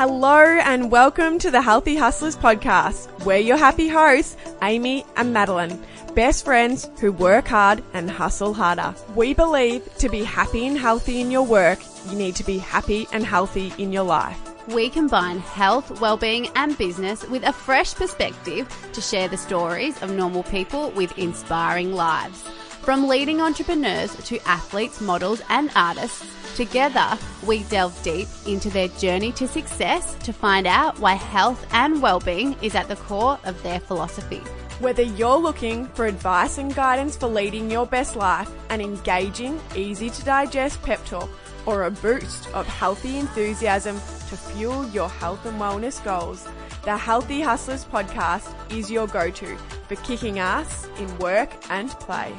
Hello 0.00 0.42
and 0.42 0.90
welcome 0.90 1.38
to 1.40 1.50
the 1.50 1.60
Healthy 1.60 1.94
Hustlers 1.94 2.34
podcast. 2.34 3.26
We're 3.26 3.36
your 3.36 3.58
happy 3.58 3.86
hosts, 3.86 4.34
Amy 4.62 5.04
and 5.16 5.34
Madeline, 5.34 5.78
best 6.14 6.46
friends 6.46 6.88
who 7.02 7.12
work 7.12 7.48
hard 7.48 7.84
and 7.92 8.10
hustle 8.10 8.54
harder. 8.54 8.94
We 9.14 9.34
believe 9.34 9.94
to 9.98 10.08
be 10.08 10.24
happy 10.24 10.66
and 10.66 10.78
healthy 10.78 11.20
in 11.20 11.30
your 11.30 11.42
work, 11.42 11.80
you 12.08 12.16
need 12.16 12.34
to 12.36 12.44
be 12.44 12.56
happy 12.56 13.08
and 13.12 13.26
healthy 13.26 13.74
in 13.76 13.92
your 13.92 14.04
life. 14.04 14.40
We 14.68 14.88
combine 14.88 15.40
health, 15.40 16.00
well-being 16.00 16.48
and 16.56 16.78
business 16.78 17.28
with 17.28 17.42
a 17.42 17.52
fresh 17.52 17.94
perspective 17.94 18.74
to 18.94 19.02
share 19.02 19.28
the 19.28 19.36
stories 19.36 20.00
of 20.00 20.12
normal 20.12 20.44
people 20.44 20.92
with 20.92 21.18
inspiring 21.18 21.92
lives. 21.92 22.40
From 22.80 23.06
leading 23.06 23.42
entrepreneurs 23.42 24.16
to 24.28 24.38
athletes, 24.48 25.02
models 25.02 25.42
and 25.50 25.70
artists, 25.76 26.24
together 26.54 27.18
we 27.46 27.62
delve 27.64 28.00
deep 28.02 28.28
into 28.46 28.70
their 28.70 28.88
journey 28.88 29.32
to 29.32 29.46
success 29.46 30.14
to 30.20 30.32
find 30.32 30.66
out 30.66 30.98
why 30.98 31.14
health 31.14 31.66
and 31.72 32.00
well-being 32.02 32.56
is 32.62 32.74
at 32.74 32.88
the 32.88 32.96
core 32.96 33.38
of 33.44 33.62
their 33.62 33.80
philosophy. 33.80 34.42
Whether 34.80 35.02
you're 35.02 35.36
looking 35.36 35.86
for 35.88 36.06
advice 36.06 36.58
and 36.58 36.74
guidance 36.74 37.16
for 37.16 37.26
leading 37.26 37.70
your 37.70 37.86
best 37.86 38.16
life, 38.16 38.50
an 38.70 38.80
engaging, 38.80 39.60
easy 39.76 40.08
to 40.10 40.24
digest 40.24 40.82
pep 40.82 41.04
talk, 41.04 41.28
or 41.66 41.84
a 41.84 41.90
boost 41.90 42.48
of 42.54 42.66
healthy 42.66 43.18
enthusiasm 43.18 43.96
to 44.28 44.36
fuel 44.36 44.88
your 44.88 45.08
health 45.08 45.44
and 45.44 45.60
wellness 45.60 46.02
goals, 46.02 46.48
the 46.84 46.96
Healthy 46.96 47.42
Hustlers 47.42 47.84
podcast 47.84 48.54
is 48.72 48.90
your 48.90 49.06
go 49.06 49.30
to 49.30 49.56
for 49.86 49.96
kicking 49.96 50.38
ass 50.38 50.88
in 50.98 51.18
work 51.18 51.50
and 51.68 51.90
play. 51.90 52.34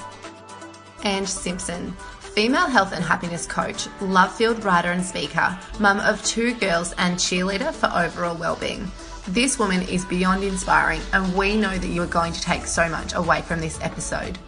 Ange 1.04 1.28
Simson, 1.28 1.96
female 2.34 2.68
health 2.68 2.94
and 2.94 3.04
happiness 3.04 3.46
coach, 3.46 3.88
love 4.00 4.34
filled 4.34 4.64
writer 4.64 4.92
and 4.92 5.04
speaker, 5.04 5.58
mum 5.80 6.00
of 6.00 6.24
two 6.24 6.54
girls, 6.56 6.94
and 6.98 7.18
cheerleader 7.18 7.74
for 7.74 7.92
overall 7.94 8.36
well-being. 8.36 8.90
This 9.28 9.60
woman 9.60 9.82
is 9.84 10.06
beyond 10.06 10.44
inspiring, 10.44 11.02
and 11.12 11.36
we 11.36 11.58
know 11.58 11.78
that 11.78 11.88
you 11.88 12.02
are 12.02 12.08
going 12.08 12.32
to 12.32 12.42
take 12.42 12.66
so 12.66 12.88
much 12.88 13.14
away 13.14 13.42
from 13.42 13.60
this 13.60 13.80
episode. 13.82 14.40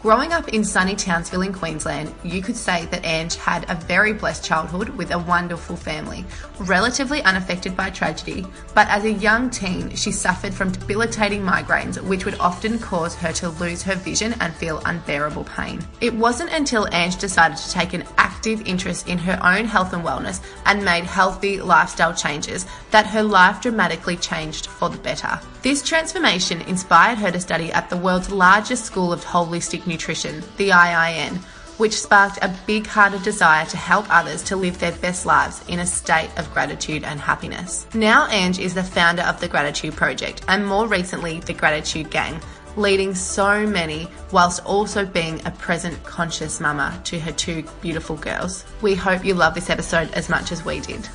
Growing 0.00 0.32
up 0.32 0.50
in 0.50 0.62
sunny 0.62 0.94
Townsville 0.94 1.42
in 1.42 1.52
Queensland, 1.52 2.14
you 2.22 2.40
could 2.40 2.56
say 2.56 2.86
that 2.86 3.04
Ange 3.04 3.34
had 3.34 3.68
a 3.68 3.74
very 3.74 4.12
blessed 4.12 4.44
childhood 4.44 4.90
with 4.90 5.10
a 5.10 5.18
wonderful 5.18 5.74
family, 5.74 6.24
relatively 6.60 7.20
unaffected 7.22 7.76
by 7.76 7.90
tragedy, 7.90 8.46
but 8.76 8.86
as 8.90 9.04
a 9.04 9.10
young 9.10 9.50
teen, 9.50 9.90
she 9.96 10.12
suffered 10.12 10.54
from 10.54 10.70
debilitating 10.70 11.42
migraines, 11.42 12.00
which 12.00 12.24
would 12.24 12.38
often 12.38 12.78
cause 12.78 13.16
her 13.16 13.32
to 13.32 13.48
lose 13.48 13.82
her 13.82 13.96
vision 13.96 14.36
and 14.40 14.54
feel 14.54 14.80
unbearable 14.84 15.42
pain. 15.42 15.84
It 16.00 16.14
wasn't 16.14 16.52
until 16.52 16.86
Ange 16.92 17.16
decided 17.16 17.58
to 17.58 17.70
take 17.72 17.92
an 17.92 18.04
active 18.18 18.62
interest 18.68 19.08
in 19.08 19.18
her 19.18 19.40
own 19.42 19.64
health 19.64 19.92
and 19.94 20.04
wellness 20.04 20.40
and 20.64 20.84
made 20.84 21.04
healthy 21.04 21.60
lifestyle 21.60 22.14
changes 22.14 22.66
that 22.92 23.06
her 23.08 23.24
life 23.24 23.60
dramatically 23.60 24.16
changed 24.16 24.68
for 24.68 24.88
the 24.90 24.98
better. 24.98 25.40
This 25.60 25.82
transformation 25.82 26.60
inspired 26.62 27.18
her 27.18 27.32
to 27.32 27.40
study 27.40 27.72
at 27.72 27.90
the 27.90 27.96
world's 27.96 28.30
largest 28.30 28.84
school 28.84 29.12
of 29.12 29.24
holistic 29.24 29.88
nutrition, 29.88 30.44
the 30.56 30.68
IIN, 30.68 31.38
which 31.78 32.00
sparked 32.00 32.38
a 32.42 32.54
big 32.64 32.86
hearted 32.86 33.24
desire 33.24 33.66
to 33.66 33.76
help 33.76 34.06
others 34.08 34.42
to 34.44 34.56
live 34.56 34.78
their 34.78 34.92
best 34.92 35.26
lives 35.26 35.64
in 35.66 35.80
a 35.80 35.86
state 35.86 36.30
of 36.36 36.52
gratitude 36.52 37.02
and 37.02 37.18
happiness. 37.18 37.88
Now, 37.92 38.28
Ange 38.28 38.60
is 38.60 38.74
the 38.74 38.84
founder 38.84 39.22
of 39.22 39.40
the 39.40 39.48
Gratitude 39.48 39.96
Project 39.96 40.44
and 40.46 40.64
more 40.64 40.86
recently, 40.86 41.40
the 41.40 41.54
Gratitude 41.54 42.08
Gang, 42.10 42.40
leading 42.76 43.12
so 43.12 43.66
many 43.66 44.06
whilst 44.30 44.64
also 44.64 45.04
being 45.04 45.44
a 45.44 45.50
present 45.50 46.00
conscious 46.04 46.60
mama 46.60 47.00
to 47.02 47.18
her 47.18 47.32
two 47.32 47.64
beautiful 47.80 48.16
girls. 48.16 48.64
We 48.80 48.94
hope 48.94 49.24
you 49.24 49.34
love 49.34 49.54
this 49.54 49.70
episode 49.70 50.12
as 50.12 50.28
much 50.28 50.52
as 50.52 50.64
we 50.64 50.78
did. 50.78 51.08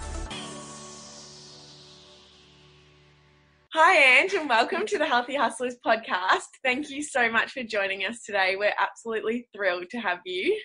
Hi, 3.75 4.19
Ange, 4.19 4.35
and 4.35 4.47
welcome 4.47 4.85
to 4.85 5.00
the 5.00 5.06
Healthy 5.07 5.35
Hustlers 5.35 5.78
podcast. 5.84 6.45
Thank 6.63 6.91
you 6.91 7.01
so 7.01 7.31
much 7.31 7.53
for 7.53 7.63
joining 7.63 8.06
us 8.06 8.22
today. 8.23 8.56
We're 8.56 8.75
absolutely 8.79 9.47
thrilled 9.51 9.89
to 9.89 9.97
have 9.97 10.19
you. 10.28 10.56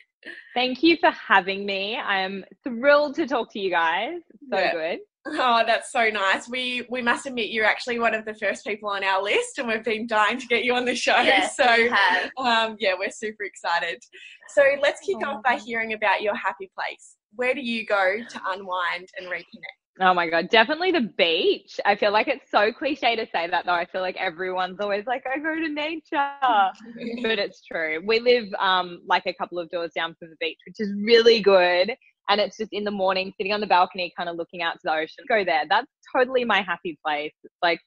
Thank 0.54 0.82
you 0.82 0.98
for 1.00 1.10
having 1.12 1.64
me. 1.64 1.96
I 1.96 2.20
am 2.20 2.44
thrilled 2.64 3.14
to 3.14 3.26
talk 3.26 3.50
to 3.54 3.58
you 3.58 3.70
guys. 3.70 4.18
So 4.52 4.58
yeah. 4.58 4.72
good. 4.72 4.98
Oh, 5.24 5.62
that's 5.66 5.90
so 5.90 6.10
nice. 6.10 6.50
We 6.50 6.86
we 6.90 7.00
must 7.00 7.24
admit 7.24 7.48
you're 7.48 7.64
actually 7.64 7.98
one 7.98 8.14
of 8.14 8.26
the 8.26 8.34
first 8.34 8.66
people 8.66 8.90
on 8.90 9.02
our 9.02 9.22
list, 9.22 9.56
and 9.56 9.68
we've 9.68 9.82
been 9.82 10.06
dying 10.06 10.38
to 10.38 10.46
get 10.46 10.64
you 10.64 10.74
on 10.74 10.84
the 10.84 10.94
show. 10.94 11.18
Yes, 11.18 11.56
so 11.56 11.64
um, 12.36 12.76
yeah, 12.78 12.92
we're 12.98 13.10
super 13.10 13.44
excited. 13.44 14.02
So 14.50 14.62
let's 14.82 15.00
kick 15.00 15.16
oh. 15.24 15.30
off 15.30 15.42
by 15.42 15.56
hearing 15.56 15.94
about 15.94 16.20
your 16.20 16.34
happy 16.34 16.70
place. 16.76 17.16
Where 17.36 17.54
do 17.54 17.62
you 17.62 17.86
go 17.86 18.18
to 18.28 18.40
unwind 18.48 19.08
and 19.16 19.28
reconnect? 19.28 19.77
Oh 20.00 20.14
my 20.14 20.28
god, 20.28 20.48
definitely 20.48 20.92
the 20.92 21.12
beach. 21.16 21.80
I 21.84 21.96
feel 21.96 22.12
like 22.12 22.28
it's 22.28 22.50
so 22.50 22.72
cliche 22.72 23.16
to 23.16 23.26
say 23.26 23.48
that 23.48 23.66
though. 23.66 23.72
I 23.72 23.84
feel 23.84 24.00
like 24.00 24.16
everyone's 24.16 24.78
always 24.80 25.06
like, 25.06 25.24
I 25.26 25.38
go 25.38 25.54
to 25.56 25.68
nature. 25.68 26.02
but 27.22 27.38
it's 27.38 27.62
true. 27.64 28.00
We 28.06 28.20
live 28.20 28.46
um 28.60 29.00
like 29.06 29.24
a 29.26 29.34
couple 29.34 29.58
of 29.58 29.68
doors 29.70 29.90
down 29.96 30.14
from 30.18 30.30
the 30.30 30.36
beach, 30.38 30.58
which 30.66 30.76
is 30.78 30.92
really 31.04 31.40
good. 31.40 31.92
And 32.28 32.40
it's 32.40 32.58
just 32.58 32.72
in 32.72 32.84
the 32.84 32.90
morning, 32.92 33.32
sitting 33.36 33.52
on 33.52 33.60
the 33.60 33.66
balcony, 33.66 34.12
kind 34.16 34.28
of 34.28 34.36
looking 34.36 34.62
out 34.62 34.74
to 34.74 34.80
the 34.84 34.92
ocean. 34.92 35.24
Go 35.28 35.44
there. 35.44 35.64
That's 35.68 35.90
totally 36.14 36.44
my 36.44 36.62
happy 36.62 36.98
place. 37.04 37.32
It's 37.42 37.54
like 37.62 37.80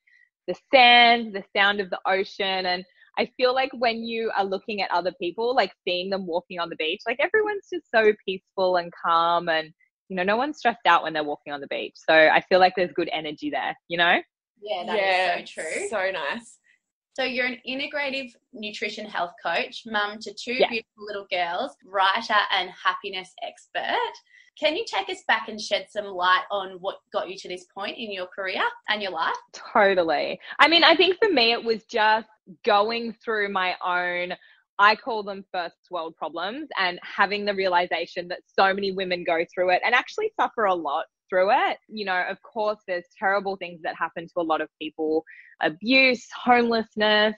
the 0.48 0.56
sand, 0.74 1.34
the 1.34 1.44
sound 1.56 1.80
of 1.80 1.90
the 1.92 2.00
ocean. 2.06 2.66
And 2.66 2.84
I 3.18 3.30
feel 3.38 3.54
like 3.54 3.72
when 3.74 4.04
you 4.04 4.32
are 4.38 4.44
looking 4.44 4.82
at 4.82 4.92
other 4.92 5.14
people, 5.22 5.56
like 5.56 5.72
seeing 5.88 6.10
them 6.10 6.26
walking 6.26 6.60
on 6.60 6.70
the 6.70 6.76
beach, 6.76 7.02
like 7.08 7.20
everyone's 7.22 7.68
just 7.72 7.86
so 7.94 8.12
peaceful 8.26 8.78
and 8.78 8.92
calm 9.06 9.48
and 9.48 9.72
you 10.12 10.18
know, 10.18 10.24
no 10.24 10.36
one's 10.36 10.58
stressed 10.58 10.86
out 10.86 11.04
when 11.04 11.14
they're 11.14 11.24
walking 11.24 11.54
on 11.54 11.62
the 11.62 11.68
beach. 11.68 11.94
So 11.96 12.14
I 12.14 12.42
feel 12.50 12.60
like 12.60 12.74
there's 12.76 12.92
good 12.92 13.10
energy 13.14 13.50
there, 13.50 13.74
you 13.88 13.98
know? 13.98 14.20
Yeah, 14.62 14.84
that 14.86 14.98
yeah, 14.98 15.40
is 15.40 15.50
so 15.50 15.62
true. 15.62 15.88
So 15.90 16.12
nice. 16.12 16.60
So 17.14 17.24
you're 17.24 17.46
an 17.46 17.60
integrative 17.66 18.32
nutrition 18.52 19.06
health 19.06 19.32
coach, 19.44 19.84
mum 19.86 20.18
to 20.20 20.34
two 20.34 20.56
yeah. 20.56 20.68
beautiful 20.68 21.06
little 21.08 21.28
girls, 21.32 21.72
writer 21.86 22.36
and 22.54 22.70
happiness 22.84 23.32
expert. 23.42 24.12
Can 24.60 24.76
you 24.76 24.84
take 24.86 25.08
us 25.08 25.24
back 25.30 25.48
and 25.48 25.60
shed 25.60 25.88
some 25.90 26.08
light 26.08 26.44
on 26.52 26.72
what 26.82 26.98
got 27.14 27.30
you 27.30 27.38
to 27.38 27.48
this 27.48 27.66
point 27.74 27.98
in 27.98 28.12
your 28.12 28.28
career 28.28 28.62
and 28.90 29.02
your 29.02 29.12
life? 29.12 29.34
Totally. 29.54 30.42
I 30.60 30.68
mean, 30.68 30.84
I 30.84 30.94
think 30.94 31.20
for 31.20 31.32
me, 31.32 31.54
it 31.54 31.64
was 31.64 31.86
just 31.86 32.28
going 32.66 33.16
through 33.24 33.48
my 33.54 33.76
own 33.82 34.34
I 34.80 34.96
call 34.96 35.24
them 35.24 35.46
first 35.52 35.76
world 35.92 36.16
problems 36.16 36.68
and 36.78 37.00
having 37.04 37.46
the 37.46 37.54
realization 37.54 38.28
that 38.30 38.40
so 38.48 38.74
many 38.74 38.92
women 38.92 39.24
go 39.24 39.46
through 39.54 39.72
it 39.72 39.82
and 39.86 39.94
actually 39.94 40.32
suffer 40.40 40.66
a 40.66 40.74
lot 40.74 41.06
through 41.30 41.52
it. 41.52 41.78
You 41.88 42.06
know, 42.06 42.24
of 42.30 42.42
course, 42.42 42.80
there's 42.88 43.06
terrible 43.18 43.56
things 43.58 43.82
that 43.84 43.96
happen 43.96 44.26
to 44.26 44.34
a 44.38 44.42
lot 44.42 44.62
of 44.62 44.70
people 44.82 45.24
abuse, 45.62 46.28
homelessness, 46.36 47.36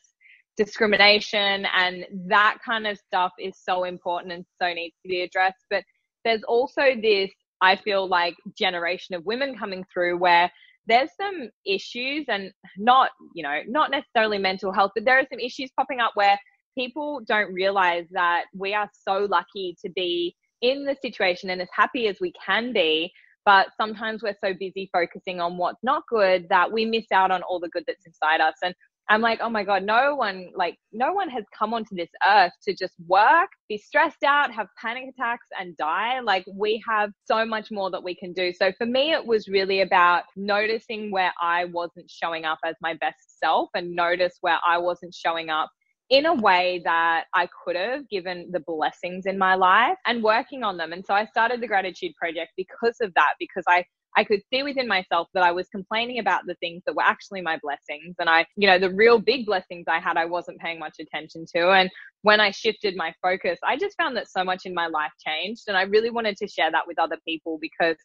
discrimination, 0.57 1.65
and 1.75 2.05
that 2.27 2.57
kind 2.65 2.87
of 2.87 2.97
stuff 2.97 3.31
is 3.39 3.53
so 3.61 3.83
important 3.83 4.33
and 4.33 4.45
so 4.61 4.73
needs 4.73 4.95
to 5.03 5.09
be 5.09 5.21
addressed. 5.21 5.65
But 5.69 5.83
there's 6.23 6.43
also 6.43 6.95
this, 7.01 7.31
I 7.61 7.75
feel 7.75 8.07
like, 8.07 8.35
generation 8.57 9.15
of 9.15 9.25
women 9.25 9.57
coming 9.57 9.83
through 9.91 10.17
where 10.17 10.51
there's 10.85 11.09
some 11.19 11.49
issues 11.65 12.25
and 12.27 12.51
not, 12.77 13.11
you 13.33 13.43
know, 13.43 13.59
not 13.67 13.91
necessarily 13.91 14.37
mental 14.37 14.71
health, 14.71 14.91
but 14.95 15.05
there 15.05 15.17
are 15.17 15.27
some 15.29 15.39
issues 15.39 15.71
popping 15.77 15.99
up 15.99 16.11
where 16.15 16.37
people 16.75 17.21
don't 17.27 17.53
realize 17.53 18.05
that 18.11 18.45
we 18.53 18.73
are 18.73 18.89
so 19.07 19.27
lucky 19.29 19.75
to 19.83 19.91
be 19.91 20.35
in 20.61 20.85
the 20.85 20.95
situation 21.01 21.49
and 21.49 21.61
as 21.61 21.69
happy 21.75 22.07
as 22.07 22.17
we 22.19 22.33
can 22.45 22.73
be. 22.73 23.11
But 23.45 23.67
sometimes 23.75 24.23
we're 24.23 24.37
so 24.41 24.53
busy 24.57 24.89
focusing 24.93 25.41
on 25.41 25.57
what's 25.57 25.83
not 25.83 26.03
good 26.09 26.47
that 26.49 26.71
we 26.71 26.85
miss 26.85 27.05
out 27.11 27.29
on 27.29 27.43
all 27.43 27.59
the 27.59 27.69
good 27.69 27.83
that's 27.85 28.05
inside 28.05 28.39
us. 28.39 28.55
And 28.63 28.73
I'm 29.09 29.19
like, 29.19 29.39
oh 29.41 29.49
my 29.49 29.65
God, 29.65 29.83
no 29.83 30.15
one, 30.15 30.49
like, 30.55 30.77
no 30.93 31.11
one 31.11 31.29
has 31.29 31.43
come 31.57 31.73
onto 31.73 31.93
this 31.93 32.09
earth 32.25 32.53
to 32.63 32.73
just 32.73 32.93
work, 33.05 33.49
be 33.67 33.77
stressed 33.77 34.23
out, 34.23 34.53
have 34.53 34.67
panic 34.81 35.09
attacks, 35.09 35.47
and 35.59 35.75
die. 35.75 36.21
Like, 36.21 36.45
we 36.55 36.81
have 36.87 37.11
so 37.25 37.45
much 37.45 37.69
more 37.69 37.91
that 37.91 38.01
we 38.01 38.15
can 38.15 38.31
do. 38.31 38.53
So 38.53 38.71
for 38.77 38.85
me, 38.85 39.11
it 39.11 39.25
was 39.25 39.49
really 39.49 39.81
about 39.81 40.23
noticing 40.37 41.11
where 41.11 41.33
I 41.41 41.65
wasn't 41.65 42.09
showing 42.09 42.45
up 42.45 42.59
as 42.65 42.75
my 42.81 42.93
best 42.93 43.39
self 43.39 43.69
and 43.75 43.93
notice 43.93 44.37
where 44.39 44.59
I 44.65 44.77
wasn't 44.77 45.13
showing 45.13 45.49
up 45.49 45.69
in 46.13 46.27
a 46.27 46.33
way 46.35 46.79
that 46.83 47.23
I 47.33 47.47
could 47.65 47.75
have 47.75 48.07
given 48.07 48.47
the 48.51 48.59
blessings 48.59 49.25
in 49.25 49.35
my 49.35 49.55
life 49.55 49.97
and 50.05 50.21
working 50.21 50.63
on 50.63 50.77
them. 50.77 50.93
And 50.93 51.03
so 51.03 51.15
I 51.15 51.25
started 51.25 51.59
the 51.59 51.67
gratitude 51.67 52.13
project 52.15 52.51
because 52.55 52.97
of 53.01 53.11
that, 53.15 53.33
because 53.39 53.63
I 53.67 53.83
I 54.15 54.23
could 54.23 54.41
see 54.51 54.61
within 54.61 54.87
myself 54.87 55.27
that 55.33 55.41
I 55.41 55.51
was 55.51 55.67
complaining 55.69 56.19
about 56.19 56.41
the 56.45 56.53
things 56.59 56.83
that 56.85 56.95
were 56.95 57.01
actually 57.01 57.41
my 57.41 57.57
blessings. 57.63 58.13
And 58.19 58.29
I, 58.29 58.45
you 58.55 58.67
know, 58.67 58.77
the 58.77 58.93
real 58.93 59.17
big 59.17 59.47
blessings 59.47 59.85
I 59.87 59.99
had, 59.99 60.17
I 60.17 60.25
wasn't 60.25 60.59
paying 60.59 60.77
much 60.77 60.97
attention 60.99 61.47
to. 61.55 61.71
And 61.71 61.89
when 62.21 62.39
I 62.39 62.51
shifted 62.51 62.95
my 62.95 63.11
focus, 63.23 63.57
I 63.65 63.75
just 63.75 63.97
found 63.97 64.15
that 64.17 64.29
so 64.29 64.43
much 64.43 64.67
in 64.67 64.75
my 64.75 64.85
life 64.85 65.13
changed. 65.25 65.63
And 65.67 65.75
I 65.75 65.81
really 65.81 66.11
wanted 66.11 66.37
to 66.37 66.47
share 66.47 66.69
that 66.69 66.85
with 66.85 66.99
other 66.99 67.17
people 67.27 67.57
because 67.59 67.97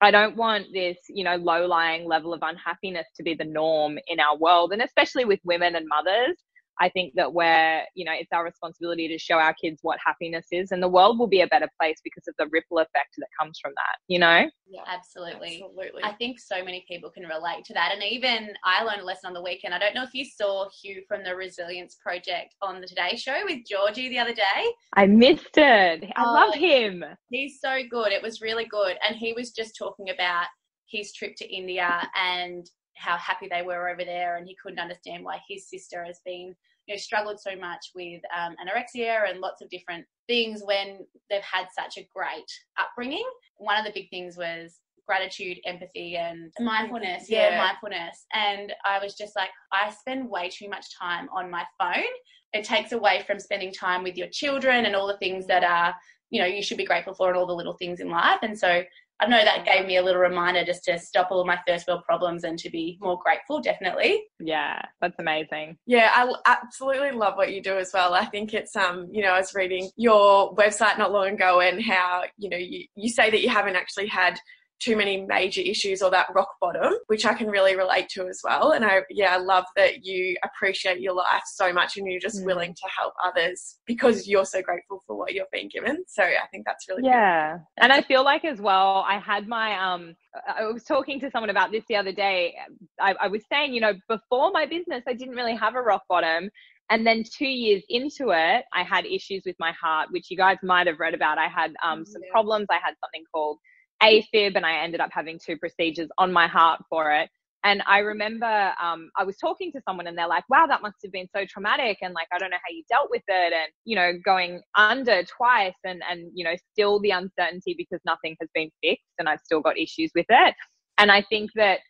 I 0.00 0.10
don't 0.10 0.34
want 0.36 0.66
this, 0.74 0.96
you 1.08 1.22
know, 1.22 1.36
low 1.36 1.64
lying 1.66 2.08
level 2.08 2.34
of 2.34 2.40
unhappiness 2.42 3.06
to 3.18 3.22
be 3.22 3.34
the 3.34 3.44
norm 3.44 4.00
in 4.08 4.18
our 4.18 4.36
world. 4.36 4.72
And 4.72 4.82
especially 4.82 5.24
with 5.24 5.38
women 5.44 5.76
and 5.76 5.86
mothers. 5.86 6.36
I 6.80 6.88
think 6.88 7.14
that 7.16 7.32
we're, 7.32 7.82
you 7.94 8.04
know, 8.04 8.12
it's 8.12 8.32
our 8.32 8.44
responsibility 8.44 9.08
to 9.08 9.18
show 9.18 9.36
our 9.36 9.54
kids 9.54 9.80
what 9.82 9.98
happiness 10.04 10.46
is, 10.50 10.72
and 10.72 10.82
the 10.82 10.88
world 10.88 11.18
will 11.18 11.26
be 11.26 11.42
a 11.42 11.46
better 11.46 11.68
place 11.80 11.98
because 12.02 12.26
of 12.28 12.34
the 12.38 12.46
ripple 12.50 12.78
effect 12.78 13.14
that 13.18 13.28
comes 13.38 13.58
from 13.60 13.72
that, 13.76 13.98
you 14.08 14.18
know? 14.18 14.48
Yeah, 14.66 14.82
absolutely. 14.86 15.62
Absolutely. 15.64 16.02
I 16.02 16.12
think 16.12 16.40
so 16.40 16.64
many 16.64 16.84
people 16.88 17.10
can 17.10 17.24
relate 17.24 17.64
to 17.66 17.74
that. 17.74 17.92
And 17.92 18.02
even 18.02 18.54
I 18.64 18.82
learned 18.84 19.02
a 19.02 19.04
lesson 19.04 19.28
on 19.28 19.34
the 19.34 19.42
weekend. 19.42 19.74
I 19.74 19.78
don't 19.78 19.94
know 19.94 20.02
if 20.02 20.14
you 20.14 20.24
saw 20.24 20.68
Hugh 20.82 21.02
from 21.06 21.24
the 21.24 21.36
Resilience 21.36 21.96
Project 22.02 22.54
on 22.62 22.80
the 22.80 22.86
Today 22.86 23.16
Show 23.16 23.42
with 23.44 23.60
Georgie 23.68 24.08
the 24.08 24.18
other 24.18 24.34
day. 24.34 24.72
I 24.94 25.06
missed 25.06 25.56
it. 25.56 26.04
I 26.16 26.24
oh, 26.24 26.32
love 26.32 26.54
him. 26.54 27.04
He's 27.30 27.60
so 27.60 27.80
good. 27.90 28.12
It 28.12 28.22
was 28.22 28.40
really 28.40 28.64
good. 28.64 28.96
And 29.06 29.16
he 29.16 29.32
was 29.32 29.50
just 29.50 29.76
talking 29.76 30.08
about 30.10 30.46
his 30.86 31.12
trip 31.12 31.34
to 31.36 31.54
India 31.54 32.08
and 32.14 32.66
how 33.02 33.16
happy 33.16 33.48
they 33.50 33.62
were 33.62 33.88
over 33.88 34.04
there 34.04 34.36
and 34.36 34.46
he 34.46 34.56
couldn't 34.62 34.78
understand 34.78 35.24
why 35.24 35.38
his 35.48 35.68
sister 35.68 36.04
has 36.04 36.20
been 36.24 36.54
you 36.86 36.94
know 36.94 36.98
struggled 36.98 37.40
so 37.40 37.56
much 37.56 37.90
with 37.94 38.22
um, 38.36 38.54
anorexia 38.54 39.28
and 39.28 39.40
lots 39.40 39.62
of 39.62 39.68
different 39.70 40.04
things 40.28 40.62
when 40.64 41.00
they've 41.30 41.42
had 41.42 41.66
such 41.76 41.98
a 41.98 42.08
great 42.14 42.50
upbringing. 42.78 43.24
One 43.56 43.78
of 43.78 43.84
the 43.84 43.92
big 43.92 44.10
things 44.10 44.36
was 44.36 44.78
gratitude 45.06 45.58
empathy 45.64 46.16
and 46.16 46.52
mindfulness. 46.60 47.28
Yeah, 47.28 47.50
yeah. 47.50 47.58
mindfulness. 47.58 48.24
And 48.32 48.72
i 48.84 49.02
was 49.02 49.14
just 49.14 49.34
like 49.36 49.50
i 49.72 49.90
spend 49.90 50.28
way 50.28 50.48
too 50.48 50.68
much 50.68 50.96
time 50.98 51.28
on 51.34 51.50
my 51.50 51.64
phone. 51.78 52.12
It 52.52 52.64
takes 52.64 52.92
away 52.92 53.24
from 53.26 53.40
spending 53.40 53.72
time 53.72 54.02
with 54.02 54.16
your 54.16 54.28
children 54.28 54.86
and 54.86 54.94
all 54.94 55.06
the 55.06 55.18
things 55.18 55.46
that 55.46 55.64
are 55.64 55.94
you 56.30 56.40
know 56.40 56.46
you 56.46 56.62
should 56.62 56.78
be 56.78 56.86
grateful 56.86 57.14
for 57.14 57.28
and 57.28 57.36
all 57.36 57.46
the 57.46 57.54
little 57.54 57.74
things 57.74 58.00
in 58.00 58.08
life. 58.08 58.38
And 58.42 58.58
so 58.58 58.84
I 59.22 59.26
know 59.26 59.44
that 59.44 59.64
gave 59.64 59.86
me 59.86 59.98
a 59.98 60.02
little 60.02 60.20
reminder 60.20 60.64
just 60.64 60.82
to 60.84 60.98
stop 60.98 61.28
all 61.30 61.40
of 61.40 61.46
my 61.46 61.58
first 61.66 61.86
world 61.86 62.02
problems 62.04 62.42
and 62.42 62.58
to 62.58 62.70
be 62.70 62.98
more 63.00 63.20
grateful, 63.22 63.60
definitely. 63.60 64.20
Yeah, 64.40 64.82
that's 65.00 65.14
amazing. 65.20 65.78
Yeah, 65.86 66.10
I 66.12 66.32
absolutely 66.44 67.12
love 67.12 67.36
what 67.36 67.52
you 67.52 67.62
do 67.62 67.78
as 67.78 67.92
well. 67.94 68.14
I 68.14 68.24
think 68.24 68.52
it's, 68.52 68.74
um, 68.74 69.08
you 69.12 69.22
know, 69.22 69.30
I 69.30 69.38
was 69.38 69.54
reading 69.54 69.90
your 69.96 70.54
website 70.56 70.98
not 70.98 71.12
long 71.12 71.28
ago 71.28 71.60
and 71.60 71.80
how, 71.80 72.24
you 72.36 72.48
know, 72.48 72.56
you, 72.56 72.86
you 72.96 73.08
say 73.08 73.30
that 73.30 73.42
you 73.42 73.48
haven't 73.48 73.76
actually 73.76 74.08
had 74.08 74.40
too 74.82 74.96
many 74.96 75.24
major 75.24 75.60
issues 75.60 76.02
or 76.02 76.10
that 76.10 76.26
rock 76.34 76.48
bottom, 76.60 76.92
which 77.06 77.24
I 77.24 77.34
can 77.34 77.48
really 77.48 77.76
relate 77.76 78.08
to 78.10 78.26
as 78.26 78.40
well. 78.42 78.72
And 78.72 78.84
I, 78.84 79.02
yeah, 79.10 79.34
I 79.34 79.38
love 79.38 79.64
that 79.76 80.04
you 80.04 80.36
appreciate 80.44 81.00
your 81.00 81.14
life 81.14 81.42
so 81.46 81.72
much 81.72 81.96
and 81.96 82.10
you're 82.10 82.20
just 82.20 82.42
mm. 82.42 82.46
willing 82.46 82.74
to 82.74 82.88
help 82.96 83.14
others 83.24 83.78
because 83.86 84.26
you're 84.26 84.44
so 84.44 84.60
grateful 84.60 85.02
for 85.06 85.16
what 85.16 85.34
you're 85.34 85.46
being 85.52 85.68
given. 85.72 86.04
So 86.08 86.22
I 86.22 86.46
think 86.50 86.64
that's 86.66 86.86
really 86.88 87.02
yeah. 87.04 87.52
Cool. 87.52 87.66
And 87.78 87.92
I 87.92 88.02
feel 88.02 88.24
like 88.24 88.44
as 88.44 88.60
well, 88.60 89.04
I 89.08 89.18
had 89.18 89.46
my 89.46 89.78
um, 89.78 90.14
I 90.48 90.64
was 90.64 90.82
talking 90.84 91.20
to 91.20 91.30
someone 91.30 91.50
about 91.50 91.70
this 91.70 91.84
the 91.88 91.96
other 91.96 92.12
day. 92.12 92.54
I, 93.00 93.14
I 93.20 93.28
was 93.28 93.42
saying, 93.50 93.74
you 93.74 93.80
know, 93.80 93.92
before 94.08 94.50
my 94.52 94.66
business, 94.66 95.04
I 95.06 95.12
didn't 95.12 95.34
really 95.34 95.56
have 95.56 95.74
a 95.74 95.80
rock 95.80 96.02
bottom. 96.08 96.50
And 96.90 97.06
then 97.06 97.22
two 97.22 97.46
years 97.46 97.82
into 97.88 98.30
it, 98.30 98.64
I 98.74 98.82
had 98.82 99.06
issues 99.06 99.44
with 99.46 99.56
my 99.58 99.72
heart, 99.72 100.08
which 100.10 100.30
you 100.30 100.36
guys 100.36 100.58
might 100.62 100.86
have 100.86 100.98
read 100.98 101.14
about. 101.14 101.38
I 101.38 101.48
had 101.48 101.72
um, 101.82 102.04
some 102.04 102.22
yeah. 102.22 102.32
problems. 102.32 102.66
I 102.70 102.78
had 102.84 102.94
something 103.00 103.24
called 103.32 103.58
AFib 104.02 104.56
and 104.56 104.66
I 104.66 104.78
ended 104.82 105.00
up 105.00 105.10
having 105.12 105.38
two 105.38 105.56
procedures 105.56 106.08
on 106.18 106.32
my 106.32 106.46
heart 106.46 106.82
for 106.88 107.12
it. 107.12 107.28
And 107.64 107.80
I 107.86 107.98
remember 107.98 108.72
um, 108.82 109.10
I 109.16 109.22
was 109.22 109.36
talking 109.36 109.70
to 109.72 109.80
someone 109.86 110.08
and 110.08 110.18
they're 110.18 110.26
like, 110.26 110.42
wow, 110.48 110.66
that 110.66 110.82
must 110.82 110.96
have 111.04 111.12
been 111.12 111.28
so 111.34 111.44
traumatic. 111.48 111.98
And 112.02 112.12
like, 112.12 112.26
I 112.32 112.38
don't 112.38 112.50
know 112.50 112.56
how 112.56 112.72
you 112.72 112.82
dealt 112.88 113.08
with 113.08 113.22
it. 113.28 113.52
And, 113.52 113.70
you 113.84 113.94
know, 113.94 114.14
going 114.24 114.60
under 114.74 115.22
twice 115.24 115.76
and, 115.84 116.02
and, 116.10 116.30
you 116.34 116.44
know, 116.44 116.54
still 116.72 116.98
the 117.00 117.10
uncertainty 117.10 117.74
because 117.78 118.00
nothing 118.04 118.36
has 118.40 118.48
been 118.52 118.68
fixed 118.82 119.04
and 119.18 119.28
I've 119.28 119.40
still 119.44 119.60
got 119.60 119.78
issues 119.78 120.10
with 120.12 120.26
it. 120.28 120.54
And 120.98 121.12
I 121.12 121.22
think 121.22 121.50
that 121.54 121.80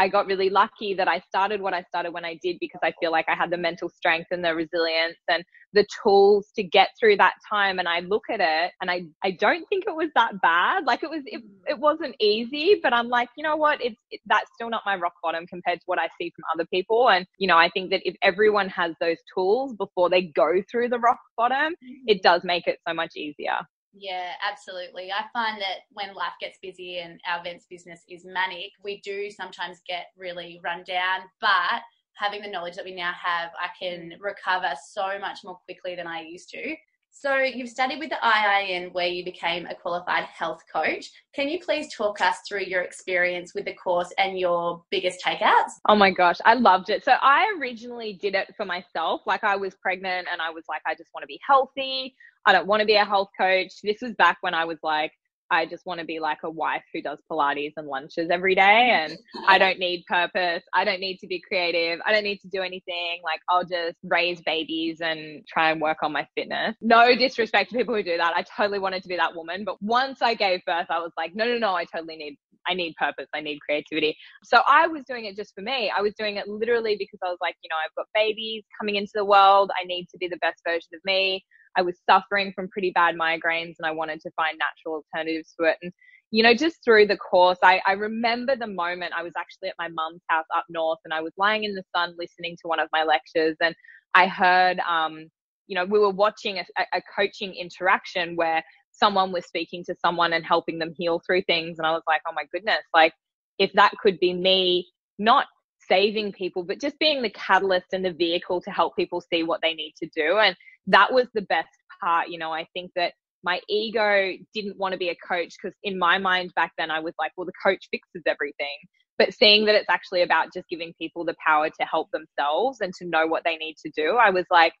I 0.00 0.08
got 0.08 0.26
really 0.26 0.48
lucky 0.48 0.94
that 0.94 1.08
I 1.08 1.20
started 1.20 1.60
what 1.60 1.74
I 1.74 1.82
started 1.82 2.14
when 2.14 2.24
I 2.24 2.38
did 2.42 2.56
because 2.58 2.80
I 2.82 2.94
feel 2.98 3.12
like 3.12 3.26
I 3.28 3.34
had 3.34 3.50
the 3.50 3.58
mental 3.58 3.90
strength 3.90 4.28
and 4.30 4.42
the 4.42 4.54
resilience 4.54 5.18
and 5.28 5.44
the 5.74 5.86
tools 6.02 6.48
to 6.56 6.62
get 6.62 6.88
through 6.98 7.18
that 7.18 7.34
time. 7.52 7.78
And 7.78 7.86
I 7.86 8.00
look 8.00 8.24
at 8.30 8.40
it 8.40 8.72
and 8.80 8.90
I, 8.90 9.02
I 9.22 9.32
don't 9.32 9.68
think 9.68 9.84
it 9.86 9.94
was 9.94 10.08
that 10.14 10.40
bad. 10.40 10.86
Like 10.86 11.02
it 11.02 11.10
was, 11.10 11.20
it, 11.26 11.42
it 11.68 11.78
wasn't 11.78 12.16
easy, 12.18 12.80
but 12.82 12.94
I'm 12.94 13.08
like, 13.08 13.28
you 13.36 13.44
know 13.44 13.56
what? 13.56 13.84
It's, 13.84 14.00
it, 14.10 14.22
that's 14.24 14.50
still 14.54 14.70
not 14.70 14.84
my 14.86 14.96
rock 14.96 15.12
bottom 15.22 15.46
compared 15.46 15.80
to 15.80 15.84
what 15.84 15.98
I 15.98 16.08
see 16.18 16.32
from 16.34 16.44
other 16.54 16.66
people. 16.72 17.10
And, 17.10 17.26
you 17.36 17.46
know, 17.46 17.58
I 17.58 17.68
think 17.68 17.90
that 17.90 18.00
if 18.06 18.16
everyone 18.22 18.70
has 18.70 18.94
those 19.02 19.18
tools 19.34 19.74
before 19.74 20.08
they 20.08 20.22
go 20.22 20.62
through 20.70 20.88
the 20.88 20.98
rock 20.98 21.20
bottom, 21.36 21.74
it 22.06 22.14
mm-hmm. 22.14 22.20
does 22.22 22.40
make 22.42 22.66
it 22.66 22.78
so 22.88 22.94
much 22.94 23.16
easier. 23.16 23.58
Yeah, 23.92 24.34
absolutely. 24.48 25.10
I 25.10 25.24
find 25.32 25.60
that 25.60 25.80
when 25.92 26.14
life 26.14 26.34
gets 26.40 26.58
busy 26.62 26.98
and 26.98 27.20
our 27.28 27.40
events 27.40 27.66
business 27.68 28.04
is 28.08 28.24
manic, 28.24 28.70
we 28.84 29.00
do 29.00 29.30
sometimes 29.30 29.80
get 29.86 30.06
really 30.16 30.60
run 30.62 30.84
down, 30.84 31.22
but 31.40 31.82
having 32.14 32.42
the 32.42 32.48
knowledge 32.48 32.76
that 32.76 32.84
we 32.84 32.94
now 32.94 33.12
have, 33.12 33.50
I 33.60 33.68
can 33.78 34.12
recover 34.20 34.74
so 34.92 35.18
much 35.18 35.38
more 35.42 35.58
quickly 35.64 35.96
than 35.96 36.06
I 36.06 36.20
used 36.20 36.50
to. 36.50 36.76
So, 37.12 37.36
you've 37.36 37.68
studied 37.68 37.98
with 37.98 38.10
the 38.10 38.18
IIN 38.22 38.92
where 38.92 39.06
you 39.06 39.24
became 39.24 39.66
a 39.66 39.74
qualified 39.74 40.24
health 40.24 40.62
coach. 40.72 41.10
Can 41.34 41.48
you 41.48 41.58
please 41.58 41.92
talk 41.94 42.20
us 42.20 42.38
through 42.48 42.62
your 42.62 42.82
experience 42.82 43.54
with 43.54 43.66
the 43.66 43.74
course 43.74 44.12
and 44.16 44.38
your 44.38 44.82
biggest 44.90 45.22
takeouts? 45.24 45.72
Oh 45.88 45.96
my 45.96 46.10
gosh, 46.10 46.38
I 46.44 46.54
loved 46.54 46.88
it. 46.88 47.04
So, 47.04 47.12
I 47.20 47.54
originally 47.60 48.14
did 48.14 48.34
it 48.34 48.54
for 48.56 48.64
myself. 48.64 49.22
Like, 49.26 49.44
I 49.44 49.56
was 49.56 49.74
pregnant 49.82 50.28
and 50.32 50.40
I 50.40 50.50
was 50.50 50.64
like, 50.68 50.82
I 50.86 50.94
just 50.94 51.10
want 51.12 51.22
to 51.22 51.28
be 51.28 51.40
healthy. 51.46 52.14
I 52.46 52.52
don't 52.52 52.66
want 52.66 52.80
to 52.80 52.86
be 52.86 52.94
a 52.94 53.04
health 53.04 53.28
coach. 53.38 53.72
This 53.82 53.98
was 54.00 54.14
back 54.14 54.38
when 54.40 54.54
I 54.54 54.64
was 54.64 54.78
like, 54.82 55.12
I 55.50 55.66
just 55.66 55.86
want 55.86 56.00
to 56.00 56.06
be 56.06 56.20
like 56.20 56.38
a 56.44 56.50
wife 56.50 56.82
who 56.92 57.02
does 57.02 57.18
Pilates 57.30 57.72
and 57.76 57.86
lunches 57.86 58.30
every 58.30 58.54
day. 58.54 58.90
And 58.90 59.18
I 59.46 59.58
don't 59.58 59.78
need 59.78 60.04
purpose. 60.06 60.62
I 60.74 60.84
don't 60.84 61.00
need 61.00 61.18
to 61.18 61.26
be 61.26 61.40
creative. 61.40 62.00
I 62.06 62.12
don't 62.12 62.24
need 62.24 62.38
to 62.40 62.48
do 62.48 62.62
anything. 62.62 63.20
Like, 63.24 63.40
I'll 63.48 63.64
just 63.64 63.96
raise 64.04 64.40
babies 64.42 65.00
and 65.00 65.44
try 65.46 65.70
and 65.70 65.80
work 65.80 65.98
on 66.02 66.12
my 66.12 66.26
fitness. 66.34 66.76
No 66.80 67.16
disrespect 67.16 67.70
to 67.70 67.76
people 67.76 67.94
who 67.94 68.02
do 68.02 68.16
that. 68.16 68.34
I 68.36 68.42
totally 68.42 68.78
wanted 68.78 69.02
to 69.02 69.08
be 69.08 69.16
that 69.16 69.34
woman. 69.34 69.64
But 69.64 69.82
once 69.82 70.22
I 70.22 70.34
gave 70.34 70.64
birth, 70.66 70.86
I 70.88 70.98
was 70.98 71.12
like, 71.16 71.34
no, 71.34 71.44
no, 71.44 71.58
no, 71.58 71.74
I 71.74 71.84
totally 71.84 72.16
need 72.16 72.36
I 72.66 72.74
need 72.74 72.94
purpose. 72.96 73.26
I 73.34 73.40
need 73.40 73.58
creativity. 73.60 74.16
So 74.44 74.60
I 74.68 74.86
was 74.86 75.02
doing 75.08 75.24
it 75.24 75.36
just 75.36 75.54
for 75.54 75.62
me. 75.62 75.90
I 75.96 76.02
was 76.02 76.14
doing 76.18 76.36
it 76.36 76.46
literally 76.46 76.96
because 76.96 77.18
I 77.24 77.28
was 77.28 77.38
like, 77.40 77.56
you 77.62 77.68
know, 77.68 77.76
I've 77.84 77.94
got 77.94 78.06
babies 78.14 78.64
coming 78.78 78.96
into 78.96 79.12
the 79.14 79.24
world. 79.24 79.70
I 79.80 79.84
need 79.86 80.08
to 80.10 80.18
be 80.18 80.28
the 80.28 80.36
best 80.38 80.60
version 80.66 80.90
of 80.94 81.00
me. 81.04 81.44
I 81.76 81.82
was 81.82 81.98
suffering 82.08 82.52
from 82.54 82.68
pretty 82.68 82.90
bad 82.90 83.14
migraines 83.16 83.74
and 83.78 83.86
I 83.86 83.90
wanted 83.90 84.20
to 84.22 84.30
find 84.36 84.58
natural 84.58 85.02
alternatives 85.02 85.54
to 85.58 85.66
it. 85.66 85.76
And, 85.82 85.92
you 86.30 86.42
know, 86.42 86.54
just 86.54 86.84
through 86.84 87.06
the 87.06 87.16
course, 87.16 87.58
I, 87.62 87.80
I 87.86 87.92
remember 87.92 88.56
the 88.56 88.66
moment 88.66 89.12
I 89.16 89.22
was 89.22 89.32
actually 89.38 89.68
at 89.68 89.74
my 89.78 89.88
mum's 89.88 90.22
house 90.28 90.46
up 90.54 90.64
north 90.68 90.98
and 91.04 91.14
I 91.14 91.20
was 91.20 91.32
lying 91.36 91.64
in 91.64 91.74
the 91.74 91.84
sun 91.94 92.14
listening 92.18 92.56
to 92.62 92.68
one 92.68 92.80
of 92.80 92.88
my 92.92 93.04
lectures 93.04 93.56
and 93.60 93.74
I 94.14 94.26
heard, 94.26 94.80
um, 94.80 95.28
you 95.66 95.76
know, 95.76 95.84
we 95.84 95.98
were 95.98 96.10
watching 96.10 96.58
a, 96.58 96.64
a 96.92 97.00
coaching 97.16 97.54
interaction 97.54 98.34
where 98.36 98.62
someone 98.92 99.32
was 99.32 99.46
speaking 99.46 99.84
to 99.84 99.94
someone 100.04 100.32
and 100.32 100.44
helping 100.44 100.78
them 100.78 100.92
heal 100.96 101.22
through 101.24 101.42
things. 101.42 101.78
And 101.78 101.86
I 101.86 101.92
was 101.92 102.02
like, 102.08 102.22
oh 102.28 102.32
my 102.34 102.44
goodness, 102.52 102.82
like 102.92 103.12
if 103.58 103.72
that 103.74 103.92
could 104.02 104.18
be 104.18 104.34
me, 104.34 104.88
not 105.18 105.46
saving 105.88 106.32
people, 106.32 106.62
but 106.64 106.80
just 106.80 106.98
being 106.98 107.22
the 107.22 107.30
catalyst 107.30 107.86
and 107.92 108.04
the 108.04 108.12
vehicle 108.12 108.60
to 108.62 108.70
help 108.70 108.96
people 108.96 109.20
see 109.20 109.42
what 109.42 109.60
they 109.62 109.74
need 109.74 109.94
to 110.02 110.08
do. 110.14 110.38
And 110.38 110.56
that 110.86 111.12
was 111.12 111.26
the 111.34 111.42
best 111.42 111.68
part. 112.02 112.28
You 112.28 112.38
know, 112.38 112.52
I 112.52 112.66
think 112.74 112.90
that 112.96 113.12
my 113.42 113.60
ego 113.68 114.32
didn't 114.54 114.78
want 114.78 114.92
to 114.92 114.98
be 114.98 115.08
a 115.08 115.16
coach 115.26 115.54
because 115.60 115.76
in 115.82 115.98
my 115.98 116.18
mind 116.18 116.52
back 116.56 116.72
then 116.76 116.90
I 116.90 117.00
was 117.00 117.14
like, 117.18 117.32
well, 117.36 117.46
the 117.46 117.52
coach 117.64 117.88
fixes 117.90 118.22
everything. 118.26 118.76
But 119.18 119.34
seeing 119.34 119.66
that 119.66 119.74
it's 119.74 119.88
actually 119.88 120.22
about 120.22 120.52
just 120.54 120.68
giving 120.68 120.94
people 120.98 121.24
the 121.24 121.34
power 121.44 121.68
to 121.68 121.86
help 121.86 122.08
themselves 122.10 122.78
and 122.80 122.92
to 122.94 123.06
know 123.06 123.26
what 123.26 123.44
they 123.44 123.56
need 123.56 123.76
to 123.84 123.90
do, 123.94 124.16
I 124.16 124.30
was 124.30 124.46
like, 124.50 124.72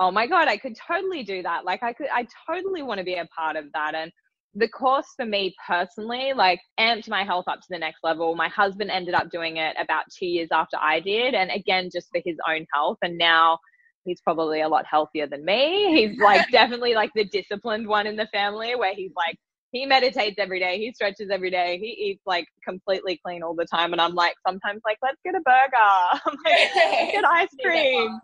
oh 0.00 0.10
my 0.10 0.26
God, 0.26 0.48
I 0.48 0.56
could 0.56 0.76
totally 0.76 1.24
do 1.24 1.42
that. 1.42 1.64
Like 1.64 1.82
I 1.82 1.92
could, 1.92 2.06
I 2.12 2.26
totally 2.48 2.82
want 2.82 2.98
to 2.98 3.04
be 3.04 3.14
a 3.14 3.28
part 3.36 3.56
of 3.56 3.64
that. 3.74 3.94
And 3.94 4.12
the 4.54 4.68
course 4.68 5.06
for 5.16 5.26
me 5.26 5.54
personally, 5.66 6.32
like 6.34 6.60
amped 6.78 7.08
my 7.08 7.24
health 7.24 7.44
up 7.48 7.60
to 7.60 7.66
the 7.70 7.78
next 7.78 7.98
level. 8.02 8.34
My 8.34 8.48
husband 8.48 8.90
ended 8.90 9.14
up 9.14 9.30
doing 9.30 9.56
it 9.56 9.76
about 9.80 10.04
two 10.16 10.26
years 10.26 10.48
after 10.52 10.76
I 10.80 11.00
did. 11.00 11.34
And 11.34 11.50
again, 11.50 11.90
just 11.92 12.08
for 12.12 12.20
his 12.24 12.36
own 12.48 12.66
health. 12.72 12.98
And 13.02 13.18
now 13.18 13.58
he's 14.08 14.20
probably 14.20 14.62
a 14.62 14.68
lot 14.68 14.86
healthier 14.90 15.26
than 15.26 15.44
me. 15.44 16.08
He's 16.08 16.18
like 16.18 16.48
definitely 16.52 16.94
like 16.94 17.10
the 17.14 17.24
disciplined 17.24 17.86
one 17.86 18.06
in 18.06 18.16
the 18.16 18.26
family 18.32 18.74
where 18.74 18.94
he's 18.94 19.12
like 19.16 19.36
he 19.70 19.84
meditates 19.84 20.36
every 20.38 20.58
day, 20.58 20.78
he 20.78 20.92
stretches 20.94 21.28
every 21.30 21.50
day, 21.50 21.78
he 21.78 21.88
eats 21.88 22.22
like 22.24 22.46
completely 22.66 23.20
clean 23.22 23.42
all 23.42 23.54
the 23.54 23.66
time. 23.66 23.92
And 23.92 24.00
I'm 24.00 24.14
like 24.14 24.34
sometimes 24.46 24.80
like, 24.84 24.96
let's 25.02 25.18
get 25.24 25.34
a 25.34 25.40
burger. 25.40 25.68
I'm 26.26 26.36
like, 26.44 26.70
let's 26.74 27.12
get 27.12 27.24
ice 27.24 27.48
cream. 27.62 28.18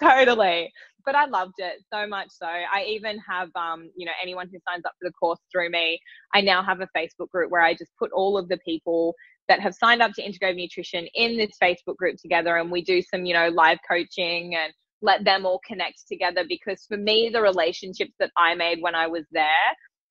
totally. 0.00 0.70
But 1.04 1.16
I 1.16 1.24
loved 1.24 1.54
it 1.58 1.82
so 1.92 2.06
much 2.06 2.28
so. 2.30 2.46
I 2.46 2.84
even 2.84 3.18
have 3.28 3.48
um, 3.56 3.90
you 3.96 4.06
know, 4.06 4.12
anyone 4.22 4.46
who 4.52 4.58
signs 4.68 4.84
up 4.84 4.92
for 5.00 5.08
the 5.08 5.12
course 5.12 5.40
through 5.50 5.70
me, 5.70 5.98
I 6.34 6.40
now 6.40 6.62
have 6.62 6.80
a 6.80 6.88
Facebook 6.96 7.30
group 7.30 7.50
where 7.50 7.62
I 7.62 7.72
just 7.72 7.90
put 7.98 8.12
all 8.12 8.38
of 8.38 8.48
the 8.48 8.58
people 8.58 9.14
that 9.48 9.60
have 9.60 9.74
signed 9.74 10.02
up 10.02 10.12
to 10.12 10.22
Integrative 10.22 10.56
Nutrition 10.56 11.06
in 11.14 11.36
this 11.36 11.56
Facebook 11.62 11.96
group 11.96 12.16
together 12.16 12.56
and 12.56 12.70
we 12.70 12.82
do 12.82 13.02
some, 13.02 13.24
you 13.24 13.34
know, 13.34 13.48
live 13.48 13.78
coaching 13.88 14.54
and 14.54 14.72
let 15.00 15.24
them 15.24 15.46
all 15.46 15.60
connect 15.66 16.06
together 16.06 16.44
because 16.48 16.84
for 16.86 16.96
me, 16.96 17.30
the 17.32 17.40
relationships 17.40 18.12
that 18.18 18.30
I 18.36 18.54
made 18.54 18.78
when 18.80 18.94
I 18.94 19.06
was 19.06 19.24
there 19.32 19.46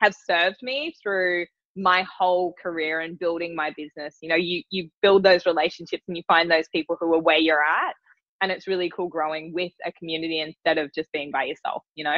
have 0.01 0.15
served 0.27 0.57
me 0.61 0.93
through 1.01 1.45
my 1.75 2.03
whole 2.03 2.53
career 2.61 3.01
and 3.01 3.19
building 3.19 3.55
my 3.55 3.71
business. 3.77 4.17
You 4.21 4.29
know, 4.29 4.35
you, 4.35 4.63
you 4.71 4.89
build 5.01 5.23
those 5.23 5.45
relationships 5.45 6.03
and 6.07 6.17
you 6.17 6.23
find 6.27 6.49
those 6.49 6.67
people 6.69 6.97
who 6.99 7.13
are 7.13 7.21
where 7.21 7.37
you're 7.37 7.63
at. 7.63 7.93
and 8.41 8.51
it's 8.51 8.67
really 8.67 8.89
cool 8.95 9.07
growing 9.07 9.53
with 9.53 9.71
a 9.85 9.91
community 9.93 10.39
instead 10.39 10.77
of 10.77 10.91
just 10.93 11.11
being 11.11 11.31
by 11.31 11.43
yourself, 11.43 11.83
you 11.95 12.03
know? 12.03 12.17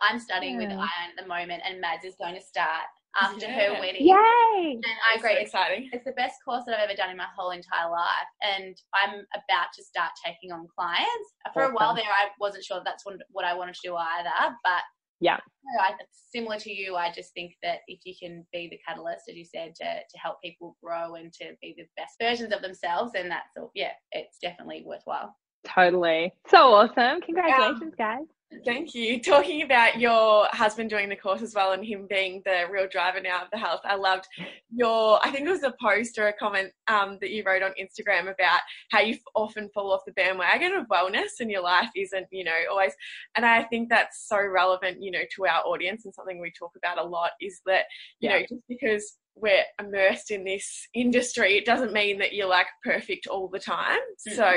I'm 0.00 0.18
studying 0.18 0.60
yeah. 0.60 0.68
with 0.68 0.76
IIN 0.76 1.18
at 1.18 1.22
the 1.22 1.28
moment, 1.28 1.62
and 1.66 1.80
Mads 1.80 2.04
is 2.04 2.14
going 2.16 2.34
to 2.34 2.40
start 2.40 2.86
after 3.20 3.46
yeah. 3.46 3.74
her 3.74 3.80
wedding. 3.80 4.06
Yay! 4.06 4.72
And 4.74 4.84
I 4.84 5.18
agree. 5.18 5.34
So 5.34 5.40
exciting. 5.40 5.90
It's 5.92 6.04
the 6.04 6.12
best 6.12 6.36
course 6.44 6.64
that 6.66 6.78
I've 6.78 6.84
ever 6.88 6.96
done 6.96 7.10
in 7.10 7.16
my 7.16 7.26
whole 7.36 7.50
entire 7.50 7.90
life. 7.90 8.30
And 8.42 8.76
I'm 8.94 9.24
about 9.34 9.68
to 9.76 9.84
start 9.84 10.10
taking 10.24 10.52
on 10.52 10.68
clients. 10.76 11.08
For 11.52 11.62
awesome. 11.62 11.72
a 11.72 11.74
while 11.74 11.94
there, 11.94 12.04
I 12.04 12.28
wasn't 12.40 12.64
sure 12.64 12.80
that's 12.84 13.04
what 13.30 13.44
I 13.44 13.54
wanted 13.54 13.74
to 13.74 13.80
do 13.84 13.96
either. 13.96 14.56
But 14.62 14.82
yeah, 15.20 15.38
I, 15.82 15.92
similar 16.32 16.56
to 16.58 16.72
you, 16.72 16.96
I 16.96 17.12
just 17.12 17.34
think 17.34 17.52
that 17.62 17.80
if 17.88 18.00
you 18.04 18.14
can 18.20 18.46
be 18.52 18.68
the 18.70 18.78
catalyst, 18.86 19.28
as 19.28 19.36
you 19.36 19.44
said, 19.44 19.74
to, 19.76 19.84
to 19.84 20.18
help 20.18 20.40
people 20.42 20.76
grow 20.82 21.16
and 21.16 21.32
to 21.34 21.52
be 21.60 21.74
the 21.76 21.84
best 21.96 22.14
versions 22.20 22.52
of 22.54 22.62
themselves, 22.62 23.12
then 23.12 23.28
that's, 23.28 23.48
all. 23.58 23.70
yeah, 23.74 23.92
it's 24.12 24.38
definitely 24.40 24.82
worthwhile. 24.86 25.34
Totally. 25.66 26.32
So 26.48 26.72
awesome. 26.72 27.20
Congratulations, 27.20 27.94
guys. 27.98 28.24
Thank 28.64 28.94
you. 28.94 29.20
Talking 29.22 29.62
about 29.62 30.00
your 30.00 30.46
husband 30.50 30.90
doing 30.90 31.08
the 31.08 31.16
course 31.16 31.42
as 31.42 31.54
well 31.54 31.72
and 31.72 31.84
him 31.84 32.06
being 32.08 32.42
the 32.44 32.64
real 32.70 32.88
driver 32.88 33.20
now 33.20 33.42
of 33.42 33.50
the 33.52 33.58
health, 33.58 33.80
I 33.84 33.94
loved 33.94 34.26
your, 34.70 35.24
I 35.24 35.30
think 35.30 35.46
it 35.46 35.50
was 35.50 35.62
a 35.62 35.74
post 35.80 36.18
or 36.18 36.28
a 36.28 36.32
comment 36.32 36.72
um, 36.88 37.18
that 37.20 37.30
you 37.30 37.44
wrote 37.44 37.62
on 37.62 37.72
Instagram 37.80 38.22
about 38.22 38.60
how 38.90 39.00
you 39.00 39.16
often 39.34 39.68
fall 39.72 39.92
off 39.92 40.00
the 40.06 40.12
bandwagon 40.12 40.72
of 40.72 40.88
wellness 40.88 41.40
and 41.40 41.50
your 41.50 41.62
life 41.62 41.90
isn't, 41.96 42.26
you 42.30 42.44
know, 42.44 42.56
always. 42.70 42.92
And 43.36 43.46
I 43.46 43.62
think 43.64 43.88
that's 43.88 44.28
so 44.28 44.38
relevant, 44.40 45.02
you 45.02 45.10
know, 45.10 45.22
to 45.36 45.46
our 45.46 45.62
audience 45.64 46.04
and 46.04 46.14
something 46.14 46.40
we 46.40 46.52
talk 46.58 46.72
about 46.76 46.98
a 46.98 47.08
lot 47.08 47.30
is 47.40 47.60
that, 47.66 47.84
you 48.20 48.28
yeah. 48.28 48.38
know, 48.38 48.46
just 48.48 48.62
because 48.68 49.16
we're 49.36 49.64
immersed 49.80 50.30
in 50.30 50.44
this 50.44 50.88
industry, 50.94 51.56
it 51.56 51.64
doesn't 51.64 51.92
mean 51.92 52.18
that 52.18 52.34
you're 52.34 52.48
like 52.48 52.66
perfect 52.84 53.26
all 53.26 53.48
the 53.48 53.58
time. 53.58 54.00
Mm-hmm. 54.28 54.34
So, 54.34 54.52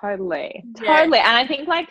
totally, 0.00 0.64
totally. 0.76 1.18
Yeah. 1.18 1.28
And 1.28 1.36
I 1.36 1.46
think 1.46 1.68
like, 1.68 1.88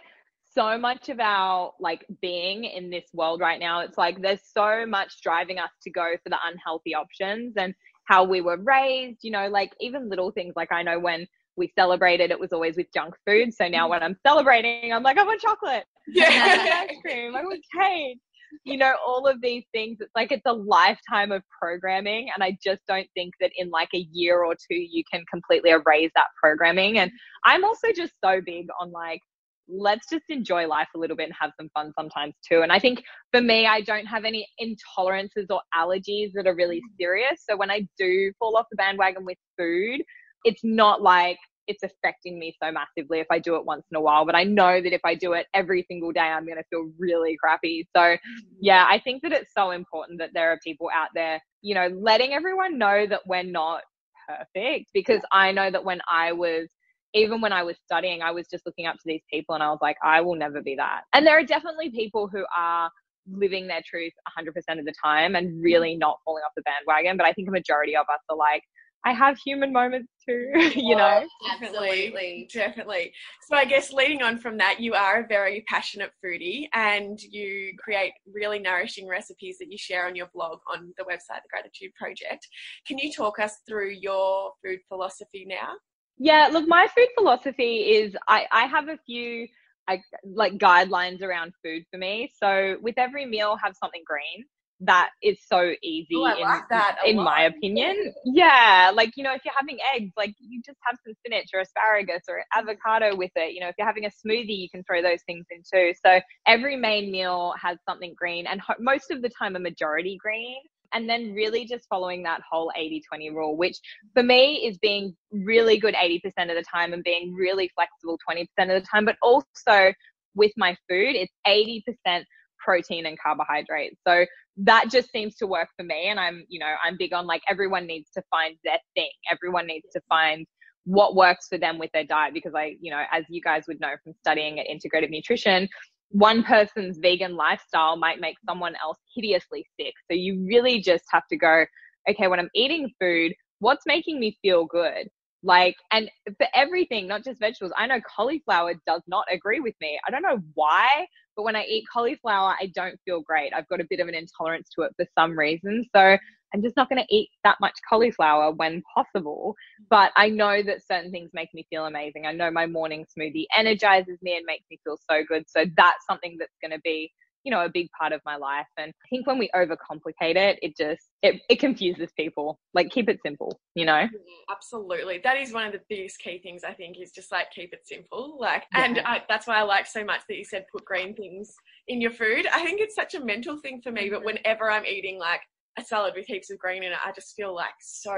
so 0.59 0.77
much 0.77 1.07
about 1.07 1.75
like 1.79 2.05
being 2.21 2.65
in 2.65 2.89
this 2.89 3.05
world 3.13 3.39
right 3.39 3.59
now. 3.59 3.79
It's 3.79 3.97
like 3.97 4.21
there's 4.21 4.41
so 4.43 4.85
much 4.85 5.21
driving 5.23 5.57
us 5.57 5.69
to 5.83 5.89
go 5.89 6.15
for 6.21 6.29
the 6.29 6.37
unhealthy 6.45 6.93
options 6.93 7.53
and 7.55 7.73
how 8.05 8.25
we 8.25 8.41
were 8.41 8.57
raised, 8.57 9.19
you 9.21 9.31
know, 9.31 9.47
like 9.47 9.71
even 9.79 10.09
little 10.09 10.31
things 10.31 10.53
like 10.57 10.71
I 10.71 10.83
know 10.83 10.99
when 10.99 11.25
we 11.55 11.71
celebrated 11.77 12.31
it 12.31 12.39
was 12.39 12.51
always 12.51 12.75
with 12.75 12.87
junk 12.93 13.13
food. 13.25 13.53
So 13.53 13.67
now 13.69 13.87
mm. 13.87 13.91
when 13.91 14.03
I'm 14.03 14.17
celebrating, 14.25 14.91
I'm 14.91 15.03
like, 15.03 15.17
I 15.17 15.23
want 15.23 15.41
chocolate. 15.41 15.85
Yeah. 16.11 16.87
ice 16.89 16.97
cream. 17.05 17.35
I 17.35 17.43
want 17.43 17.63
cake. 17.79 18.17
You 18.63 18.77
know, 18.77 18.95
all 19.05 19.27
of 19.27 19.39
these 19.43 19.63
things. 19.71 19.97
It's 19.99 20.11
like 20.15 20.31
it's 20.31 20.47
a 20.47 20.53
lifetime 20.53 21.31
of 21.31 21.43
programming. 21.61 22.29
And 22.33 22.43
I 22.43 22.57
just 22.63 22.81
don't 22.87 23.07
think 23.13 23.35
that 23.39 23.51
in 23.55 23.69
like 23.69 23.89
a 23.93 24.07
year 24.11 24.43
or 24.43 24.55
two 24.55 24.75
you 24.75 25.03
can 25.11 25.23
completely 25.31 25.69
erase 25.69 26.09
that 26.15 26.25
programming. 26.41 26.97
And 26.97 27.11
I'm 27.45 27.63
also 27.63 27.89
just 27.95 28.13
so 28.23 28.41
big 28.43 28.65
on 28.81 28.91
like 28.91 29.21
let's 29.69 30.07
just 30.09 30.25
enjoy 30.29 30.67
life 30.67 30.87
a 30.95 30.99
little 30.99 31.15
bit 31.15 31.25
and 31.25 31.33
have 31.39 31.51
some 31.59 31.69
fun 31.73 31.91
sometimes 31.97 32.33
too. 32.47 32.61
And 32.61 32.71
I 32.71 32.79
think 32.79 33.03
for 33.31 33.41
me, 33.41 33.67
I 33.67 33.81
don't 33.81 34.05
have 34.05 34.25
any 34.25 34.47
intolerances 34.61 35.45
or 35.49 35.61
allergies 35.75 36.31
that 36.33 36.47
are 36.47 36.55
really 36.55 36.77
mm. 36.77 36.97
serious. 36.99 37.43
So 37.49 37.55
when 37.55 37.71
I 37.71 37.87
do 37.97 38.31
fall 38.39 38.57
off 38.57 38.65
the 38.71 38.77
bandwagon 38.77 39.25
with 39.25 39.37
food, 39.57 40.01
it's 40.43 40.61
not 40.63 41.01
like 41.01 41.37
it's 41.67 41.83
affecting 41.83 42.39
me 42.39 42.55
so 42.61 42.71
massively 42.71 43.19
if 43.19 43.27
I 43.29 43.37
do 43.37 43.55
it 43.55 43.63
once 43.63 43.83
in 43.91 43.95
a 43.95 44.01
while. 44.01 44.25
But 44.25 44.35
I 44.35 44.43
know 44.43 44.81
that 44.81 44.91
if 44.91 45.01
I 45.05 45.13
do 45.13 45.33
it 45.33 45.45
every 45.53 45.85
single 45.87 46.11
day, 46.11 46.21
I'm 46.21 46.45
going 46.45 46.57
to 46.57 46.63
feel 46.71 46.89
really 46.97 47.37
crappy. 47.41 47.87
So, 47.95 48.01
mm. 48.01 48.17
yeah, 48.59 48.85
I 48.89 48.99
think 48.99 49.21
that 49.21 49.31
it's 49.31 49.53
so 49.55 49.71
important 49.71 50.19
that 50.19 50.31
there 50.33 50.51
are 50.51 50.59
people 50.63 50.89
out 50.93 51.09
there, 51.13 51.39
you 51.61 51.75
know, 51.75 51.87
letting 51.87 52.33
everyone 52.33 52.77
know 52.77 53.05
that 53.07 53.21
we're 53.27 53.43
not 53.43 53.81
perfect 54.27 54.89
because 54.93 55.21
I 55.31 55.51
know 55.51 55.69
that 55.69 55.83
when 55.85 56.01
I 56.11 56.31
was 56.31 56.69
even 57.13 57.41
when 57.41 57.53
I 57.53 57.63
was 57.63 57.77
studying, 57.83 58.21
I 58.21 58.31
was 58.31 58.47
just 58.47 58.65
looking 58.65 58.85
up 58.85 58.95
to 58.95 59.01
these 59.05 59.23
people 59.31 59.55
and 59.55 59.63
I 59.63 59.69
was 59.69 59.79
like, 59.81 59.97
I 60.03 60.21
will 60.21 60.35
never 60.35 60.61
be 60.61 60.75
that. 60.75 61.01
And 61.13 61.25
there 61.25 61.37
are 61.37 61.43
definitely 61.43 61.89
people 61.89 62.27
who 62.27 62.45
are 62.55 62.89
living 63.31 63.67
their 63.67 63.81
truth 63.87 64.13
100% 64.37 64.79
of 64.79 64.85
the 64.85 64.93
time 65.03 65.35
and 65.35 65.61
really 65.61 65.95
not 65.95 66.17
falling 66.25 66.43
off 66.43 66.51
the 66.55 66.63
bandwagon. 66.63 67.17
But 67.17 67.25
I 67.25 67.33
think 67.33 67.47
a 67.47 67.51
majority 67.51 67.95
of 67.95 68.05
us 68.11 68.19
are 68.29 68.37
like, 68.37 68.63
I 69.05 69.13
have 69.13 69.37
human 69.37 69.71
moments 69.71 70.11
too, 70.27 70.51
you 70.75 70.95
know? 70.95 71.23
Oh, 71.23 71.49
absolutely. 71.61 72.49
Definitely. 72.53 73.13
So 73.47 73.55
I 73.55 73.65
guess 73.65 73.93
leading 73.93 74.21
on 74.21 74.37
from 74.37 74.57
that, 74.57 74.79
you 74.79 74.93
are 74.93 75.23
a 75.23 75.27
very 75.27 75.63
passionate 75.67 76.11
foodie 76.23 76.67
and 76.73 77.19
you 77.21 77.73
create 77.79 78.11
really 78.31 78.59
nourishing 78.59 79.07
recipes 79.07 79.57
that 79.59 79.71
you 79.71 79.77
share 79.77 80.05
on 80.07 80.15
your 80.15 80.29
blog 80.33 80.59
on 80.71 80.93
the 80.97 81.03
website, 81.05 81.41
The 81.43 81.49
Gratitude 81.49 81.91
Project. 81.97 82.45
Can 82.85 82.97
you 82.97 83.11
talk 83.11 83.39
us 83.39 83.59
through 83.67 83.91
your 83.91 84.51
food 84.63 84.79
philosophy 84.89 85.45
now? 85.47 85.73
Yeah, 86.19 86.49
look, 86.51 86.67
my 86.67 86.87
food 86.95 87.07
philosophy 87.17 87.91
is 87.91 88.15
I, 88.27 88.45
I 88.51 88.65
have 88.67 88.89
a 88.89 88.97
few 89.05 89.47
I, 89.87 90.01
like 90.23 90.53
guidelines 90.57 91.23
around 91.23 91.53
food 91.63 91.83
for 91.91 91.97
me. 91.97 92.31
So 92.41 92.77
with 92.81 92.95
every 92.97 93.25
meal, 93.25 93.57
have 93.63 93.75
something 93.81 94.03
green. 94.05 94.45
That 94.81 95.09
is 95.21 95.39
so 95.45 95.73
easy 95.83 96.15
Ooh, 96.15 96.25
in, 96.25 96.47
like 96.47 96.95
in 97.05 97.17
my 97.17 97.43
opinion. 97.43 98.13
Yeah, 98.23 98.91
like 98.93 99.17
you 99.17 99.23
know, 99.23 99.33
if 99.33 99.41
you're 99.43 99.53
having 99.57 99.77
eggs, 99.93 100.13
like 100.15 100.33
you 100.39 100.61
just 100.65 100.77
have 100.87 100.97
some 101.03 101.13
spinach 101.15 101.47
or 101.53 101.59
asparagus 101.59 102.23
or 102.29 102.43
avocado 102.55 103.13
with 103.13 103.31
it. 103.35 103.53
You 103.53 103.59
know, 103.59 103.67
if 103.67 103.75
you're 103.77 103.87
having 103.87 104.05
a 104.05 104.09
smoothie, 104.09 104.57
you 104.57 104.69
can 104.69 104.83
throw 104.83 105.01
those 105.01 105.21
things 105.25 105.45
in 105.51 105.63
too. 105.69 105.93
So 106.05 106.21
every 106.47 106.77
main 106.77 107.11
meal 107.11 107.53
has 107.61 107.77
something 107.87 108.13
green, 108.17 108.47
and 108.47 108.61
ho- 108.61 108.75
most 108.79 109.11
of 109.11 109.21
the 109.21 109.29
time, 109.29 109.57
a 109.57 109.59
majority 109.59 110.17
green 110.21 110.61
and 110.93 111.09
then 111.09 111.33
really 111.33 111.65
just 111.65 111.87
following 111.89 112.23
that 112.23 112.41
whole 112.49 112.71
80 112.75 113.01
20 113.07 113.29
rule, 113.31 113.57
which 113.57 113.77
for 114.13 114.23
me 114.23 114.67
is 114.67 114.77
being 114.77 115.15
really 115.31 115.77
good 115.77 115.95
80% 115.95 116.21
of 116.25 116.55
the 116.55 116.63
time 116.71 116.93
and 116.93 117.03
being 117.03 117.33
really 117.33 117.69
flexible 117.75 118.17
20% 118.29 118.43
of 118.43 118.81
the 118.81 118.87
time. 118.89 119.05
But 119.05 119.15
also 119.21 119.93
with 120.35 120.51
my 120.57 120.75
food, 120.89 121.15
it's 121.15 121.33
80% 121.47 122.23
protein 122.57 123.05
and 123.05 123.17
carbohydrates. 123.19 123.97
So 124.07 124.25
that 124.57 124.89
just 124.89 125.11
seems 125.11 125.35
to 125.37 125.47
work 125.47 125.69
for 125.77 125.83
me. 125.83 126.07
And 126.07 126.19
I'm, 126.19 126.45
you 126.49 126.59
know, 126.59 126.73
I'm 126.83 126.97
big 126.97 127.13
on 127.13 127.25
like 127.25 127.41
everyone 127.47 127.87
needs 127.87 128.09
to 128.11 128.23
find 128.29 128.55
their 128.63 128.79
thing, 128.95 129.11
everyone 129.31 129.67
needs 129.67 129.87
to 129.93 130.01
find 130.09 130.45
what 130.85 131.15
works 131.15 131.47
for 131.47 131.57
them 131.57 131.77
with 131.77 131.91
their 131.93 132.03
diet 132.03 132.33
because 132.33 132.53
I, 132.55 132.75
you 132.81 132.91
know, 132.91 133.03
as 133.11 133.23
you 133.29 133.41
guys 133.41 133.65
would 133.67 133.79
know 133.79 133.93
from 134.03 134.13
studying 134.19 134.59
at 134.59 134.67
integrative 134.67 135.11
nutrition, 135.11 135.69
one 136.09 136.43
person's 136.43 136.97
vegan 136.97 137.35
lifestyle 137.35 137.95
might 137.95 138.19
make 138.19 138.37
someone 138.47 138.75
else 138.81 138.97
hideously 139.15 139.65
sick. 139.79 139.93
So 140.09 140.15
you 140.15 140.45
really 140.47 140.81
just 140.81 141.05
have 141.11 141.27
to 141.27 141.37
go, 141.37 141.65
okay, 142.09 142.27
when 142.27 142.39
I'm 142.39 142.49
eating 142.55 142.91
food, 142.99 143.33
what's 143.59 143.85
making 143.85 144.19
me 144.19 144.37
feel 144.41 144.65
good? 144.65 145.07
Like, 145.41 145.75
and 145.91 146.09
for 146.37 146.47
everything, 146.53 147.07
not 147.07 147.23
just 147.23 147.39
vegetables, 147.39 147.71
I 147.77 147.87
know 147.87 148.01
cauliflower 148.01 148.73
does 148.85 149.01
not 149.07 149.25
agree 149.31 149.59
with 149.59 149.75
me. 149.79 149.99
I 150.05 150.11
don't 150.11 150.21
know 150.21 150.39
why, 150.53 151.05
but 151.35 151.43
when 151.43 151.55
I 151.55 151.63
eat 151.63 151.85
cauliflower, 151.91 152.55
I 152.59 152.71
don't 152.75 152.99
feel 153.05 153.21
great. 153.21 153.53
I've 153.53 153.67
got 153.69 153.79
a 153.79 153.87
bit 153.89 154.01
of 154.01 154.09
an 154.09 154.15
intolerance 154.15 154.69
to 154.75 154.81
it 154.81 154.93
for 154.97 155.05
some 155.17 155.37
reason. 155.37 155.85
So 155.95 156.17
I'm 156.53 156.61
just 156.61 156.75
not 156.75 156.89
going 156.89 157.01
to 157.01 157.15
eat 157.15 157.29
that 157.43 157.57
much 157.61 157.75
cauliflower 157.87 158.51
when 158.51 158.81
possible. 158.93 159.55
But 159.89 160.11
I 160.15 160.29
know 160.29 160.61
that 160.63 160.85
certain 160.85 161.11
things 161.11 161.29
make 161.33 161.53
me 161.53 161.65
feel 161.69 161.85
amazing. 161.85 162.25
I 162.25 162.31
know 162.31 162.51
my 162.51 162.65
morning 162.65 163.05
smoothie 163.05 163.45
energizes 163.55 164.17
me 164.21 164.35
and 164.35 164.45
makes 164.45 164.65
me 164.69 164.79
feel 164.83 164.97
so 165.09 165.23
good. 165.27 165.45
So 165.47 165.65
that's 165.77 166.05
something 166.07 166.37
that's 166.39 166.55
going 166.61 166.71
to 166.71 166.81
be, 166.83 167.11
you 167.43 167.51
know, 167.51 167.63
a 167.63 167.69
big 167.69 167.87
part 167.97 168.11
of 168.11 168.21
my 168.25 168.35
life. 168.35 168.67
And 168.77 168.89
I 168.89 169.07
think 169.09 169.27
when 169.27 169.37
we 169.37 169.49
overcomplicate 169.55 170.35
it, 170.35 170.59
it 170.61 170.75
just, 170.75 171.09
it, 171.21 171.41
it 171.49 171.59
confuses 171.59 172.09
people. 172.17 172.59
Like 172.73 172.89
keep 172.89 173.09
it 173.09 173.19
simple, 173.25 173.59
you 173.75 173.85
know? 173.85 174.07
absolutely. 174.51 175.21
That 175.23 175.37
is 175.37 175.53
one 175.53 175.65
of 175.65 175.71
the 175.71 175.81
biggest 175.87 176.19
key 176.19 176.39
things 176.39 176.63
I 176.63 176.73
think 176.73 176.97
is 176.99 177.11
just 177.11 177.31
like 177.31 177.51
keep 177.51 177.73
it 177.73 177.81
simple. 177.85 178.37
Like, 178.39 178.65
yeah. 178.73 178.83
and 178.83 178.99
I, 178.99 179.23
that's 179.29 179.47
why 179.47 179.57
I 179.59 179.61
like 179.61 179.87
so 179.87 180.03
much 180.03 180.21
that 180.27 180.35
you 180.35 180.43
said 180.43 180.65
put 180.71 180.83
green 180.83 181.15
things 181.15 181.53
in 181.87 182.01
your 182.01 182.11
food. 182.11 182.47
I 182.51 182.65
think 182.65 182.81
it's 182.81 182.95
such 182.95 183.15
a 183.15 183.23
mental 183.23 183.57
thing 183.57 183.81
for 183.81 183.91
me, 183.91 184.09
but 184.09 184.17
mm-hmm. 184.17 184.25
whenever 184.25 184.69
I'm 184.69 184.85
eating 184.85 185.19
like 185.19 185.41
a 185.77 185.83
salad 185.83 186.13
with 186.15 186.25
heaps 186.25 186.49
of 186.49 186.57
green 186.57 186.83
in 186.83 186.91
it, 186.91 186.97
I 187.05 187.11
just 187.11 187.35
feel 187.35 187.53
like 187.53 187.73
so 187.79 188.17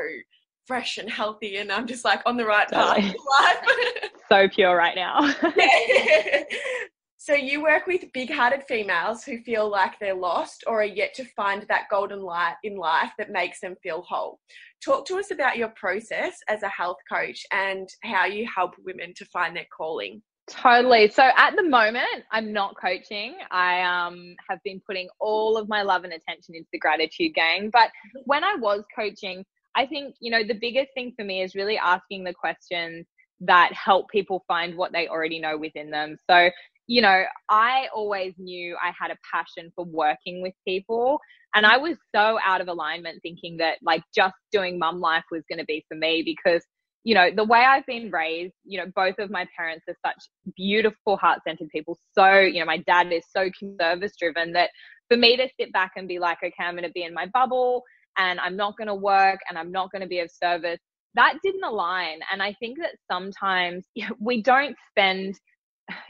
fresh 0.67 0.97
and 0.97 1.09
healthy 1.09 1.57
and 1.57 1.71
I'm 1.71 1.87
just 1.87 2.05
like 2.05 2.21
on 2.25 2.37
the 2.37 2.45
right 2.45 2.67
path 2.69 2.97
of 2.97 3.03
life. 3.03 3.65
so 4.29 4.47
pure 4.47 4.75
right 4.75 4.95
now. 4.95 5.33
so 7.17 7.33
you 7.33 7.61
work 7.61 7.87
with 7.87 8.05
big-hearted 8.13 8.63
females 8.67 9.23
who 9.23 9.39
feel 9.39 9.69
like 9.69 9.99
they're 9.99 10.15
lost 10.15 10.63
or 10.67 10.81
are 10.81 10.85
yet 10.85 11.13
to 11.15 11.25
find 11.35 11.65
that 11.67 11.89
golden 11.89 12.21
light 12.21 12.55
in 12.63 12.77
life 12.77 13.11
that 13.17 13.31
makes 13.31 13.59
them 13.59 13.75
feel 13.83 14.03
whole. 14.07 14.39
Talk 14.83 15.05
to 15.07 15.17
us 15.17 15.31
about 15.31 15.57
your 15.57 15.69
process 15.69 16.37
as 16.47 16.63
a 16.63 16.69
health 16.69 16.97
coach 17.11 17.43
and 17.51 17.87
how 18.03 18.25
you 18.25 18.47
help 18.53 18.73
women 18.85 19.13
to 19.17 19.25
find 19.25 19.55
their 19.55 19.67
calling. 19.75 20.21
Totally. 20.49 21.09
So 21.09 21.23
at 21.37 21.55
the 21.55 21.63
moment, 21.63 22.05
I'm 22.31 22.51
not 22.51 22.75
coaching. 22.79 23.35
I 23.51 23.81
um, 23.83 24.35
have 24.49 24.59
been 24.63 24.81
putting 24.85 25.07
all 25.19 25.57
of 25.57 25.69
my 25.69 25.81
love 25.83 26.03
and 26.03 26.13
attention 26.13 26.55
into 26.55 26.67
the 26.73 26.79
gratitude 26.79 27.33
gang. 27.33 27.69
But 27.71 27.89
when 28.25 28.43
I 28.43 28.55
was 28.55 28.83
coaching, 28.95 29.45
I 29.75 29.85
think, 29.87 30.15
you 30.19 30.31
know, 30.31 30.43
the 30.45 30.53
biggest 30.59 30.89
thing 30.93 31.13
for 31.17 31.23
me 31.25 31.41
is 31.41 31.55
really 31.55 31.77
asking 31.77 32.25
the 32.25 32.33
questions 32.33 33.07
that 33.41 33.71
help 33.73 34.09
people 34.09 34.43
find 34.47 34.75
what 34.75 34.91
they 34.91 35.07
already 35.07 35.39
know 35.39 35.57
within 35.57 35.89
them. 35.91 36.17
So, 36.29 36.49
you 36.87 37.01
know, 37.01 37.23
I 37.49 37.87
always 37.95 38.33
knew 38.37 38.75
I 38.83 38.91
had 38.99 39.11
a 39.11 39.17
passion 39.33 39.71
for 39.75 39.85
working 39.85 40.41
with 40.41 40.53
people. 40.67 41.19
And 41.55 41.65
I 41.65 41.77
was 41.77 41.97
so 42.13 42.37
out 42.45 42.61
of 42.61 42.67
alignment 42.67 43.21
thinking 43.23 43.57
that 43.57 43.77
like 43.83 44.03
just 44.13 44.35
doing 44.51 44.77
mum 44.77 44.99
life 44.99 45.23
was 45.31 45.43
going 45.49 45.59
to 45.59 45.65
be 45.65 45.85
for 45.87 45.95
me 45.95 46.23
because 46.23 46.63
you 47.03 47.15
know, 47.15 47.29
the 47.35 47.43
way 47.43 47.59
I've 47.59 47.85
been 47.85 48.11
raised, 48.11 48.53
you 48.63 48.79
know, 48.79 48.85
both 48.95 49.17
of 49.19 49.31
my 49.31 49.47
parents 49.57 49.85
are 49.87 49.97
such 50.05 50.29
beautiful, 50.55 51.17
heart 51.17 51.39
centered 51.45 51.69
people. 51.69 51.97
So, 52.13 52.39
you 52.39 52.59
know, 52.59 52.65
my 52.65 52.77
dad 52.77 53.11
is 53.11 53.23
so 53.35 53.49
service 53.79 54.13
driven 54.19 54.53
that 54.53 54.69
for 55.09 55.17
me 55.17 55.35
to 55.37 55.47
sit 55.59 55.73
back 55.73 55.91
and 55.95 56.07
be 56.07 56.19
like, 56.19 56.37
okay, 56.43 56.53
I'm 56.59 56.75
going 56.75 56.83
to 56.83 56.91
be 56.91 57.03
in 57.03 57.13
my 57.13 57.25
bubble 57.33 57.83
and 58.17 58.39
I'm 58.39 58.55
not 58.55 58.77
going 58.77 58.87
to 58.87 58.95
work 58.95 59.39
and 59.49 59.57
I'm 59.57 59.71
not 59.71 59.91
going 59.91 60.01
to 60.01 60.07
be 60.07 60.19
of 60.19 60.29
service, 60.31 60.79
that 61.15 61.35
didn't 61.43 61.63
align. 61.63 62.19
And 62.31 62.41
I 62.41 62.53
think 62.59 62.77
that 62.79 62.95
sometimes 63.11 63.85
we 64.19 64.41
don't 64.41 64.75
spend 64.89 65.39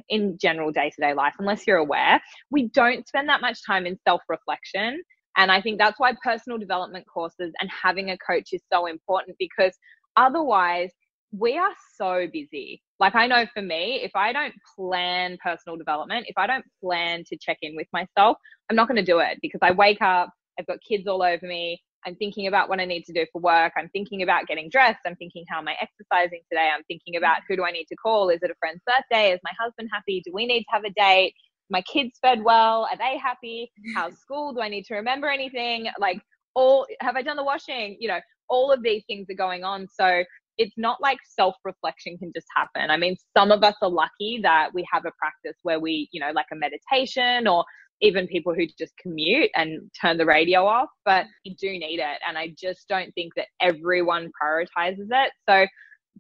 in 0.10 0.38
general 0.40 0.72
day 0.72 0.92
to 0.94 1.02
day 1.02 1.14
life, 1.14 1.34
unless 1.40 1.66
you're 1.66 1.78
aware, 1.78 2.22
we 2.50 2.68
don't 2.70 3.08
spend 3.08 3.30
that 3.30 3.42
much 3.42 3.60
time 3.66 3.86
in 3.86 3.98
self 4.08 4.22
reflection. 4.30 5.02
And 5.38 5.52
I 5.52 5.62
think 5.62 5.78
that's 5.80 6.00
why 6.00 6.14
personal 6.22 6.58
development 6.58 7.06
courses 7.12 7.54
and 7.62 7.70
having 7.70 8.10
a 8.10 8.18
coach 8.18 8.50
is 8.52 8.62
so 8.72 8.86
important 8.86 9.38
because 9.40 9.74
otherwise 10.16 10.92
we 11.32 11.58
are 11.58 11.72
so 11.96 12.28
busy. 12.32 12.82
Like 13.00 13.16
I 13.16 13.26
know 13.28 13.46
for 13.54 13.62
me, 13.62 14.02
if 14.04 14.12
I 14.16 14.34
don't 14.34 14.54
plan 14.76 15.38
personal 15.44 15.78
development, 15.78 16.26
if 16.28 16.38
I 16.38 16.46
don't 16.46 16.66
plan 16.84 17.24
to 17.28 17.38
check 17.38 17.58
in 17.62 17.76
with 17.76 17.88
myself, 17.94 18.38
I'm 18.70 18.76
not 18.76 18.88
going 18.88 18.98
to 18.98 19.04
do 19.04 19.20
it 19.20 19.40
because 19.42 19.60
I 19.62 19.72
wake 19.72 20.02
up, 20.02 20.30
I've 20.60 20.68
got 20.68 20.78
kids 20.88 21.08
all 21.08 21.24
over 21.24 21.46
me. 21.46 21.82
I'm 22.06 22.16
thinking 22.16 22.48
about 22.48 22.68
what 22.68 22.80
I 22.80 22.86
need 22.86 23.06
to 23.06 23.14
do 23.14 23.26
for 23.32 23.40
work. 23.42 23.74
I'm 23.78 23.88
thinking 23.90 24.24
about 24.24 24.48
getting 24.48 24.70
dressed. 24.70 25.00
I'm 25.06 25.16
thinking 25.16 25.46
how 25.50 25.60
am 25.60 25.68
I 25.68 25.76
exercising 25.82 26.42
today? 26.52 26.70
I'm 26.76 26.84
thinking 26.86 27.16
about 27.16 27.42
who 27.48 27.56
do 27.56 27.64
I 27.64 27.72
need 27.72 27.86
to 27.86 27.96
call? 27.96 28.30
Is 28.30 28.40
it 28.42 28.50
a 28.50 28.56
friend's 28.60 28.82
birthday? 28.86 29.32
Is 29.32 29.40
my 29.44 29.52
husband 29.60 29.90
happy? 29.94 30.22
Do 30.26 30.32
we 30.34 30.48
need 30.48 30.62
to 30.62 30.72
have 30.72 30.84
a 30.84 30.90
date? 30.90 31.34
My 31.70 31.82
kids 31.84 32.18
fed 32.22 32.44
well? 32.44 32.88
Are 32.92 32.98
they 32.98 33.18
happy? 33.18 33.72
Mm. 33.80 33.94
How's 33.96 34.18
school? 34.18 34.52
Do 34.52 34.62
I 34.62 34.68
need 34.68 34.86
to 34.86 34.96
remember 34.96 35.28
anything? 35.28 35.88
Like 36.00 36.22
all 36.56 36.88
have 37.00 37.16
I 37.16 37.22
done 37.22 37.38
the 37.38 37.44
washing? 37.44 37.98
You 38.00 38.10
know, 38.10 38.20
all 38.52 38.72
of 38.72 38.84
these 38.84 39.04
things 39.08 39.26
are 39.32 39.36
going 39.36 39.64
on. 39.64 39.88
So 39.88 40.24
it's 40.58 40.78
not 40.78 41.02
like 41.02 41.18
self 41.24 41.56
reflection 41.66 42.18
can 42.20 42.32
just 42.36 42.46
happen. 42.56 42.92
I 42.92 42.98
mean, 42.98 43.16
some 43.36 43.52
of 43.52 43.64
us 43.64 43.76
are 43.82 43.90
lucky 43.90 44.40
that 44.44 44.70
we 44.74 44.86
have 44.92 45.06
a 45.06 45.12
practice 45.18 45.58
where 45.64 45.80
we, 45.80 46.08
you 46.12 46.20
know, 46.20 46.32
like 46.36 46.46
a 46.52 46.56
meditation 46.56 47.48
or 47.48 47.66
even 48.02 48.28
people 48.28 48.54
who 48.54 48.66
just 48.78 48.94
commute 49.02 49.50
and 49.56 49.80
turn 50.00 50.18
the 50.18 50.26
radio 50.26 50.66
off, 50.66 50.90
but 51.06 51.26
you 51.44 51.56
do 51.60 51.72
need 51.72 52.00
it. 52.00 52.20
And 52.28 52.38
I 52.38 52.54
just 52.58 52.88
don't 52.90 53.12
think 53.14 53.34
that 53.36 53.48
everyone 53.62 54.32
prioritizes 54.42 55.08
it. 55.10 55.32
So 55.48 55.66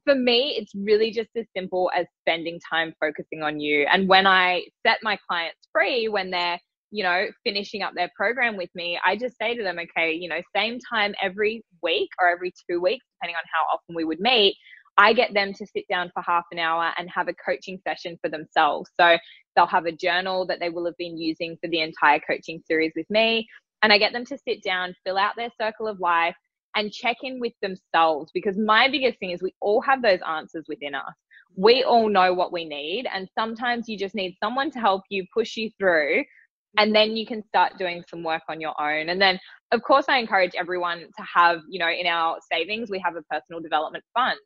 for 0.05 0.15
me, 0.15 0.55
it's 0.57 0.73
really 0.75 1.11
just 1.11 1.29
as 1.35 1.45
simple 1.55 1.91
as 1.95 2.05
spending 2.21 2.59
time 2.71 2.93
focusing 2.99 3.41
on 3.43 3.59
you. 3.59 3.85
And 3.91 4.07
when 4.07 4.25
I 4.27 4.63
set 4.85 4.99
my 5.01 5.17
clients 5.27 5.67
free, 5.73 6.07
when 6.07 6.31
they're 6.31 6.59
you 6.91 7.03
know, 7.03 7.27
finishing 7.43 7.81
up 7.81 7.93
their 7.95 8.11
program 8.15 8.57
with 8.57 8.69
me, 8.75 8.99
I 9.05 9.15
just 9.15 9.37
say 9.41 9.55
to 9.55 9.63
them, 9.63 9.77
okay, 9.79 10.13
you 10.13 10.27
know, 10.27 10.41
same 10.55 10.77
time 10.91 11.15
every 11.21 11.63
week 11.81 12.09
or 12.19 12.29
every 12.29 12.53
two 12.69 12.81
weeks, 12.81 13.05
depending 13.17 13.35
on 13.35 13.43
how 13.51 13.73
often 13.73 13.95
we 13.95 14.03
would 14.03 14.19
meet, 14.19 14.55
I 14.97 15.13
get 15.13 15.33
them 15.33 15.53
to 15.53 15.65
sit 15.65 15.85
down 15.89 16.11
for 16.13 16.21
half 16.21 16.43
an 16.51 16.59
hour 16.59 16.91
and 16.97 17.09
have 17.09 17.29
a 17.29 17.33
coaching 17.33 17.79
session 17.87 18.19
for 18.21 18.29
themselves. 18.29 18.89
So 18.99 19.17
they'll 19.55 19.65
have 19.67 19.85
a 19.85 19.91
journal 19.91 20.45
that 20.47 20.59
they 20.59 20.69
will 20.69 20.85
have 20.85 20.97
been 20.97 21.17
using 21.17 21.57
for 21.61 21.69
the 21.69 21.79
entire 21.79 22.19
coaching 22.19 22.61
series 22.67 22.91
with 22.95 23.09
me. 23.09 23.47
And 23.83 23.91
I 23.91 23.97
get 23.97 24.13
them 24.13 24.25
to 24.25 24.37
sit 24.37 24.61
down, 24.61 24.93
fill 25.05 25.17
out 25.17 25.35
their 25.37 25.49
circle 25.59 25.87
of 25.87 25.99
life, 25.99 26.35
and 26.75 26.91
check 26.91 27.17
in 27.23 27.39
with 27.39 27.53
themselves 27.61 28.31
because 28.33 28.57
my 28.57 28.89
biggest 28.89 29.19
thing 29.19 29.31
is 29.31 29.41
we 29.41 29.55
all 29.59 29.81
have 29.81 30.01
those 30.01 30.19
answers 30.27 30.65
within 30.67 30.95
us. 30.95 31.13
We 31.55 31.83
all 31.83 32.07
know 32.07 32.33
what 32.33 32.53
we 32.53 32.63
need, 32.63 33.07
and 33.13 33.27
sometimes 33.37 33.89
you 33.89 33.97
just 33.97 34.15
need 34.15 34.37
someone 34.41 34.71
to 34.71 34.79
help 34.79 35.03
you 35.09 35.25
push 35.33 35.57
you 35.57 35.69
through 35.77 36.23
and 36.77 36.95
then 36.95 37.17
you 37.17 37.25
can 37.25 37.43
start 37.43 37.73
doing 37.77 38.03
some 38.07 38.23
work 38.23 38.43
on 38.49 38.61
your 38.61 38.79
own. 38.81 39.09
And 39.09 39.21
then 39.21 39.39
of 39.71 39.81
course 39.83 40.05
i 40.09 40.17
encourage 40.17 40.51
everyone 40.57 40.99
to 40.99 41.23
have 41.35 41.59
you 41.69 41.79
know 41.79 41.89
in 41.89 42.05
our 42.05 42.37
savings 42.51 42.89
we 42.89 42.99
have 42.99 43.15
a 43.15 43.21
personal 43.23 43.61
development 43.61 44.03
fund. 44.13 44.39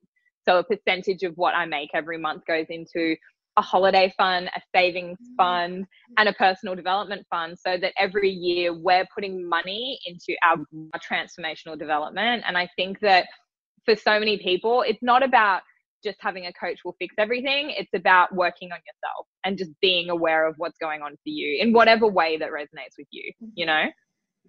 So 0.47 0.59
a 0.59 0.63
percentage 0.63 1.23
of 1.23 1.33
what 1.35 1.55
i 1.55 1.65
make 1.65 1.89
every 1.93 2.17
month 2.17 2.43
goes 2.47 2.67
into 2.69 3.15
a 3.57 3.61
holiday 3.61 4.13
fund 4.17 4.49
a 4.55 4.61
savings 4.75 5.17
mm-hmm. 5.17 5.35
fund 5.37 5.85
and 6.17 6.29
a 6.29 6.33
personal 6.33 6.75
development 6.75 7.25
fund 7.29 7.57
so 7.57 7.77
that 7.77 7.93
every 7.97 8.29
year 8.29 8.73
we're 8.73 9.05
putting 9.13 9.47
money 9.47 9.97
into 10.05 10.35
our 10.45 10.57
transformational 10.99 11.77
development. 11.77 12.43
And 12.47 12.57
i 12.57 12.67
think 12.75 12.99
that 13.01 13.27
for 13.85 13.95
so 13.95 14.19
many 14.19 14.37
people 14.37 14.83
it's 14.85 15.01
not 15.01 15.23
about 15.23 15.61
just 16.05 16.17
having 16.21 16.45
a 16.45 16.53
coach 16.53 16.79
will 16.85 16.95
fix 16.99 17.15
everything. 17.17 17.73
It's 17.77 17.93
about 17.93 18.33
working 18.33 18.71
on 18.71 18.79
yourself 18.79 19.27
and 19.43 19.57
just 19.57 19.71
being 19.81 20.09
aware 20.09 20.47
of 20.47 20.55
what's 20.57 20.77
going 20.77 21.01
on 21.01 21.11
for 21.11 21.29
you 21.29 21.57
in 21.59 21.73
whatever 21.73 22.07
way 22.07 22.37
that 22.37 22.49
resonates 22.51 22.95
with 22.97 23.07
you, 23.11 23.33
you 23.55 23.65
know? 23.65 23.83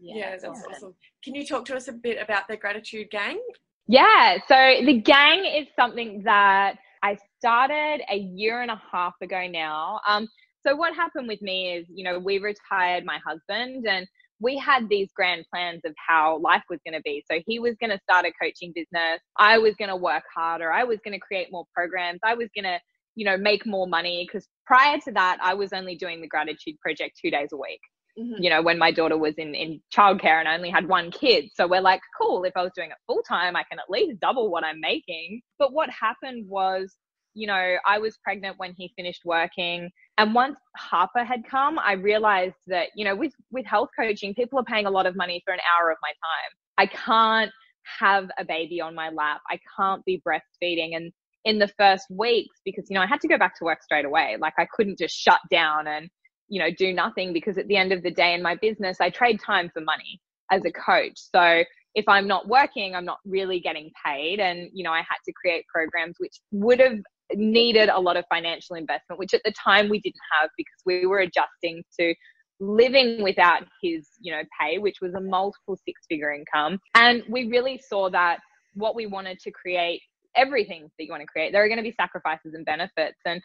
Yeah, 0.00 0.14
yeah 0.16 0.30
that's 0.30 0.44
awesome. 0.44 0.72
awesome. 0.72 0.94
Can 1.24 1.34
you 1.34 1.44
talk 1.44 1.64
to 1.66 1.76
us 1.76 1.88
a 1.88 1.92
bit 1.92 2.22
about 2.22 2.46
the 2.48 2.56
gratitude 2.56 3.08
gang? 3.10 3.40
Yeah, 3.88 4.36
so 4.46 4.84
the 4.84 5.00
gang 5.00 5.44
is 5.44 5.66
something 5.74 6.22
that 6.24 6.76
I 7.02 7.16
started 7.38 8.02
a 8.10 8.16
year 8.16 8.62
and 8.62 8.70
a 8.70 8.80
half 8.92 9.14
ago 9.22 9.46
now. 9.48 10.00
Um, 10.08 10.28
so 10.66 10.74
what 10.74 10.94
happened 10.94 11.28
with 11.28 11.40
me 11.42 11.74
is, 11.74 11.86
you 11.88 12.04
know, 12.04 12.18
we 12.18 12.38
retired 12.38 13.04
my 13.04 13.18
husband 13.24 13.86
and 13.88 14.06
we 14.40 14.56
had 14.58 14.88
these 14.88 15.08
grand 15.14 15.44
plans 15.52 15.82
of 15.84 15.94
how 15.96 16.38
life 16.38 16.62
was 16.68 16.80
going 16.84 16.94
to 16.94 17.02
be. 17.02 17.24
So 17.30 17.40
he 17.46 17.58
was 17.58 17.74
going 17.80 17.90
to 17.90 17.98
start 18.02 18.26
a 18.26 18.32
coaching 18.40 18.72
business. 18.74 19.20
I 19.38 19.58
was 19.58 19.74
going 19.76 19.88
to 19.88 19.96
work 19.96 20.24
harder. 20.34 20.72
I 20.72 20.84
was 20.84 20.98
going 21.04 21.14
to 21.14 21.20
create 21.20 21.48
more 21.50 21.64
programs. 21.74 22.20
I 22.22 22.34
was 22.34 22.48
going 22.54 22.64
to, 22.64 22.78
you 23.14 23.24
know, 23.24 23.36
make 23.36 23.66
more 23.66 23.86
money 23.86 24.26
because 24.26 24.46
prior 24.66 24.98
to 25.00 25.12
that, 25.12 25.38
I 25.42 25.54
was 25.54 25.72
only 25.72 25.96
doing 25.96 26.20
the 26.20 26.28
gratitude 26.28 26.78
project 26.80 27.18
two 27.22 27.30
days 27.30 27.48
a 27.52 27.56
week. 27.56 27.80
Mm-hmm. 28.18 28.42
You 28.42 28.50
know, 28.50 28.62
when 28.62 28.78
my 28.78 28.90
daughter 28.90 29.16
was 29.16 29.34
in, 29.36 29.54
in 29.54 29.80
childcare 29.94 30.38
and 30.38 30.48
I 30.48 30.56
only 30.56 30.70
had 30.70 30.88
one 30.88 31.10
kid. 31.10 31.50
So 31.54 31.66
we're 31.66 31.80
like, 31.80 32.00
cool, 32.20 32.44
if 32.44 32.52
I 32.56 32.62
was 32.62 32.72
doing 32.74 32.90
it 32.90 32.96
full 33.06 33.22
time, 33.22 33.56
I 33.56 33.64
can 33.70 33.78
at 33.78 33.90
least 33.90 34.20
double 34.20 34.50
what 34.50 34.64
I'm 34.64 34.80
making. 34.80 35.42
But 35.58 35.72
what 35.72 35.90
happened 35.90 36.46
was 36.48 36.94
you 37.36 37.46
know, 37.46 37.76
I 37.86 37.98
was 37.98 38.18
pregnant 38.24 38.58
when 38.58 38.72
he 38.76 38.92
finished 38.96 39.22
working. 39.24 39.90
And 40.18 40.34
once 40.34 40.58
Harper 40.76 41.24
had 41.24 41.44
come, 41.48 41.78
I 41.78 41.92
realized 41.92 42.56
that, 42.68 42.88
you 42.94 43.04
know, 43.04 43.14
with, 43.14 43.32
with 43.50 43.66
health 43.66 43.90
coaching, 43.98 44.34
people 44.34 44.58
are 44.58 44.64
paying 44.64 44.86
a 44.86 44.90
lot 44.90 45.06
of 45.06 45.14
money 45.14 45.42
for 45.44 45.52
an 45.52 45.60
hour 45.78 45.90
of 45.90 45.98
my 46.02 46.08
time. 46.08 46.52
I 46.78 46.86
can't 46.86 47.52
have 48.00 48.30
a 48.38 48.44
baby 48.44 48.80
on 48.80 48.94
my 48.94 49.10
lap. 49.10 49.40
I 49.50 49.58
can't 49.76 50.04
be 50.04 50.22
breastfeeding. 50.26 50.96
And 50.96 51.12
in 51.44 51.58
the 51.58 51.68
first 51.78 52.06
weeks, 52.10 52.56
because, 52.64 52.86
you 52.88 52.94
know, 52.94 53.02
I 53.02 53.06
had 53.06 53.20
to 53.20 53.28
go 53.28 53.38
back 53.38 53.56
to 53.58 53.64
work 53.64 53.82
straight 53.82 54.06
away. 54.06 54.36
Like 54.40 54.54
I 54.58 54.66
couldn't 54.74 54.98
just 54.98 55.14
shut 55.14 55.40
down 55.50 55.86
and, 55.86 56.08
you 56.48 56.60
know, 56.60 56.70
do 56.76 56.92
nothing 56.92 57.32
because 57.32 57.58
at 57.58 57.68
the 57.68 57.76
end 57.76 57.92
of 57.92 58.02
the 58.02 58.10
day 58.10 58.32
in 58.34 58.42
my 58.42 58.56
business, 58.56 58.98
I 59.00 59.10
trade 59.10 59.38
time 59.44 59.70
for 59.72 59.80
money 59.82 60.20
as 60.50 60.62
a 60.64 60.72
coach. 60.72 61.14
So 61.16 61.62
if 61.94 62.08
I'm 62.08 62.26
not 62.26 62.48
working, 62.48 62.94
I'm 62.94 63.04
not 63.04 63.18
really 63.24 63.60
getting 63.60 63.90
paid. 64.04 64.40
And, 64.40 64.70
you 64.72 64.82
know, 64.82 64.92
I 64.92 64.98
had 64.98 65.18
to 65.24 65.32
create 65.32 65.64
programs 65.72 66.16
which 66.18 66.40
would 66.52 66.80
have 66.80 66.98
needed 67.34 67.88
a 67.88 68.00
lot 68.00 68.16
of 68.16 68.24
financial 68.28 68.76
investment, 68.76 69.18
which 69.18 69.34
at 69.34 69.42
the 69.44 69.52
time 69.52 69.88
we 69.88 70.00
didn't 70.00 70.16
have 70.40 70.50
because 70.56 70.80
we 70.84 71.06
were 71.06 71.20
adjusting 71.20 71.82
to 71.98 72.14
living 72.60 73.22
without 73.22 73.64
his, 73.82 74.08
you 74.20 74.32
know, 74.32 74.42
pay, 74.60 74.78
which 74.78 74.96
was 75.00 75.14
a 75.14 75.20
multiple 75.20 75.76
six 75.84 76.02
figure 76.08 76.32
income. 76.32 76.78
And 76.94 77.22
we 77.28 77.48
really 77.48 77.78
saw 77.78 78.08
that 78.10 78.38
what 78.74 78.94
we 78.94 79.06
wanted 79.06 79.38
to 79.40 79.50
create, 79.50 80.00
everything 80.36 80.88
that 80.98 81.04
you 81.04 81.10
want 81.10 81.22
to 81.22 81.26
create, 81.26 81.52
there 81.52 81.64
are 81.64 81.68
going 81.68 81.78
to 81.78 81.82
be 81.82 81.94
sacrifices 81.98 82.54
and 82.54 82.64
benefits. 82.64 83.18
And 83.24 83.42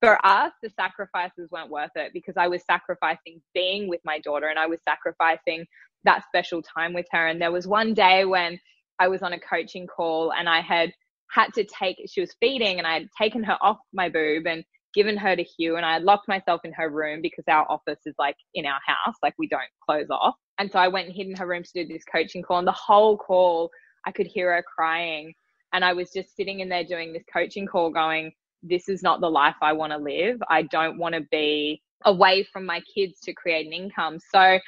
for 0.00 0.24
us, 0.24 0.52
the 0.62 0.70
sacrifices 0.70 1.48
weren't 1.50 1.70
worth 1.70 1.90
it 1.96 2.12
because 2.12 2.34
I 2.36 2.48
was 2.48 2.62
sacrificing 2.64 3.40
being 3.54 3.88
with 3.88 4.00
my 4.04 4.18
daughter 4.20 4.48
and 4.48 4.58
I 4.58 4.66
was 4.66 4.78
sacrificing 4.86 5.66
that 6.04 6.24
special 6.26 6.62
time 6.62 6.92
with 6.92 7.06
her. 7.12 7.26
And 7.26 7.40
there 7.40 7.52
was 7.52 7.66
one 7.66 7.94
day 7.94 8.24
when 8.24 8.58
I 8.98 9.08
was 9.08 9.22
on 9.22 9.32
a 9.32 9.40
coaching 9.40 9.86
call 9.86 10.32
and 10.32 10.48
I 10.48 10.60
had 10.60 10.92
had 11.34 11.52
to 11.54 11.64
take, 11.64 11.96
she 12.06 12.20
was 12.20 12.34
feeding 12.40 12.78
and 12.78 12.86
I 12.86 12.94
had 12.94 13.08
taken 13.18 13.42
her 13.44 13.58
off 13.60 13.78
my 13.92 14.08
boob 14.08 14.46
and 14.46 14.64
given 14.94 15.16
her 15.16 15.34
to 15.34 15.42
Hugh 15.42 15.76
and 15.76 15.84
I 15.84 15.98
locked 15.98 16.28
myself 16.28 16.60
in 16.64 16.72
her 16.72 16.88
room 16.88 17.20
because 17.20 17.44
our 17.48 17.70
office 17.70 18.00
is 18.06 18.14
like 18.18 18.36
in 18.54 18.64
our 18.64 18.78
house, 18.86 19.16
like 19.22 19.34
we 19.38 19.48
don't 19.48 19.62
close 19.84 20.06
off. 20.10 20.36
And 20.58 20.70
so 20.70 20.78
I 20.78 20.88
went 20.88 21.08
and 21.08 21.16
hid 21.16 21.26
in 21.26 21.36
her 21.36 21.46
room 21.46 21.64
to 21.64 21.84
do 21.84 21.92
this 21.92 22.04
coaching 22.04 22.42
call 22.42 22.58
and 22.58 22.68
the 22.68 22.72
whole 22.72 23.18
call 23.18 23.70
I 24.06 24.12
could 24.12 24.26
hear 24.26 24.54
her 24.54 24.62
crying. 24.62 25.34
And 25.72 25.84
I 25.84 25.92
was 25.92 26.10
just 26.10 26.36
sitting 26.36 26.60
in 26.60 26.68
there 26.68 26.84
doing 26.84 27.12
this 27.12 27.24
coaching 27.32 27.66
call 27.66 27.90
going, 27.90 28.32
this 28.62 28.88
is 28.88 29.02
not 29.02 29.20
the 29.20 29.30
life 29.30 29.56
I 29.60 29.72
want 29.72 29.92
to 29.92 29.98
live. 29.98 30.40
I 30.48 30.62
don't 30.62 30.98
want 30.98 31.14
to 31.14 31.22
be 31.30 31.82
away 32.04 32.46
from 32.52 32.64
my 32.64 32.80
kids 32.94 33.18
to 33.20 33.32
create 33.34 33.66
an 33.66 33.72
income. 33.72 34.18
So 34.32 34.58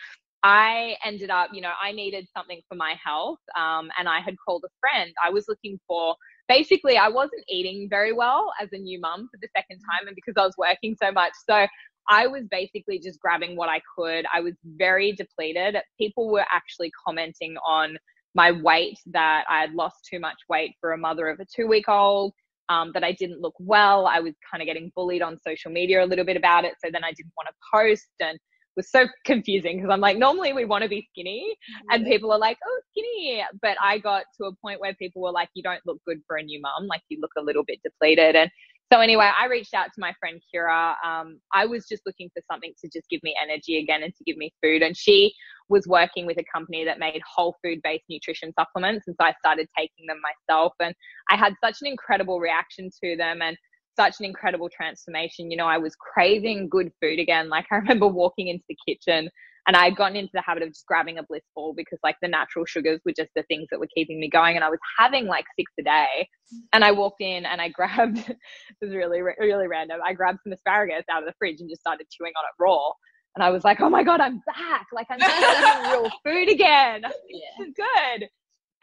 I 0.42 0.96
ended 1.05 1.31
up, 1.31 1.50
you 1.52 1.61
know, 1.61 1.72
I 1.83 1.92
needed 1.92 2.26
something 2.37 2.61
for 2.68 2.74
my 2.74 2.94
health. 3.02 3.38
Um, 3.57 3.90
and 3.98 4.09
I 4.09 4.20
had 4.20 4.35
called 4.44 4.64
a 4.64 4.70
friend. 4.81 5.12
I 5.24 5.31
was 5.31 5.46
looking 5.48 5.79
for 5.87 6.16
basically 6.48 6.96
I 6.96 7.09
wasn't 7.09 7.44
eating 7.48 7.88
very 7.88 8.12
well 8.12 8.52
as 8.61 8.68
a 8.72 8.78
new 8.78 9.00
mum 9.00 9.28
for 9.30 9.38
the 9.40 9.48
second 9.56 9.78
time 9.78 10.06
and 10.06 10.14
because 10.14 10.35
I 10.37 10.44
was 10.44 10.54
working 10.56 10.96
so 11.02 11.12
much. 11.12 11.32
So 11.48 11.66
I 12.09 12.26
was 12.26 12.44
basically 12.50 12.98
just 12.98 13.20
grabbing 13.20 13.56
what 13.56 13.68
I 13.68 13.80
could. 13.96 14.24
I 14.32 14.40
was 14.40 14.54
very 14.64 15.12
depleted. 15.12 15.76
People 15.98 16.30
were 16.30 16.44
actually 16.52 16.92
commenting 17.06 17.56
on 17.66 17.96
my 18.35 18.52
weight 18.52 18.98
that 19.06 19.44
I 19.48 19.61
had 19.61 19.72
lost 19.72 20.06
too 20.09 20.20
much 20.20 20.37
weight 20.48 20.72
for 20.80 20.92
a 20.92 20.98
mother 20.98 21.28
of 21.28 21.40
a 21.40 21.46
two 21.54 21.66
week 21.66 21.88
old, 21.88 22.32
um, 22.68 22.90
that 22.94 23.04
I 23.04 23.12
didn't 23.12 23.40
look 23.40 23.54
well. 23.59 24.06
I 24.06 24.20
was 24.20 24.35
kind 24.50 24.62
of 24.62 24.66
getting 24.66 24.90
bullied 24.94 25.22
on 25.22 25.38
social 25.38 25.70
media 25.70 26.04
a 26.04 26.06
little 26.06 26.24
bit 26.24 26.37
about 26.37 26.64
it. 26.64 26.74
So 26.85 26.90
then 26.92 27.04
I 27.04 27.12
didn't 27.12 27.32
want 27.37 27.48
to 27.48 27.54
post. 27.72 28.09
And 28.20 28.38
was 28.77 28.91
so 28.91 29.07
confusing 29.25 29.77
because 29.77 29.91
I'm 29.91 30.01
like, 30.01 30.19
normally 30.19 30.53
we 30.53 30.65
want 30.65 30.83
to 30.83 30.89
be 30.89 31.09
skinny, 31.11 31.57
and 31.91 32.05
people 32.05 32.33
are 32.33 32.39
like, 32.39 32.59
oh, 32.65 32.81
skinny. 32.91 33.43
But 33.62 33.77
I 33.83 33.99
got 33.99 34.25
to 34.39 34.47
a 34.47 34.55
point 34.62 34.81
where 34.81 34.95
people 34.95 35.23
were 35.23 35.33
like, 35.33 35.49
you 35.55 35.62
don't 35.62 35.81
look 35.87 35.99
good 36.07 36.21
for 36.27 36.37
a 36.37 36.43
new 36.43 36.61
mum. 36.61 36.87
Like, 36.87 37.03
you 37.09 37.19
look 37.21 37.33
a 37.39 37.43
little 37.43 37.65
bit 37.65 37.81
depleted. 37.83 38.37
And 38.37 38.51
so 38.93 39.01
anyway, 39.01 39.29
I 39.37 39.47
reached 39.47 39.75
out 39.75 39.87
to 39.87 39.99
my 39.99 40.12
friend 40.21 40.41
Kira. 40.55 40.95
Um, 41.05 41.41
I 41.53 41.67
was 41.67 41.87
just 41.89 42.03
looking 42.07 42.31
for 42.33 42.43
something 42.51 42.73
to 42.85 42.91
just 42.93 43.09
give 43.11 43.21
me 43.25 43.35
energy 43.43 43.79
again 43.79 44.05
and 44.05 44.15
to 44.15 44.25
give 44.25 44.37
me 44.37 44.53
food. 44.62 44.83
And 44.83 44.97
she 44.97 45.33
was 45.69 45.89
working 45.89 46.25
with 46.25 46.39
a 46.39 46.45
company 46.55 46.85
that 46.85 47.01
made 47.01 47.21
whole 47.35 47.57
food 47.65 47.81
based 47.83 48.05
nutrition 48.09 48.53
supplements. 48.59 49.09
And 49.09 49.17
so 49.21 49.27
I 49.27 49.35
started 49.41 49.67
taking 49.77 50.07
them 50.07 50.21
myself. 50.23 50.75
And 50.79 50.95
I 51.31 51.37
had 51.37 51.55
such 51.65 51.79
an 51.81 51.89
incredible 51.89 52.39
reaction 52.39 52.91
to 53.03 53.17
them 53.17 53.43
and 53.43 53.57
such 53.96 54.16
an 54.20 54.26
incredible 54.26 54.68
transformation. 54.68 55.50
You 55.50 55.56
know, 55.56 55.66
I 55.66 55.78
was 55.78 55.94
craving 55.96 56.68
good 56.68 56.92
food 57.00 57.18
again. 57.18 57.48
Like 57.48 57.66
I 57.72 57.76
remember 57.76 58.06
walking 58.06 58.48
into 58.48 58.64
the 58.68 58.76
kitchen 58.87 59.30
and 59.66 59.76
I 59.76 59.87
had 59.87 59.96
gotten 59.96 60.16
into 60.16 60.30
the 60.32 60.42
habit 60.42 60.62
of 60.62 60.68
just 60.68 60.87
grabbing 60.87 61.18
a 61.18 61.24
bliss 61.24 61.42
ball 61.54 61.74
because 61.76 61.98
like 62.04 62.16
the 62.22 62.28
natural 62.28 62.64
sugars 62.66 63.00
were 63.04 63.12
just 63.16 63.30
the 63.35 63.42
things 63.44 63.66
that 63.70 63.80
were 63.80 63.88
keeping 63.92 64.20
me 64.20 64.30
going. 64.30 64.54
And 64.54 64.64
I 64.64 64.70
was 64.70 64.78
having 64.96 65.26
like 65.26 65.44
six 65.59 65.72
a 65.80 65.82
day. 65.82 66.28
And 66.72 66.85
I 66.85 66.92
walked 66.92 67.20
in 67.20 67.44
and 67.44 67.61
I 67.61 67.68
grabbed, 67.74 68.16
this 68.16 68.37
is 68.80 68.94
really, 68.94 69.20
really 69.22 69.66
random. 69.66 69.98
I 70.06 70.12
grabbed 70.12 70.38
some 70.44 70.52
asparagus 70.52 71.04
out 71.11 71.22
of 71.22 71.26
the 71.26 71.35
fridge 71.38 71.61
and 71.61 71.68
just 71.68 71.80
started 71.80 72.06
chewing 72.11 72.32
on 72.38 72.44
it 72.44 72.62
raw. 72.62 72.90
And 73.35 73.42
I 73.42 73.50
was 73.50 73.64
like, 73.64 73.80
oh 73.80 73.90
my 73.90 74.04
God, 74.04 74.20
I'm 74.20 74.40
back. 74.46 74.87
Like 74.92 75.09
I'm 75.11 75.20
eating 75.20 75.90
real 75.90 76.11
food 76.24 76.48
again. 76.48 77.02
Yeah. 77.02 77.40
This 77.59 77.68
is 77.68 77.74
good. 77.76 78.28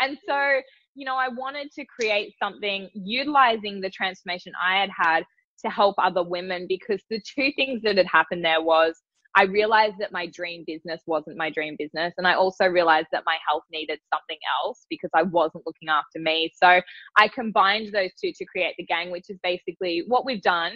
And 0.02 0.18
so, 0.28 0.60
you 0.96 1.06
know, 1.06 1.16
I 1.16 1.30
wanted 1.30 1.72
to 1.74 1.86
create 1.86 2.36
something 2.42 2.90
utilizing 2.94 3.82
the 3.82 3.90
transformation 3.90 4.54
I 4.64 4.80
had 4.80 4.90
had 4.96 5.24
to 5.66 5.70
help 5.70 5.96
other 5.98 6.24
women 6.24 6.66
because 6.68 7.02
the 7.10 7.22
two 7.22 7.52
things 7.56 7.82
that 7.84 7.98
had 7.98 8.08
happened 8.08 8.44
there 8.44 8.62
was 8.62 9.02
I 9.36 9.44
realized 9.44 9.96
that 10.00 10.12
my 10.12 10.28
dream 10.28 10.64
business 10.68 11.02
wasn't 11.08 11.38
my 11.38 11.50
dream 11.50 11.76
business. 11.80 12.14
And 12.18 12.28
I 12.28 12.36
also 12.36 12.66
realized 12.66 13.08
that 13.12 13.24
my 13.26 13.38
health 13.48 13.64
needed 13.72 14.00
something 14.14 14.38
else 14.62 14.86
because 14.90 15.10
I 15.16 15.24
wasn't 15.24 15.66
looking 15.66 15.90
after 15.90 16.20
me. 16.20 16.52
So 16.62 16.82
I 17.18 17.28
combined 17.30 17.94
those 17.94 18.12
two 18.22 18.32
to 18.32 18.46
create 18.46 18.76
the 18.78 18.86
gang, 18.86 19.10
which 19.10 19.30
is 19.30 19.40
basically 19.42 20.04
what 20.08 20.26
we've 20.26 20.42
done 20.42 20.74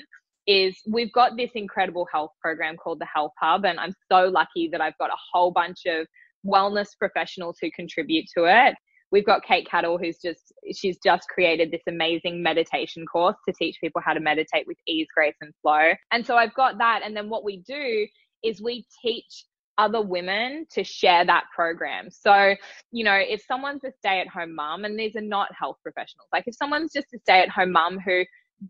is 0.47 0.75
we've 0.89 1.11
got 1.11 1.37
this 1.37 1.51
incredible 1.55 2.07
health 2.11 2.31
program 2.41 2.77
called 2.77 2.99
the 2.99 3.07
Health 3.13 3.33
Hub. 3.39 3.65
And 3.65 3.79
I'm 3.79 3.93
so 4.11 4.29
lucky 4.29 4.69
that 4.71 4.81
I've 4.81 4.97
got 4.97 5.09
a 5.11 5.17
whole 5.31 5.51
bunch 5.51 5.85
of 5.85 6.07
wellness 6.45 6.87
professionals 6.97 7.57
who 7.61 7.69
contribute 7.75 8.25
to 8.37 8.45
it. 8.45 8.73
We've 9.11 9.25
got 9.25 9.43
Kate 9.43 9.67
Cattle, 9.69 9.97
who's 9.97 10.17
just, 10.17 10.53
she's 10.73 10.97
just 11.03 11.27
created 11.29 11.71
this 11.71 11.81
amazing 11.87 12.43
meditation 12.43 13.05
course 13.05 13.37
to 13.47 13.53
teach 13.53 13.77
people 13.79 14.01
how 14.03 14.13
to 14.13 14.19
meditate 14.19 14.67
with 14.67 14.77
ease, 14.87 15.07
grace, 15.13 15.35
and 15.41 15.53
flow. 15.61 15.93
And 16.11 16.25
so 16.25 16.35
I've 16.35 16.53
got 16.53 16.77
that. 16.79 17.01
And 17.03 17.15
then 17.15 17.29
what 17.29 17.43
we 17.43 17.57
do 17.65 18.07
is 18.43 18.61
we 18.61 18.85
teach 19.01 19.45
other 19.77 20.01
women 20.01 20.65
to 20.71 20.83
share 20.83 21.23
that 21.25 21.45
program. 21.55 22.09
So, 22.09 22.55
you 22.91 23.03
know, 23.03 23.15
if 23.15 23.43
someone's 23.47 23.83
a 23.83 23.91
stay 23.99 24.19
at 24.19 24.27
home 24.27 24.55
mom, 24.55 24.85
and 24.85 24.99
these 24.99 25.15
are 25.15 25.21
not 25.21 25.49
health 25.57 25.77
professionals, 25.83 26.27
like 26.33 26.43
if 26.47 26.55
someone's 26.55 26.91
just 26.91 27.13
a 27.13 27.19
stay 27.19 27.41
at 27.41 27.49
home 27.49 27.71
mom 27.71 27.99
who 27.99 28.23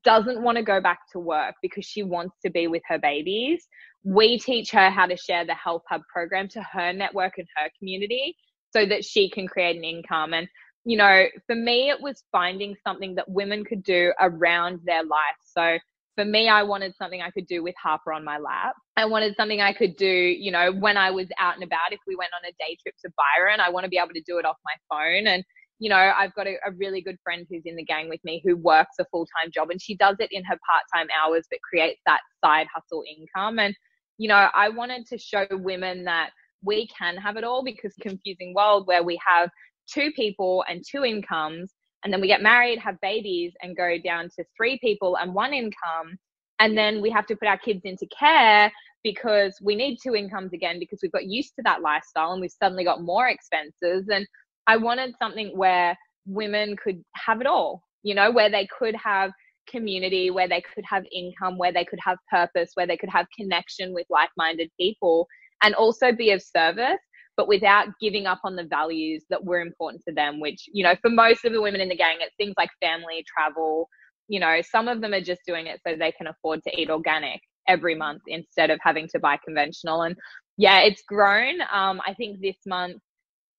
doesn't 0.04 0.42
want 0.42 0.58
to 0.58 0.64
go 0.64 0.82
back 0.82 1.00
to 1.14 1.20
work 1.20 1.56
because 1.62 1.86
she 1.86 2.04
wants 2.04 2.36
to 2.44 2.52
be 2.52 2.68
with 2.68 2.82
her 2.88 3.00
babies, 3.00 3.68
we 4.04 4.38
teach 4.38 4.72
her 4.72 4.90
how 4.90 5.06
to 5.06 5.18
share 5.18 5.46
the 5.46 5.54
Health 5.54 5.84
Hub 5.90 6.02
program 6.12 6.48
to 6.50 6.62
her 6.62 6.94
network 6.94 7.38
and 7.38 7.48
her 7.56 7.70
community 7.80 8.36
so 8.78 8.86
that 8.86 9.04
she 9.04 9.30
can 9.30 9.48
create 9.48 9.76
an 9.76 9.84
income. 9.84 10.34
And, 10.34 10.48
you 10.86 10.98
know, 10.98 11.26
for 11.48 11.56
me, 11.56 11.90
it 11.90 12.02
was 12.02 12.24
finding 12.32 12.76
something 12.86 13.16
that 13.16 13.30
women 13.30 13.66
could 13.66 13.84
do 13.84 14.14
around 14.20 14.80
their 14.86 15.04
life. 15.04 15.38
So, 15.44 15.78
for 16.16 16.26
me, 16.26 16.50
I 16.50 16.64
wanted 16.64 16.96
something 16.96 17.22
I 17.22 17.30
could 17.30 17.46
do 17.46 17.62
with 17.62 17.76
Harper 17.82 18.12
on 18.12 18.24
my 18.24 18.40
lap. 18.40 18.74
I 18.96 19.06
wanted 19.06 19.36
something 19.38 19.62
I 19.62 19.72
could 19.72 19.96
do, 19.98 20.08
you 20.08 20.52
know, 20.52 20.72
when 20.72 20.98
I 20.98 21.12
was 21.12 21.28
out 21.38 21.54
and 21.54 21.64
about. 21.64 21.92
If 21.92 22.00
we 22.08 22.16
went 22.16 22.32
on 22.34 22.44
a 22.44 22.52
day 22.54 22.76
trip 22.82 22.96
to 23.06 23.12
Byron, 23.16 23.60
I 23.60 23.70
want 23.70 23.84
to 23.84 23.90
be 23.90 24.00
able 24.00 24.16
to 24.16 24.24
do 24.26 24.40
it 24.40 24.46
off 24.46 24.56
my 24.66 24.74
phone. 24.90 25.28
And, 25.28 25.44
you 25.78 25.90
know, 25.90 25.96
I've 26.18 26.34
got 26.34 26.48
a, 26.48 26.56
a 26.66 26.72
really 26.72 27.02
good 27.02 27.18
friend 27.24 27.46
who's 27.48 27.62
in 27.66 27.76
the 27.76 27.86
gang 27.86 28.10
with 28.10 28.20
me 28.24 28.42
who 28.44 28.58
works 28.58 28.96
a 29.00 29.06
full 29.12 29.28
time 29.40 29.52
job 29.52 29.70
and 29.70 29.80
she 29.80 29.96
does 29.96 30.16
it 30.18 30.30
in 30.32 30.44
her 30.46 30.58
part 30.68 30.84
time 30.92 31.08
hours, 31.24 31.46
but 31.52 31.60
creates 31.62 32.02
that 32.08 32.22
side 32.44 32.66
hustle 32.74 33.04
income. 33.08 33.60
And, 33.60 33.76
you 34.18 34.28
know, 34.28 34.50
I 34.56 34.70
wanted 34.70 35.06
to 35.08 35.20
show 35.20 35.46
women 35.52 36.06
that 36.06 36.32
we 36.68 36.88
can 36.88 37.16
have 37.16 37.38
it 37.38 37.44
all 37.44 37.64
because 37.64 37.94
confusing 38.02 38.54
world 38.54 38.86
where 38.86 39.02
we 39.02 39.20
have 39.26 39.50
two 39.92 40.12
people 40.12 40.64
and 40.70 40.84
two 40.88 41.04
incomes 41.04 41.72
and 42.04 42.14
then 42.14 42.22
we 42.22 42.28
get 42.28 42.42
married, 42.42 42.80
have 42.80 43.02
babies, 43.02 43.54
and 43.62 43.76
go 43.76 43.98
down 44.04 44.30
to 44.38 44.46
three 44.56 44.78
people 44.80 45.18
and 45.18 45.34
one 45.34 45.54
income. 45.54 46.18
And 46.60 46.78
then 46.78 47.02
we 47.02 47.10
have 47.10 47.26
to 47.28 47.36
put 47.36 47.48
our 47.48 47.58
kids 47.58 47.82
into 47.86 48.08
care 48.18 48.72
because 49.04 49.58
we 49.62 49.76
need 49.76 49.98
two 50.02 50.16
incomes 50.16 50.54
again 50.54 50.80
because 50.80 51.00
we've 51.02 51.12
got 51.12 51.26
used 51.26 51.54
to 51.56 51.64
that 51.64 51.82
lifestyle 51.82 52.34
and 52.34 52.42
we've 52.42 52.52
suddenly 52.52 52.84
got 52.84 53.02
more 53.02 53.28
expenses. 53.28 54.08
And 54.10 54.28
I 54.68 54.78
wanted 54.78 55.16
something 55.22 55.58
where 55.58 55.98
women 56.26 56.76
could 56.76 57.04
have 57.16 57.42
it 57.42 57.48
all, 57.48 57.84
you 58.04 58.14
know, 58.16 58.32
where 58.32 58.50
they 58.50 58.68
could 58.78 58.96
have 58.96 59.32
community, 59.70 60.32
where 60.32 60.48
they 60.48 60.62
could 60.74 60.86
have 60.90 61.04
income, 61.12 61.58
where 61.58 61.74
they 61.74 61.86
could 61.86 62.00
have 62.04 62.18
purpose, 62.30 62.72
where 62.76 62.88
they 62.88 62.98
could 62.98 63.10
have 63.10 63.26
connection 63.38 63.94
with 63.94 64.06
like 64.10 64.30
minded 64.38 64.70
people 64.80 65.28
and 65.64 65.74
also 65.76 66.12
be 66.12 66.32
of 66.32 66.42
service 66.42 67.00
but 67.38 67.48
without 67.48 67.88
giving 68.02 68.26
up 68.26 68.40
on 68.44 68.56
the 68.56 68.64
values 68.64 69.24
that 69.30 69.46
were 69.46 69.62
important 69.62 70.04
to 70.08 70.14
them, 70.14 70.40
which, 70.40 70.68
you 70.74 70.84
know, 70.84 70.96
for 71.02 71.12
most 71.12 71.46
of 71.46 71.54
the 71.54 71.62
women 71.62 71.80
in 71.80 71.88
the 71.88 71.96
gang, 71.96 72.18
it's 72.20 72.36
things 72.36 72.56
like 72.58 72.72
family, 72.82 73.24
travel. 73.28 73.88
You 74.28 74.40
know, 74.40 74.60
some 74.62 74.88
of 74.88 75.02
them 75.02 75.14
are 75.14 75.22
just 75.22 75.42
doing 75.46 75.68
it 75.68 75.80
so 75.86 75.96
they 75.96 76.12
can 76.12 76.26
afford 76.28 76.64
to 76.64 76.72
eat 76.76 76.90
organic 76.90 77.40
every 77.68 77.94
month 77.94 78.24
instead 78.28 78.72
of 78.72 78.80
having 78.82 79.08
to 79.10 79.20
buy 79.20 79.38
conventional. 79.46 80.02
And 80.02 80.16
yeah, 80.58 80.80
it's 80.82 81.04
grown. 81.08 81.62
Um, 81.72 82.02
I 82.06 82.16
think 82.16 82.42
this 82.42 82.58
month, 82.66 82.98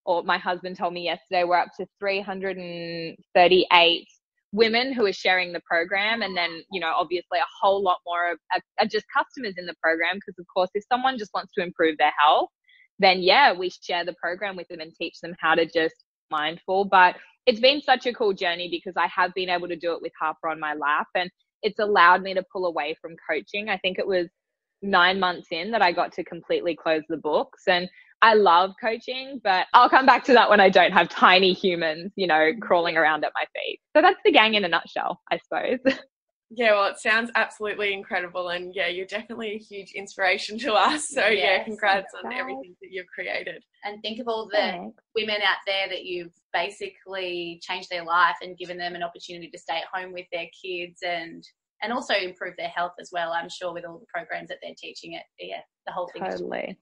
or 0.04 0.24
my 0.24 0.38
husband 0.38 0.76
told 0.76 0.92
me 0.92 1.04
yesterday, 1.04 1.44
we're 1.44 1.58
up 1.58 1.68
to 1.78 1.86
338 2.00 4.08
women 4.52 4.92
who 4.92 5.04
are 5.04 5.12
sharing 5.12 5.52
the 5.52 5.60
program 5.68 6.22
and 6.22 6.36
then 6.36 6.62
you 6.72 6.80
know 6.80 6.92
obviously 6.96 7.38
a 7.38 7.44
whole 7.60 7.82
lot 7.82 7.98
more 8.06 8.36
are, 8.54 8.60
are 8.80 8.86
just 8.86 9.04
customers 9.14 9.54
in 9.58 9.66
the 9.66 9.74
program 9.82 10.14
because 10.14 10.38
of 10.38 10.46
course 10.52 10.70
if 10.74 10.82
someone 10.90 11.18
just 11.18 11.30
wants 11.34 11.52
to 11.52 11.62
improve 11.62 11.98
their 11.98 12.12
health 12.18 12.48
then 12.98 13.20
yeah, 13.22 13.52
we 13.52 13.70
share 13.70 14.04
the 14.04 14.14
program 14.14 14.56
with 14.56 14.68
them 14.68 14.80
and 14.80 14.92
teach 14.94 15.20
them 15.20 15.34
how 15.38 15.54
to 15.54 15.66
just 15.66 15.94
mindful. 16.30 16.84
But 16.84 17.16
it's 17.46 17.60
been 17.60 17.80
such 17.80 18.06
a 18.06 18.12
cool 18.12 18.32
journey 18.32 18.68
because 18.70 18.94
I 18.96 19.08
have 19.14 19.32
been 19.34 19.48
able 19.48 19.68
to 19.68 19.76
do 19.76 19.92
it 19.92 20.02
with 20.02 20.12
Harper 20.20 20.48
on 20.48 20.60
my 20.60 20.74
lap 20.74 21.06
and 21.14 21.30
it's 21.62 21.78
allowed 21.78 22.22
me 22.22 22.34
to 22.34 22.44
pull 22.52 22.66
away 22.66 22.96
from 23.00 23.16
coaching. 23.28 23.68
I 23.68 23.78
think 23.78 23.98
it 23.98 24.06
was 24.06 24.28
nine 24.82 25.18
months 25.18 25.48
in 25.50 25.70
that 25.72 25.82
I 25.82 25.92
got 25.92 26.12
to 26.12 26.24
completely 26.24 26.76
close 26.76 27.02
the 27.08 27.16
books 27.16 27.62
and 27.66 27.88
I 28.20 28.34
love 28.34 28.72
coaching, 28.80 29.40
but 29.44 29.66
I'll 29.74 29.88
come 29.88 30.06
back 30.06 30.24
to 30.24 30.32
that 30.32 30.50
when 30.50 30.60
I 30.60 30.68
don't 30.68 30.92
have 30.92 31.08
tiny 31.08 31.52
humans, 31.52 32.12
you 32.16 32.26
know, 32.26 32.34
mm-hmm. 32.34 32.60
crawling 32.60 32.96
around 32.96 33.24
at 33.24 33.32
my 33.34 33.44
feet. 33.54 33.80
So 33.94 34.02
that's 34.02 34.20
the 34.24 34.32
gang 34.32 34.54
in 34.54 34.64
a 34.64 34.68
nutshell, 34.68 35.20
I 35.30 35.38
suppose. 35.38 35.78
Yeah, 36.50 36.72
well, 36.72 36.86
it 36.86 36.98
sounds 36.98 37.30
absolutely 37.34 37.92
incredible, 37.92 38.48
and 38.48 38.74
yeah, 38.74 38.86
you're 38.86 39.04
definitely 39.04 39.50
a 39.50 39.58
huge 39.58 39.92
inspiration 39.92 40.58
to 40.60 40.72
us. 40.72 41.08
So 41.10 41.26
yes, 41.26 41.58
yeah, 41.58 41.64
congrats 41.64 42.14
on 42.24 42.32
everything 42.32 42.74
that 42.80 42.88
you've 42.90 43.06
created. 43.14 43.62
And 43.84 44.00
think 44.00 44.18
of 44.18 44.28
all 44.28 44.46
the 44.46 44.56
Thanks. 44.56 44.96
women 45.14 45.42
out 45.42 45.58
there 45.66 45.88
that 45.90 46.04
you've 46.04 46.32
basically 46.54 47.60
changed 47.62 47.90
their 47.90 48.02
life 48.02 48.36
and 48.40 48.56
given 48.56 48.78
them 48.78 48.94
an 48.94 49.02
opportunity 49.02 49.50
to 49.50 49.58
stay 49.58 49.76
at 49.76 49.84
home 49.92 50.14
with 50.14 50.24
their 50.32 50.46
kids 50.64 51.00
and 51.06 51.44
and 51.82 51.92
also 51.92 52.14
improve 52.14 52.54
their 52.56 52.68
health 52.68 52.94
as 52.98 53.10
well. 53.12 53.32
I'm 53.32 53.50
sure 53.50 53.74
with 53.74 53.84
all 53.84 53.98
the 53.98 54.06
programs 54.12 54.48
that 54.48 54.58
they're 54.62 54.74
teaching 54.76 55.12
it, 55.12 55.24
yeah, 55.38 55.60
the 55.86 55.92
whole 55.92 56.08
thing 56.14 56.22
totally. 56.22 56.60
is 56.60 56.66
life. 56.68 56.76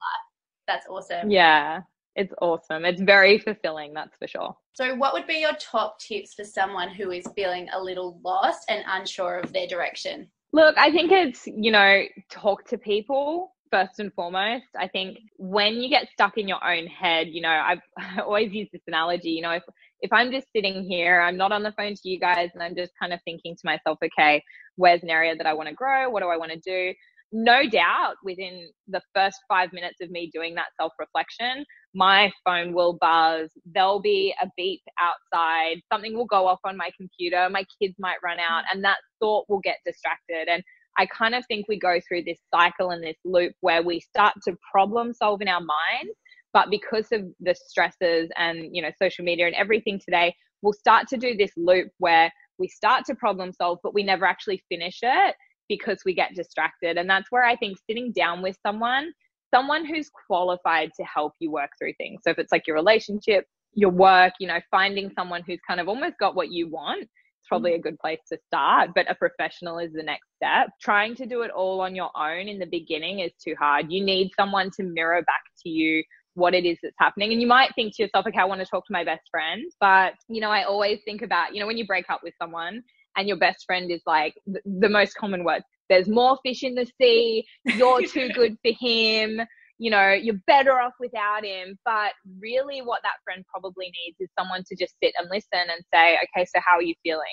That's 0.67 0.87
awesome. 0.87 1.31
Yeah, 1.31 1.81
it's 2.15 2.33
awesome. 2.41 2.85
It's 2.85 3.01
very 3.01 3.39
fulfilling, 3.39 3.93
that's 3.93 4.17
for 4.17 4.27
sure. 4.27 4.55
So, 4.73 4.95
what 4.95 5.13
would 5.13 5.27
be 5.27 5.39
your 5.39 5.53
top 5.59 5.99
tips 5.99 6.33
for 6.33 6.43
someone 6.43 6.89
who 6.89 7.11
is 7.11 7.27
feeling 7.35 7.67
a 7.73 7.81
little 7.81 8.19
lost 8.23 8.65
and 8.69 8.83
unsure 8.87 9.39
of 9.39 9.53
their 9.53 9.67
direction? 9.67 10.29
Look, 10.53 10.77
I 10.77 10.91
think 10.91 11.11
it's, 11.11 11.45
you 11.47 11.71
know, 11.71 12.03
talk 12.29 12.67
to 12.69 12.77
people 12.77 13.53
first 13.69 13.99
and 13.99 14.13
foremost. 14.13 14.65
I 14.77 14.87
think 14.87 15.19
when 15.37 15.75
you 15.75 15.89
get 15.89 16.07
stuck 16.11 16.37
in 16.37 16.47
your 16.47 16.63
own 16.63 16.87
head, 16.87 17.27
you 17.29 17.41
know, 17.41 17.49
I've 17.49 17.81
I 17.97 18.21
always 18.25 18.51
use 18.53 18.69
this 18.71 18.81
analogy, 18.87 19.29
you 19.29 19.41
know, 19.41 19.51
if 19.51 19.63
if 20.01 20.13
I'm 20.13 20.31
just 20.31 20.47
sitting 20.55 20.83
here, 20.83 21.21
I'm 21.21 21.37
not 21.37 21.51
on 21.51 21.63
the 21.63 21.71
phone 21.71 21.95
to 21.95 22.09
you 22.09 22.19
guys 22.19 22.51
and 22.53 22.61
I'm 22.61 22.75
just 22.75 22.93
kind 22.99 23.13
of 23.13 23.19
thinking 23.25 23.55
to 23.55 23.61
myself, 23.65 23.97
okay, 24.03 24.43
where's 24.75 25.03
an 25.03 25.09
area 25.09 25.35
that 25.35 25.47
I 25.47 25.53
want 25.53 25.69
to 25.69 25.75
grow? 25.75 26.09
What 26.09 26.21
do 26.21 26.29
I 26.29 26.37
want 26.37 26.51
to 26.51 26.59
do? 26.59 26.93
No 27.31 27.67
doubt 27.69 28.15
within 28.23 28.69
the 28.87 29.01
first 29.13 29.39
five 29.47 29.73
minutes 29.73 29.97
of 30.01 30.09
me 30.09 30.29
doing 30.33 30.55
that 30.55 30.67
self 30.79 30.93
reflection, 30.99 31.65
my 31.93 32.31
phone 32.45 32.73
will 32.73 32.97
buzz. 33.01 33.49
There'll 33.65 34.01
be 34.01 34.33
a 34.41 34.47
beep 34.55 34.81
outside. 34.99 35.81
Something 35.91 36.15
will 36.15 36.25
go 36.25 36.47
off 36.47 36.59
on 36.63 36.77
my 36.77 36.89
computer. 36.97 37.49
My 37.49 37.65
kids 37.81 37.95
might 37.99 38.17
run 38.23 38.37
out, 38.39 38.63
mm. 38.63 38.73
and 38.73 38.83
that 38.83 38.97
thought 39.19 39.45
will 39.49 39.59
get 39.59 39.77
distracted. 39.85 40.47
And 40.47 40.63
I 40.97 41.05
kind 41.07 41.35
of 41.35 41.43
think 41.47 41.67
we 41.67 41.77
go 41.77 41.99
through 42.07 42.23
this 42.23 42.39
cycle 42.53 42.91
and 42.91 43.03
this 43.03 43.17
loop 43.25 43.53
where 43.61 43.83
we 43.83 43.99
start 43.99 44.33
to 44.47 44.55
problem 44.71 45.13
solve 45.13 45.41
in 45.41 45.47
our 45.47 45.61
minds. 45.61 46.17
But 46.53 46.69
because 46.71 47.07
of 47.11 47.21
the 47.39 47.55
stresses 47.55 48.29
and, 48.37 48.69
you 48.71 48.81
know, 48.81 48.91
social 49.01 49.23
media 49.23 49.45
and 49.45 49.55
everything 49.55 49.99
today, 50.03 50.33
we'll 50.61 50.73
start 50.73 51.07
to 51.09 51.17
do 51.17 51.35
this 51.35 51.51
loop 51.55 51.89
where 51.99 52.31
we 52.57 52.67
start 52.67 53.05
to 53.05 53.15
problem 53.15 53.51
solve, 53.53 53.77
but 53.83 53.93
we 53.93 54.01
never 54.01 54.25
actually 54.25 54.63
finish 54.69 54.99
it 55.03 55.35
because 55.69 55.99
we 56.05 56.13
get 56.13 56.35
distracted. 56.35 56.97
And 56.97 57.09
that's 57.09 57.31
where 57.31 57.43
I 57.43 57.55
think 57.55 57.77
sitting 57.87 58.11
down 58.11 58.41
with 58.41 58.57
someone 58.65 59.11
someone 59.53 59.85
who's 59.85 60.09
qualified 60.27 60.91
to 60.97 61.03
help 61.03 61.33
you 61.39 61.51
work 61.51 61.71
through 61.79 61.93
things. 61.97 62.21
So 62.23 62.31
if 62.31 62.39
it's 62.39 62.51
like 62.51 62.67
your 62.67 62.75
relationship, 62.75 63.45
your 63.73 63.91
work, 63.91 64.33
you 64.39 64.47
know, 64.47 64.59
finding 64.71 65.11
someone 65.15 65.43
who's 65.45 65.59
kind 65.67 65.79
of 65.79 65.87
almost 65.87 66.17
got 66.19 66.35
what 66.35 66.51
you 66.51 66.69
want, 66.69 67.03
it's 67.03 67.47
probably 67.47 67.75
a 67.75 67.79
good 67.79 67.97
place 67.99 68.19
to 68.31 68.37
start. 68.47 68.89
But 68.95 69.09
a 69.09 69.15
professional 69.15 69.79
is 69.79 69.93
the 69.93 70.03
next 70.03 70.27
step. 70.35 70.69
Trying 70.81 71.15
to 71.15 71.25
do 71.25 71.43
it 71.43 71.51
all 71.51 71.81
on 71.81 71.95
your 71.95 72.09
own 72.17 72.47
in 72.47 72.59
the 72.59 72.65
beginning 72.65 73.19
is 73.19 73.31
too 73.43 73.55
hard. 73.57 73.91
You 73.91 74.03
need 74.03 74.31
someone 74.37 74.71
to 74.71 74.83
mirror 74.83 75.21
back 75.21 75.43
to 75.63 75.69
you 75.69 76.03
what 76.33 76.53
it 76.53 76.65
is 76.65 76.77
that's 76.83 76.95
happening. 76.99 77.31
And 77.31 77.41
you 77.41 77.47
might 77.47 77.73
think 77.73 77.95
to 77.95 78.03
yourself, 78.03 78.27
okay, 78.27 78.39
I 78.39 78.45
want 78.45 78.61
to 78.61 78.65
talk 78.65 78.85
to 78.87 78.93
my 78.93 79.03
best 79.03 79.23
friend. 79.31 79.63
But, 79.79 80.13
you 80.27 80.41
know, 80.41 80.51
I 80.51 80.63
always 80.63 80.99
think 81.05 81.21
about, 81.21 81.53
you 81.53 81.59
know, 81.59 81.67
when 81.67 81.77
you 81.77 81.87
break 81.87 82.09
up 82.09 82.21
with 82.23 82.33
someone 82.39 82.83
and 83.17 83.27
your 83.27 83.37
best 83.37 83.65
friend 83.65 83.91
is 83.91 84.01
like 84.05 84.35
the, 84.45 84.61
the 84.65 84.89
most 84.89 85.15
common 85.15 85.43
word, 85.43 85.63
there's 85.89 86.07
more 86.07 86.37
fish 86.45 86.63
in 86.63 86.75
the 86.75 86.87
sea, 87.01 87.45
you're 87.65 88.03
too 88.03 88.29
good 88.33 88.57
for 88.63 88.73
him, 88.79 89.41
you 89.79 89.91
know, 89.91 90.11
you're 90.11 90.39
better 90.47 90.79
off 90.79 90.93
without 90.99 91.45
him. 91.45 91.77
But 91.85 92.13
really, 92.39 92.81
what 92.81 93.01
that 93.03 93.17
friend 93.23 93.43
probably 93.49 93.85
needs 93.85 94.17
is 94.19 94.29
someone 94.37 94.63
to 94.67 94.75
just 94.75 94.95
sit 95.01 95.13
and 95.19 95.29
listen 95.31 95.69
and 95.69 95.83
say, 95.93 96.15
okay, 96.15 96.45
so 96.45 96.59
how 96.65 96.77
are 96.77 96.81
you 96.81 96.95
feeling? 97.03 97.23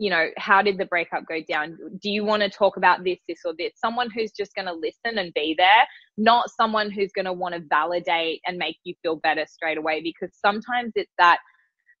You 0.00 0.10
know, 0.10 0.28
how 0.36 0.62
did 0.62 0.78
the 0.78 0.84
breakup 0.84 1.24
go 1.26 1.40
down? 1.48 1.76
Do 2.00 2.10
you 2.10 2.24
want 2.24 2.42
to 2.42 2.50
talk 2.50 2.76
about 2.76 3.02
this, 3.02 3.18
this, 3.26 3.40
or 3.44 3.52
this? 3.58 3.72
Someone 3.74 4.10
who's 4.14 4.30
just 4.30 4.54
going 4.54 4.66
to 4.66 4.72
listen 4.72 5.18
and 5.18 5.34
be 5.34 5.56
there, 5.58 5.86
not 6.16 6.50
someone 6.50 6.90
who's 6.90 7.10
going 7.12 7.24
to 7.24 7.32
want 7.32 7.54
to 7.56 7.62
validate 7.68 8.40
and 8.46 8.58
make 8.58 8.76
you 8.84 8.94
feel 9.02 9.16
better 9.16 9.44
straight 9.48 9.78
away. 9.78 10.00
Because 10.00 10.30
sometimes 10.40 10.92
it's 10.94 11.12
that 11.18 11.38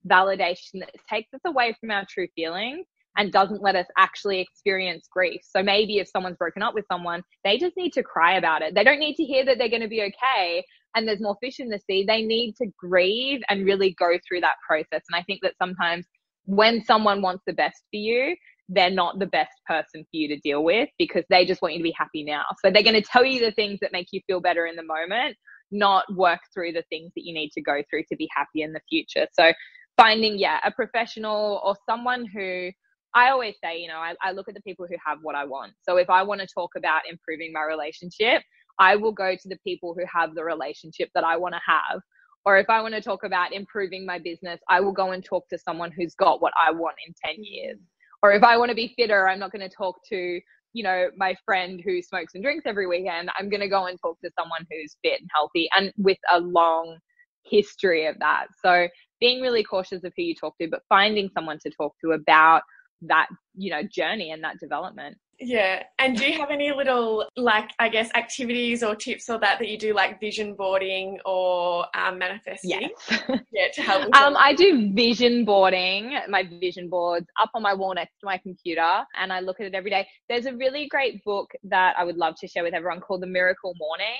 validation 0.08 0.74
that 0.80 0.90
takes 1.10 1.32
us 1.34 1.40
away 1.44 1.74
from 1.80 1.90
our 1.90 2.06
true 2.08 2.28
feelings 2.36 2.86
and 3.18 3.32
doesn't 3.32 3.62
let 3.62 3.74
us 3.74 3.86
actually 3.98 4.40
experience 4.40 5.08
grief. 5.12 5.40
So 5.42 5.62
maybe 5.62 5.98
if 5.98 6.08
someone's 6.08 6.36
broken 6.36 6.62
up 6.62 6.72
with 6.72 6.86
someone, 6.90 7.22
they 7.44 7.58
just 7.58 7.76
need 7.76 7.92
to 7.94 8.02
cry 8.02 8.36
about 8.36 8.62
it. 8.62 8.74
They 8.74 8.84
don't 8.84 9.00
need 9.00 9.16
to 9.16 9.24
hear 9.24 9.44
that 9.44 9.58
they're 9.58 9.68
going 9.68 9.82
to 9.82 9.88
be 9.88 10.02
okay 10.02 10.64
and 10.94 11.06
there's 11.06 11.20
more 11.20 11.36
fish 11.42 11.60
in 11.60 11.68
the 11.68 11.80
sea. 11.80 12.04
They 12.06 12.22
need 12.22 12.54
to 12.56 12.66
grieve 12.78 13.40
and 13.48 13.66
really 13.66 13.94
go 13.98 14.18
through 14.26 14.40
that 14.40 14.54
process. 14.66 15.02
And 15.10 15.20
I 15.20 15.22
think 15.24 15.40
that 15.42 15.54
sometimes 15.60 16.06
when 16.44 16.82
someone 16.84 17.20
wants 17.20 17.42
the 17.46 17.52
best 17.52 17.82
for 17.90 17.98
you, 17.98 18.36
they're 18.68 18.90
not 18.90 19.18
the 19.18 19.26
best 19.26 19.52
person 19.66 20.02
for 20.02 20.12
you 20.12 20.28
to 20.28 20.38
deal 20.38 20.62
with 20.62 20.88
because 20.98 21.24
they 21.28 21.44
just 21.44 21.60
want 21.60 21.74
you 21.74 21.80
to 21.80 21.84
be 21.84 21.94
happy 21.96 22.22
now. 22.22 22.44
So 22.64 22.70
they're 22.70 22.82
going 22.82 23.00
to 23.00 23.02
tell 23.02 23.24
you 23.24 23.40
the 23.40 23.52
things 23.52 23.80
that 23.80 23.92
make 23.92 24.08
you 24.12 24.20
feel 24.26 24.40
better 24.40 24.66
in 24.66 24.76
the 24.76 24.82
moment, 24.82 25.36
not 25.70 26.04
work 26.14 26.40
through 26.54 26.72
the 26.72 26.84
things 26.88 27.12
that 27.16 27.24
you 27.24 27.34
need 27.34 27.50
to 27.52 27.62
go 27.62 27.82
through 27.90 28.04
to 28.10 28.16
be 28.16 28.28
happy 28.34 28.62
in 28.62 28.72
the 28.72 28.80
future. 28.88 29.26
So 29.32 29.52
finding, 29.96 30.38
yeah, 30.38 30.58
a 30.64 30.70
professional 30.70 31.60
or 31.64 31.76
someone 31.88 32.26
who 32.26 32.70
I 33.14 33.30
always 33.30 33.54
say, 33.62 33.78
you 33.78 33.88
know, 33.88 33.96
I, 33.96 34.14
I 34.22 34.32
look 34.32 34.48
at 34.48 34.54
the 34.54 34.60
people 34.62 34.86
who 34.88 34.96
have 35.04 35.18
what 35.22 35.34
I 35.34 35.44
want. 35.44 35.72
So 35.82 35.96
if 35.96 36.10
I 36.10 36.22
want 36.22 36.40
to 36.40 36.46
talk 36.46 36.70
about 36.76 37.02
improving 37.08 37.52
my 37.52 37.62
relationship, 37.62 38.42
I 38.78 38.96
will 38.96 39.12
go 39.12 39.34
to 39.34 39.48
the 39.48 39.58
people 39.64 39.94
who 39.94 40.04
have 40.12 40.34
the 40.34 40.44
relationship 40.44 41.08
that 41.14 41.24
I 41.24 41.36
want 41.36 41.54
to 41.54 41.60
have. 41.66 42.00
Or 42.44 42.58
if 42.58 42.70
I 42.70 42.80
want 42.80 42.94
to 42.94 43.00
talk 43.00 43.24
about 43.24 43.52
improving 43.52 44.06
my 44.06 44.18
business, 44.18 44.60
I 44.68 44.80
will 44.80 44.92
go 44.92 45.12
and 45.12 45.24
talk 45.24 45.48
to 45.48 45.58
someone 45.58 45.90
who's 45.90 46.14
got 46.14 46.40
what 46.40 46.52
I 46.62 46.70
want 46.70 46.96
in 47.06 47.14
10 47.24 47.42
years. 47.42 47.78
Or 48.22 48.32
if 48.32 48.42
I 48.42 48.56
want 48.56 48.70
to 48.70 48.74
be 48.74 48.94
fitter, 48.96 49.28
I'm 49.28 49.38
not 49.38 49.52
going 49.52 49.68
to 49.68 49.74
talk 49.74 49.96
to, 50.08 50.40
you 50.72 50.82
know, 50.82 51.08
my 51.16 51.34
friend 51.44 51.80
who 51.84 52.00
smokes 52.02 52.34
and 52.34 52.42
drinks 52.42 52.64
every 52.66 52.86
weekend. 52.86 53.30
I'm 53.38 53.48
going 53.48 53.60
to 53.60 53.68
go 53.68 53.86
and 53.86 53.98
talk 54.00 54.18
to 54.24 54.30
someone 54.38 54.66
who's 54.70 54.96
fit 55.02 55.20
and 55.20 55.30
healthy 55.34 55.68
and 55.76 55.92
with 55.96 56.18
a 56.32 56.40
long 56.40 56.98
history 57.44 58.06
of 58.06 58.18
that. 58.20 58.46
So 58.62 58.88
being 59.20 59.40
really 59.40 59.64
cautious 59.64 60.04
of 60.04 60.12
who 60.16 60.22
you 60.22 60.34
talk 60.34 60.56
to, 60.58 60.68
but 60.68 60.82
finding 60.88 61.28
someone 61.34 61.58
to 61.64 61.70
talk 61.70 61.94
to 62.04 62.12
about 62.12 62.62
that 63.02 63.28
you 63.54 63.70
know 63.70 63.82
journey 63.82 64.32
and 64.32 64.42
that 64.42 64.58
development. 64.58 65.16
Yeah. 65.40 65.84
And 66.00 66.16
do 66.16 66.28
you 66.28 66.36
have 66.38 66.50
any 66.50 66.72
little 66.72 67.24
like 67.36 67.70
i 67.78 67.88
guess 67.88 68.10
activities 68.14 68.82
or 68.82 68.96
tips 68.96 69.28
or 69.28 69.38
that 69.38 69.60
that 69.60 69.68
you 69.68 69.78
do 69.78 69.94
like 69.94 70.18
vision 70.18 70.54
boarding 70.54 71.18
or 71.24 71.86
um, 71.96 72.18
manifesting? 72.18 72.90
Yes. 73.08 73.20
yeah 73.52 73.68
to 73.72 73.82
help 73.82 74.02
um 74.16 74.36
i 74.36 74.52
do 74.52 74.92
vision 74.92 75.44
boarding 75.44 76.18
my 76.28 76.42
vision 76.60 76.88
boards 76.88 77.26
up 77.40 77.50
on 77.54 77.62
my 77.62 77.72
wall 77.72 77.94
next 77.94 78.18
to 78.20 78.26
my 78.26 78.38
computer 78.38 79.04
and 79.20 79.32
i 79.32 79.40
look 79.40 79.60
at 79.60 79.66
it 79.66 79.74
every 79.74 79.90
day. 79.90 80.06
There's 80.28 80.46
a 80.46 80.54
really 80.54 80.88
great 80.88 81.22
book 81.24 81.50
that 81.64 81.94
i 81.96 82.04
would 82.04 82.16
love 82.16 82.34
to 82.40 82.48
share 82.48 82.64
with 82.64 82.74
everyone 82.74 83.00
called 83.00 83.22
the 83.22 83.28
miracle 83.28 83.74
morning 83.78 84.18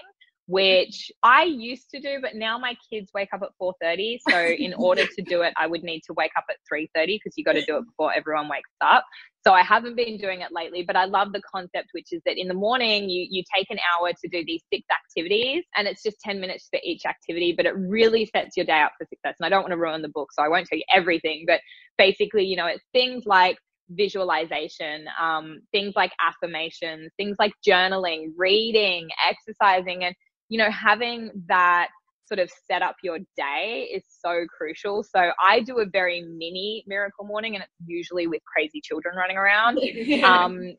which 0.49 1.13
I 1.23 1.45
used 1.45 1.91
to 1.91 2.01
do, 2.01 2.21
but 2.23 2.35
now 2.35 2.59
my 2.59 2.75
kids 2.91 3.11
wake 3.15 3.29
up 3.35 3.43
at 3.43 3.51
4:30. 3.61 4.19
So 4.29 4.47
in 4.59 4.73
order 4.75 5.05
to 5.07 5.23
do 5.23 5.43
it, 5.43 5.53
I 5.59 5.67
would 5.67 5.85
need 5.85 6.01
to 6.07 6.15
wake 6.15 6.33
up 6.39 6.45
at 6.49 6.57
3:30 6.73 7.17
because 7.17 7.35
you 7.37 7.45
got 7.45 7.53
to 7.53 7.65
do 7.65 7.77
it 7.77 7.85
before 7.85 8.15
everyone 8.15 8.49
wakes 8.49 8.71
up. 8.81 9.05
So 9.47 9.53
I 9.53 9.63
haven't 9.63 9.95
been 9.95 10.17
doing 10.17 10.41
it 10.41 10.51
lately, 10.51 10.83
but 10.83 10.97
I 10.97 11.05
love 11.05 11.33
the 11.35 11.43
concept, 11.43 11.91
which 11.93 12.13
is 12.13 12.23
that 12.25 12.39
in 12.39 12.49
the 12.49 12.55
morning 12.55 13.11
you 13.11 13.27
you 13.31 13.45
take 13.55 13.71
an 13.71 13.79
hour 13.93 14.11
to 14.11 14.29
do 14.29 14.43
these 14.45 14.63
six 14.73 14.87
activities, 14.91 15.65
and 15.77 15.87
it's 15.87 16.03
just 16.03 16.19
10 16.21 16.41
minutes 16.41 16.69
for 16.71 16.81
each 16.83 17.05
activity, 17.05 17.53
but 17.55 17.67
it 17.67 17.77
really 17.77 18.25
sets 18.35 18.57
your 18.57 18.65
day 18.65 18.81
up 18.81 18.93
for 18.99 19.07
success. 19.07 19.37
And 19.39 19.47
I 19.47 19.51
don't 19.51 19.63
want 19.63 19.73
to 19.73 19.79
ruin 19.79 20.01
the 20.01 20.09
book, 20.09 20.33
so 20.33 20.43
I 20.43 20.49
won't 20.49 20.67
tell 20.67 20.79
you 20.79 20.85
everything, 20.95 21.45
but 21.47 21.61
basically, 21.99 22.45
you 22.45 22.57
know, 22.57 22.67
it's 22.67 22.85
things 22.95 23.27
like 23.27 23.59
visualization, 23.91 25.07
um, 25.21 25.61
things 25.73 25.95
like 25.95 26.13
affirmations, 26.27 27.11
things 27.17 27.37
like 27.39 27.53
journaling, 27.67 28.33
reading, 28.37 29.09
exercising, 29.29 30.05
and 30.05 30.15
you 30.49 30.59
know, 30.59 30.71
having 30.71 31.31
that 31.49 31.89
sort 32.27 32.39
of 32.39 32.51
set 32.71 32.83
up 32.83 32.97
your 33.03 33.19
day 33.37 33.89
is 33.93 34.05
so 34.07 34.45
crucial. 34.55 35.03
So 35.03 35.31
I 35.43 35.61
do 35.61 35.79
a 35.79 35.87
very 35.87 36.23
mini 36.23 36.85
miracle 36.87 37.25
morning 37.25 37.55
and 37.55 37.65
it's 37.65 37.73
usually 37.87 38.27
with 38.27 38.43
crazy 38.45 38.81
children 38.83 39.17
running 39.17 39.37
around. 39.37 39.79
um, 40.25 40.75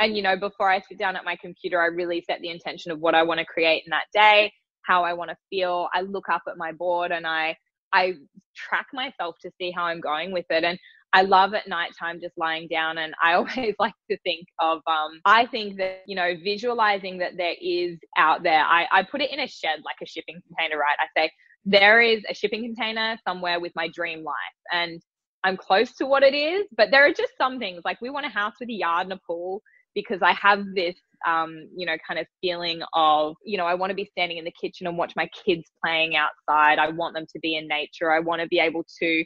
and 0.00 0.16
you 0.16 0.22
know, 0.22 0.36
before 0.36 0.70
I 0.70 0.80
sit 0.80 0.98
down 0.98 1.16
at 1.16 1.24
my 1.24 1.36
computer, 1.36 1.80
I 1.80 1.86
really 1.86 2.24
set 2.26 2.40
the 2.40 2.48
intention 2.48 2.90
of 2.90 2.98
what 2.98 3.14
I 3.14 3.22
want 3.22 3.38
to 3.38 3.46
create 3.46 3.84
in 3.86 3.90
that 3.90 4.06
day, 4.12 4.52
how 4.82 5.04
I 5.04 5.12
want 5.12 5.30
to 5.30 5.36
feel. 5.48 5.88
I 5.94 6.00
look 6.00 6.28
up 6.28 6.42
at 6.48 6.56
my 6.56 6.72
board 6.72 7.12
and 7.12 7.26
I 7.26 7.56
I 7.92 8.14
track 8.56 8.86
myself 8.92 9.36
to 9.42 9.50
see 9.58 9.70
how 9.70 9.84
I'm 9.84 10.00
going 10.00 10.32
with 10.32 10.46
it. 10.50 10.64
And 10.64 10.78
I 11.12 11.22
love 11.22 11.54
at 11.54 11.68
nighttime 11.68 12.20
just 12.20 12.36
lying 12.36 12.68
down 12.68 12.98
and 12.98 13.14
I 13.22 13.32
always 13.34 13.74
like 13.78 13.94
to 14.10 14.16
think 14.24 14.46
of 14.60 14.80
um 14.86 15.20
I 15.24 15.46
think 15.46 15.78
that 15.78 16.02
you 16.06 16.16
know 16.16 16.34
visualizing 16.42 17.18
that 17.18 17.36
there 17.36 17.54
is 17.60 17.98
out 18.16 18.42
there 18.42 18.64
I, 18.64 18.86
I 18.90 19.02
put 19.02 19.20
it 19.20 19.30
in 19.30 19.40
a 19.40 19.46
shed 19.46 19.80
like 19.84 19.96
a 20.02 20.06
shipping 20.06 20.40
container 20.46 20.78
right 20.78 20.96
I 21.00 21.20
say 21.20 21.30
there 21.64 22.00
is 22.00 22.22
a 22.28 22.34
shipping 22.34 22.62
container 22.62 23.18
somewhere 23.26 23.60
with 23.60 23.72
my 23.74 23.88
dream 23.94 24.24
life 24.24 24.34
and 24.72 25.00
I'm 25.42 25.56
close 25.56 25.94
to 25.96 26.06
what 26.06 26.22
it 26.22 26.34
is 26.34 26.66
but 26.76 26.90
there 26.90 27.04
are 27.04 27.12
just 27.12 27.32
some 27.38 27.58
things 27.58 27.82
like 27.84 28.00
we 28.00 28.10
want 28.10 28.26
a 28.26 28.30
house 28.30 28.54
with 28.60 28.68
a 28.68 28.74
yard 28.74 29.04
and 29.04 29.12
a 29.14 29.20
pool 29.26 29.62
because 29.94 30.20
I 30.22 30.32
have 30.34 30.64
this 30.74 30.94
um, 31.26 31.68
you 31.76 31.86
know, 31.86 31.96
kind 32.06 32.18
of 32.18 32.26
feeling 32.40 32.80
of, 32.94 33.34
you 33.44 33.58
know, 33.58 33.66
I 33.66 33.74
want 33.74 33.90
to 33.90 33.94
be 33.94 34.06
standing 34.06 34.38
in 34.38 34.44
the 34.44 34.52
kitchen 34.52 34.86
and 34.86 34.96
watch 34.96 35.12
my 35.16 35.28
kids 35.44 35.64
playing 35.84 36.16
outside. 36.16 36.78
I 36.78 36.88
want 36.88 37.14
them 37.14 37.26
to 37.32 37.38
be 37.40 37.56
in 37.56 37.68
nature. 37.68 38.10
I 38.10 38.20
want 38.20 38.40
to 38.40 38.48
be 38.48 38.58
able 38.58 38.84
to 39.00 39.24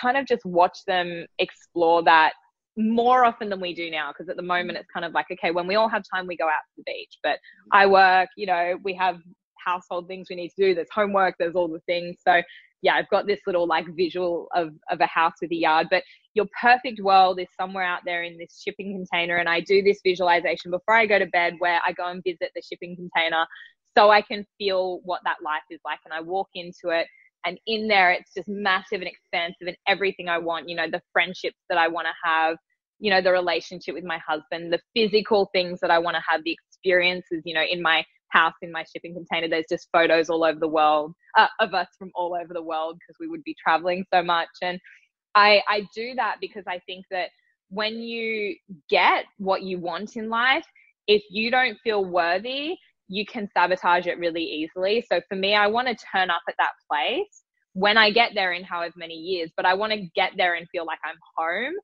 kind 0.00 0.16
of 0.16 0.26
just 0.26 0.44
watch 0.44 0.78
them 0.86 1.26
explore 1.38 2.02
that 2.04 2.32
more 2.76 3.24
often 3.24 3.48
than 3.48 3.60
we 3.60 3.74
do 3.74 3.90
now 3.90 4.10
because 4.10 4.28
at 4.28 4.36
the 4.36 4.42
moment 4.42 4.76
it's 4.78 4.90
kind 4.92 5.04
of 5.04 5.12
like 5.12 5.26
okay 5.30 5.50
when 5.50 5.66
we 5.66 5.76
all 5.76 5.88
have 5.88 6.02
time 6.12 6.26
we 6.26 6.36
go 6.36 6.46
out 6.46 6.62
to 6.66 6.72
the 6.78 6.82
beach. 6.86 7.18
But 7.22 7.38
i 7.72 7.86
work 7.86 8.28
you 8.36 8.46
know 8.46 8.78
we 8.82 8.94
have 8.94 9.18
household 9.64 10.08
things 10.08 10.28
we 10.28 10.36
need 10.36 10.50
to 10.50 10.66
do. 10.66 10.74
There's 10.74 10.88
homework 10.92 11.36
there's 11.38 11.54
all 11.54 11.68
the 11.68 11.80
things. 11.80 12.18
So 12.26 12.42
yeah 12.82 12.94
i've 12.94 13.08
got 13.08 13.26
this 13.26 13.40
little 13.46 13.66
like 13.66 13.86
visual 13.96 14.48
of 14.54 14.70
of 14.90 15.00
a 15.00 15.06
house 15.06 15.34
with 15.40 15.52
a 15.52 15.56
yard. 15.56 15.86
But 15.90 16.02
your 16.34 16.46
perfect 16.60 17.00
world 17.00 17.38
is 17.38 17.46
somewhere 17.58 17.84
out 17.84 18.00
there 18.04 18.24
in 18.24 18.36
this 18.38 18.60
shipping 18.64 18.92
container. 18.92 19.36
And 19.36 19.48
i 19.48 19.60
do 19.60 19.82
this 19.82 20.00
visualization 20.04 20.70
before 20.70 20.94
i 20.96 21.06
go 21.06 21.18
to 21.18 21.26
bed 21.26 21.54
where 21.58 21.80
i 21.86 21.92
go 21.92 22.08
and 22.08 22.22
visit 22.24 22.50
the 22.54 22.62
shipping 22.62 22.96
container 22.96 23.46
so 23.96 24.10
i 24.10 24.20
can 24.20 24.44
feel 24.58 25.00
what 25.04 25.20
that 25.24 25.36
life 25.44 25.62
is 25.70 25.80
like. 25.84 26.00
And 26.04 26.12
i 26.12 26.20
walk 26.20 26.48
into 26.54 26.88
it 26.88 27.06
and 27.44 27.58
in 27.66 27.88
there 27.88 28.10
it's 28.10 28.32
just 28.34 28.48
massive 28.48 29.00
and 29.00 29.08
expansive 29.08 29.66
and 29.66 29.76
everything 29.86 30.28
i 30.28 30.38
want 30.38 30.68
you 30.68 30.76
know 30.76 30.88
the 30.90 31.00
friendships 31.12 31.58
that 31.68 31.78
i 31.78 31.88
want 31.88 32.06
to 32.06 32.28
have 32.28 32.56
you 32.98 33.10
know 33.10 33.20
the 33.20 33.32
relationship 33.32 33.94
with 33.94 34.04
my 34.04 34.18
husband 34.26 34.72
the 34.72 34.80
physical 34.94 35.48
things 35.52 35.80
that 35.80 35.90
i 35.90 35.98
want 35.98 36.16
to 36.16 36.22
have 36.26 36.42
the 36.44 36.52
experiences 36.52 37.42
you 37.44 37.54
know 37.54 37.64
in 37.68 37.82
my 37.82 38.04
house 38.28 38.54
in 38.62 38.72
my 38.72 38.84
shipping 38.92 39.14
container 39.14 39.48
there's 39.48 39.64
just 39.70 39.88
photos 39.92 40.28
all 40.28 40.44
over 40.44 40.58
the 40.58 40.68
world 40.68 41.14
uh, 41.38 41.46
of 41.60 41.74
us 41.74 41.88
from 41.98 42.10
all 42.14 42.34
over 42.34 42.52
the 42.52 42.62
world 42.62 42.96
because 42.98 43.16
we 43.20 43.28
would 43.28 43.42
be 43.44 43.54
traveling 43.62 44.04
so 44.12 44.22
much. 44.22 44.48
And 44.62 44.78
i 45.34 45.62
i 45.68 45.86
do 45.94 46.14
that 46.14 46.36
because 46.40 46.64
i 46.68 46.80
think 46.86 47.04
that 47.10 47.28
when 47.68 47.98
you 47.98 48.54
get 48.88 49.24
what 49.38 49.62
you 49.62 49.78
want 49.78 50.16
in 50.16 50.28
life 50.28 50.66
if 51.06 51.22
you 51.30 51.50
don't 51.50 51.78
feel 51.82 52.04
worthy 52.04 52.76
you 53.14 53.24
can 53.24 53.48
sabotage 53.56 54.06
it 54.06 54.18
really 54.18 54.42
easily. 54.42 55.04
So 55.08 55.20
for 55.28 55.36
me, 55.36 55.54
I 55.54 55.68
want 55.68 55.86
to 55.86 55.96
turn 56.12 56.30
up 56.30 56.42
at 56.48 56.56
that 56.58 56.72
place 56.90 57.42
when 57.72 57.96
I 57.96 58.10
get 58.10 58.32
there 58.34 58.52
in 58.52 58.64
however 58.64 58.94
many 58.96 59.14
years, 59.14 59.50
but 59.56 59.64
I 59.64 59.74
want 59.74 59.92
to 59.92 60.08
get 60.16 60.32
there 60.36 60.54
and 60.54 60.68
feel 60.70 60.84
like 60.84 60.98
I'm 61.04 61.16
home 61.36 61.74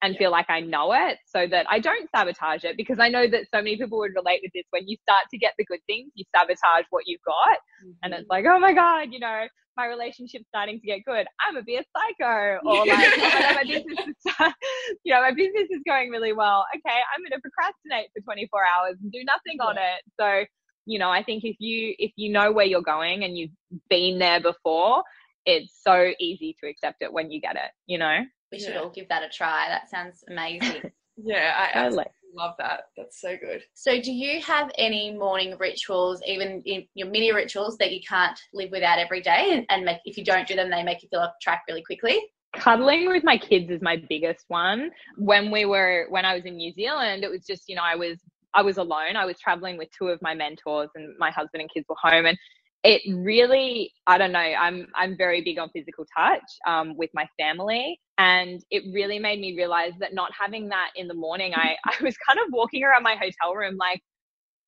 and 0.00 0.16
feel 0.16 0.30
like 0.30 0.48
I 0.48 0.60
know 0.60 0.94
it 0.94 1.18
so 1.26 1.46
that 1.48 1.66
I 1.68 1.78
don't 1.78 2.08
sabotage 2.14 2.64
it 2.64 2.76
because 2.78 2.98
I 3.00 3.08
know 3.08 3.28
that 3.28 3.44
so 3.52 3.58
many 3.58 3.76
people 3.76 3.98
would 3.98 4.14
relate 4.14 4.40
with 4.42 4.52
this. 4.54 4.64
When 4.70 4.88
you 4.88 4.96
start 5.02 5.24
to 5.30 5.38
get 5.38 5.52
the 5.58 5.64
good 5.66 5.80
things, 5.86 6.10
you 6.14 6.24
sabotage 6.34 6.86
what 6.88 7.04
you've 7.06 7.20
got. 7.26 7.58
Mm-hmm. 7.84 7.90
And 8.04 8.14
it's 8.14 8.30
like, 8.30 8.46
oh 8.46 8.58
my 8.58 8.72
God, 8.72 9.08
you 9.10 9.18
know, 9.18 9.46
my 9.76 9.86
relationship's 9.86 10.46
starting 10.48 10.80
to 10.80 10.86
get 10.86 11.04
good. 11.04 11.26
I'm 11.46 11.56
a 11.56 11.62
bit 11.62 11.86
psycho. 11.92 12.58
Or 12.66 12.86
like, 12.86 13.12
oh 13.18 13.54
my, 13.54 13.62
business 13.62 13.98
is, 14.06 14.16
you 15.04 15.12
know, 15.12 15.20
my 15.20 15.32
business 15.32 15.68
is 15.70 15.82
going 15.86 16.10
really 16.10 16.32
well. 16.32 16.64
Okay, 16.74 16.98
I'm 17.14 17.20
going 17.22 17.36
to 17.36 17.40
procrastinate 17.40 18.08
for 18.14 18.22
24 18.22 18.60
hours 18.64 18.96
and 19.02 19.12
do 19.12 19.22
nothing 19.24 19.58
yeah. 19.60 19.66
on 19.66 19.76
it. 19.76 20.00
So 20.18 20.44
You 20.88 20.98
know, 20.98 21.10
I 21.10 21.22
think 21.22 21.44
if 21.44 21.56
you 21.58 21.94
if 21.98 22.12
you 22.16 22.32
know 22.32 22.50
where 22.50 22.64
you're 22.64 22.80
going 22.80 23.24
and 23.24 23.36
you've 23.36 23.50
been 23.90 24.18
there 24.18 24.40
before, 24.40 25.02
it's 25.44 25.80
so 25.82 26.12
easy 26.18 26.56
to 26.60 26.68
accept 26.68 27.02
it 27.02 27.12
when 27.12 27.30
you 27.30 27.40
get 27.40 27.56
it, 27.56 27.70
you 27.86 27.98
know? 27.98 28.20
We 28.50 28.58
should 28.58 28.74
yeah. 28.74 28.80
all 28.80 28.90
give 28.90 29.08
that 29.08 29.22
a 29.22 29.28
try. 29.28 29.66
That 29.68 29.90
sounds 29.90 30.24
amazing. 30.28 30.90
yeah, 31.16 31.52
I 31.56 31.78
absolutely 31.78 32.12
love 32.34 32.54
that. 32.58 32.84
That's 32.96 33.20
so 33.20 33.36
good. 33.36 33.62
So, 33.74 34.00
do 34.00 34.12
you 34.12 34.40
have 34.42 34.70
any 34.78 35.12
morning 35.12 35.56
rituals, 35.58 36.22
even 36.26 36.62
in 36.64 36.86
your 36.94 37.08
mini 37.08 37.32
rituals, 37.32 37.76
that 37.78 37.92
you 37.92 38.00
can't 38.08 38.38
live 38.54 38.70
without 38.70 38.98
every 38.98 39.20
day? 39.20 39.50
And, 39.52 39.66
and 39.68 39.84
make, 39.84 39.98
if 40.06 40.16
you 40.16 40.24
don't 40.24 40.48
do 40.48 40.54
them, 40.54 40.70
they 40.70 40.82
make 40.82 41.02
you 41.02 41.08
feel 41.10 41.20
off 41.20 41.32
track 41.42 41.64
really 41.68 41.82
quickly? 41.82 42.18
cuddling 42.56 43.06
with 43.06 43.22
my 43.24 43.36
kids 43.36 43.70
is 43.70 43.82
my 43.82 44.02
biggest 44.08 44.46
one 44.48 44.90
when 45.18 45.50
we 45.50 45.66
were 45.66 46.06
when 46.08 46.24
i 46.24 46.34
was 46.34 46.46
in 46.46 46.56
new 46.56 46.72
zealand 46.72 47.22
it 47.22 47.30
was 47.30 47.44
just 47.44 47.68
you 47.68 47.76
know 47.76 47.82
i 47.84 47.94
was 47.94 48.16
i 48.54 48.62
was 48.62 48.78
alone 48.78 49.16
i 49.16 49.24
was 49.24 49.38
traveling 49.38 49.76
with 49.76 49.88
two 49.96 50.08
of 50.08 50.20
my 50.22 50.34
mentors 50.34 50.88
and 50.94 51.14
my 51.18 51.30
husband 51.30 51.60
and 51.60 51.70
kids 51.72 51.86
were 51.88 51.96
home 52.00 52.26
and 52.26 52.38
it 52.84 53.02
really 53.12 53.92
i 54.06 54.16
don't 54.18 54.32
know 54.32 54.38
i'm 54.38 54.86
i'm 54.94 55.16
very 55.16 55.42
big 55.42 55.58
on 55.58 55.68
physical 55.70 56.06
touch 56.16 56.42
um, 56.66 56.96
with 56.96 57.10
my 57.14 57.26
family 57.38 57.98
and 58.18 58.64
it 58.70 58.84
really 58.92 59.18
made 59.18 59.40
me 59.40 59.56
realize 59.56 59.92
that 60.00 60.14
not 60.14 60.30
having 60.38 60.68
that 60.68 60.90
in 60.96 61.08
the 61.08 61.14
morning 61.14 61.52
i 61.54 61.74
i 61.86 62.02
was 62.02 62.16
kind 62.26 62.38
of 62.38 62.46
walking 62.52 62.84
around 62.84 63.02
my 63.02 63.16
hotel 63.16 63.54
room 63.54 63.76
like 63.78 64.00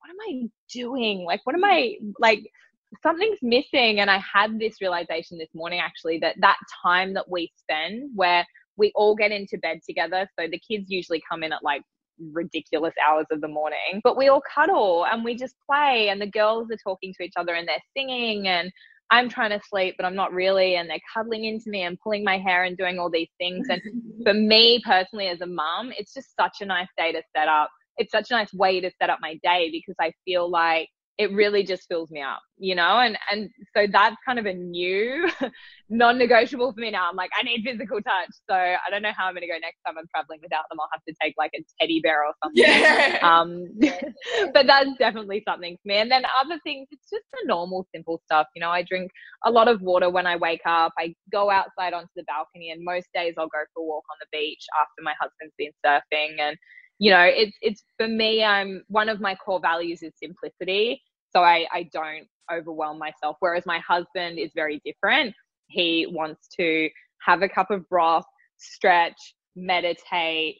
what 0.01 0.11
am 0.11 0.17
i 0.45 0.49
doing? 0.73 1.25
Like 1.25 1.41
what 1.45 1.55
am 1.55 1.65
i 1.65 1.95
like 2.19 2.41
something's 3.03 3.39
missing. 3.43 4.01
And 4.01 4.11
i 4.11 4.19
had 4.19 4.59
this 4.59 4.81
realization 4.81 5.39
this 5.39 5.51
morning 5.55 5.81
actually 5.81 6.19
that 6.21 6.37
that 6.41 6.59
time 6.85 7.15
that 7.15 7.31
we 7.31 7.53
spend 7.57 8.11
where 8.15 8.47
we 8.77 8.93
all 8.95 9.15
get 9.15 9.31
into 9.31 9.59
bed 9.59 9.81
together 9.87 10.29
so 10.39 10.47
the 10.51 10.61
kids 10.61 10.87
usually 10.89 11.23
come 11.31 11.43
in 11.43 11.53
at 11.53 11.63
like 11.63 11.83
ridiculous 12.33 12.95
hours 13.07 13.27
of 13.31 13.41
the 13.41 13.49
morning. 13.49 14.01
But 14.05 14.17
we 14.17 14.29
all 14.29 14.43
cuddle 14.55 15.07
and 15.11 15.25
we 15.25 15.35
just 15.37 15.55
play, 15.69 16.09
and 16.09 16.21
the 16.21 16.27
girls 16.27 16.69
are 16.71 16.79
talking 16.83 17.15
to 17.15 17.25
each 17.25 17.35
other 17.37 17.55
and 17.55 17.67
they're 17.69 17.83
singing, 17.97 18.49
and 18.49 18.71
I'm 19.11 19.29
trying 19.29 19.51
to 19.51 19.61
sleep, 19.69 19.97
but 19.99 20.07
I'm 20.07 20.15
not 20.15 20.33
really. 20.33 20.77
And 20.77 20.89
they're 20.89 20.99
cuddling 21.13 21.45
into 21.45 21.69
me 21.69 21.83
and 21.83 21.99
pulling 22.01 22.23
my 22.23 22.39
hair 22.39 22.65
and 22.65 22.77
doing 22.77 22.99
all 22.99 23.11
these 23.11 23.31
things. 23.39 23.67
And 23.69 23.81
for 24.23 24.35
me 24.35 24.81
personally, 24.85 25.29
as 25.29 25.41
a 25.41 25.47
mum, 25.47 25.93
it's 25.99 26.15
just 26.15 26.37
such 26.37 26.59
a 26.61 26.65
nice 26.65 26.89
day 26.97 27.13
to 27.13 27.23
set 27.37 27.49
up. 27.49 27.71
It's 27.97 28.13
such 28.13 28.31
a 28.31 28.35
nice 28.35 28.53
way 28.55 28.81
to 28.81 28.91
set 29.01 29.11
up 29.11 29.19
my 29.21 29.39
day 29.43 29.69
because 29.73 29.97
I 30.01 30.13
feel 30.25 30.49
like 30.49 30.89
it 31.21 31.31
really 31.35 31.63
just 31.63 31.87
fills 31.87 32.11
me 32.11 32.23
up, 32.23 32.41
you 32.57 32.75
know? 32.75 32.99
And 32.99 33.19
and 33.31 33.51
so 33.77 33.87
that's 33.93 34.17
kind 34.25 34.39
of 34.39 34.47
a 34.47 34.55
new 34.55 35.29
non-negotiable 35.91 36.73
for 36.73 36.81
me 36.81 36.91
now. 36.91 37.11
I'm 37.11 37.17
like, 37.17 37.29
I 37.39 37.43
need 37.43 37.63
physical 37.63 37.99
touch. 38.01 38.31
So 38.49 38.55
I 38.55 38.79
don't 38.91 39.03
know 39.03 39.13
how 39.15 39.27
I'm 39.27 39.35
gonna 39.35 39.47
go 39.47 39.59
next 39.61 39.81
time 39.87 39.99
I'm 39.99 40.07
traveling 40.15 40.41
without 40.43 40.65
them. 40.71 40.81
I'll 40.81 40.89
have 40.95 41.05
to 41.07 41.15
take 41.23 41.35
like 41.37 41.51
a 41.55 41.63
teddy 41.79 42.01
bear 42.01 42.25
or 42.25 42.33
something. 42.43 42.65
Yeah. 42.65 43.19
Um 43.23 43.67
but 44.55 44.67
that's 44.67 44.97
definitely 44.99 45.43
something 45.47 45.77
for 45.83 45.89
me. 45.89 45.97
And 45.99 46.11
then 46.11 46.23
other 46.43 46.59
things, 46.65 46.89
it's 46.91 47.11
just 47.11 47.25
the 47.35 47.47
normal 47.47 47.87
simple 47.95 48.23
stuff. 48.25 48.47
You 48.57 48.63
know, 48.63 48.71
I 48.71 48.83
drink 48.83 49.11
a 49.45 49.51
lot 49.51 49.69
of 49.69 49.83
water 49.83 50.09
when 50.09 50.27
I 50.27 50.37
wake 50.37 50.63
up. 50.65 50.95
I 50.99 51.15
go 51.31 51.51
outside 51.51 51.93
onto 51.93 52.09
the 52.17 52.25
balcony 52.25 52.71
and 52.71 52.83
most 52.83 53.09
days 53.13 53.35
I'll 53.37 53.45
go 53.49 53.61
for 53.75 53.83
a 53.83 53.85
walk 53.85 54.05
on 54.11 54.17
the 54.21 54.27
beach 54.33 54.65
after 54.81 55.03
my 55.03 55.13
husband's 55.21 55.53
been 55.59 55.73
surfing 55.85 56.41
and 56.41 56.57
you 57.01 57.11
know 57.11 57.23
it's 57.23 57.57
it's 57.63 57.83
for 57.97 58.07
me 58.07 58.45
i'm 58.45 58.85
one 58.89 59.09
of 59.09 59.21
my 59.21 59.35
core 59.35 59.59
values 59.59 60.03
is 60.03 60.13
simplicity 60.23 61.03
so 61.33 61.43
I, 61.43 61.67
I 61.73 61.89
don't 61.93 62.27
overwhelm 62.53 62.99
myself. 62.99 63.37
Whereas 63.41 63.65
my 63.67 63.81
husband 63.87 64.39
is 64.39 64.51
very 64.55 64.81
different. 64.85 65.35
He 65.69 66.07
wants 66.11 66.49
to 66.59 66.89
have 67.25 67.43
a 67.43 67.49
cup 67.49 67.71
of 67.71 67.89
broth, 67.89 68.25
stretch, 68.59 69.35
meditate, 69.57 70.57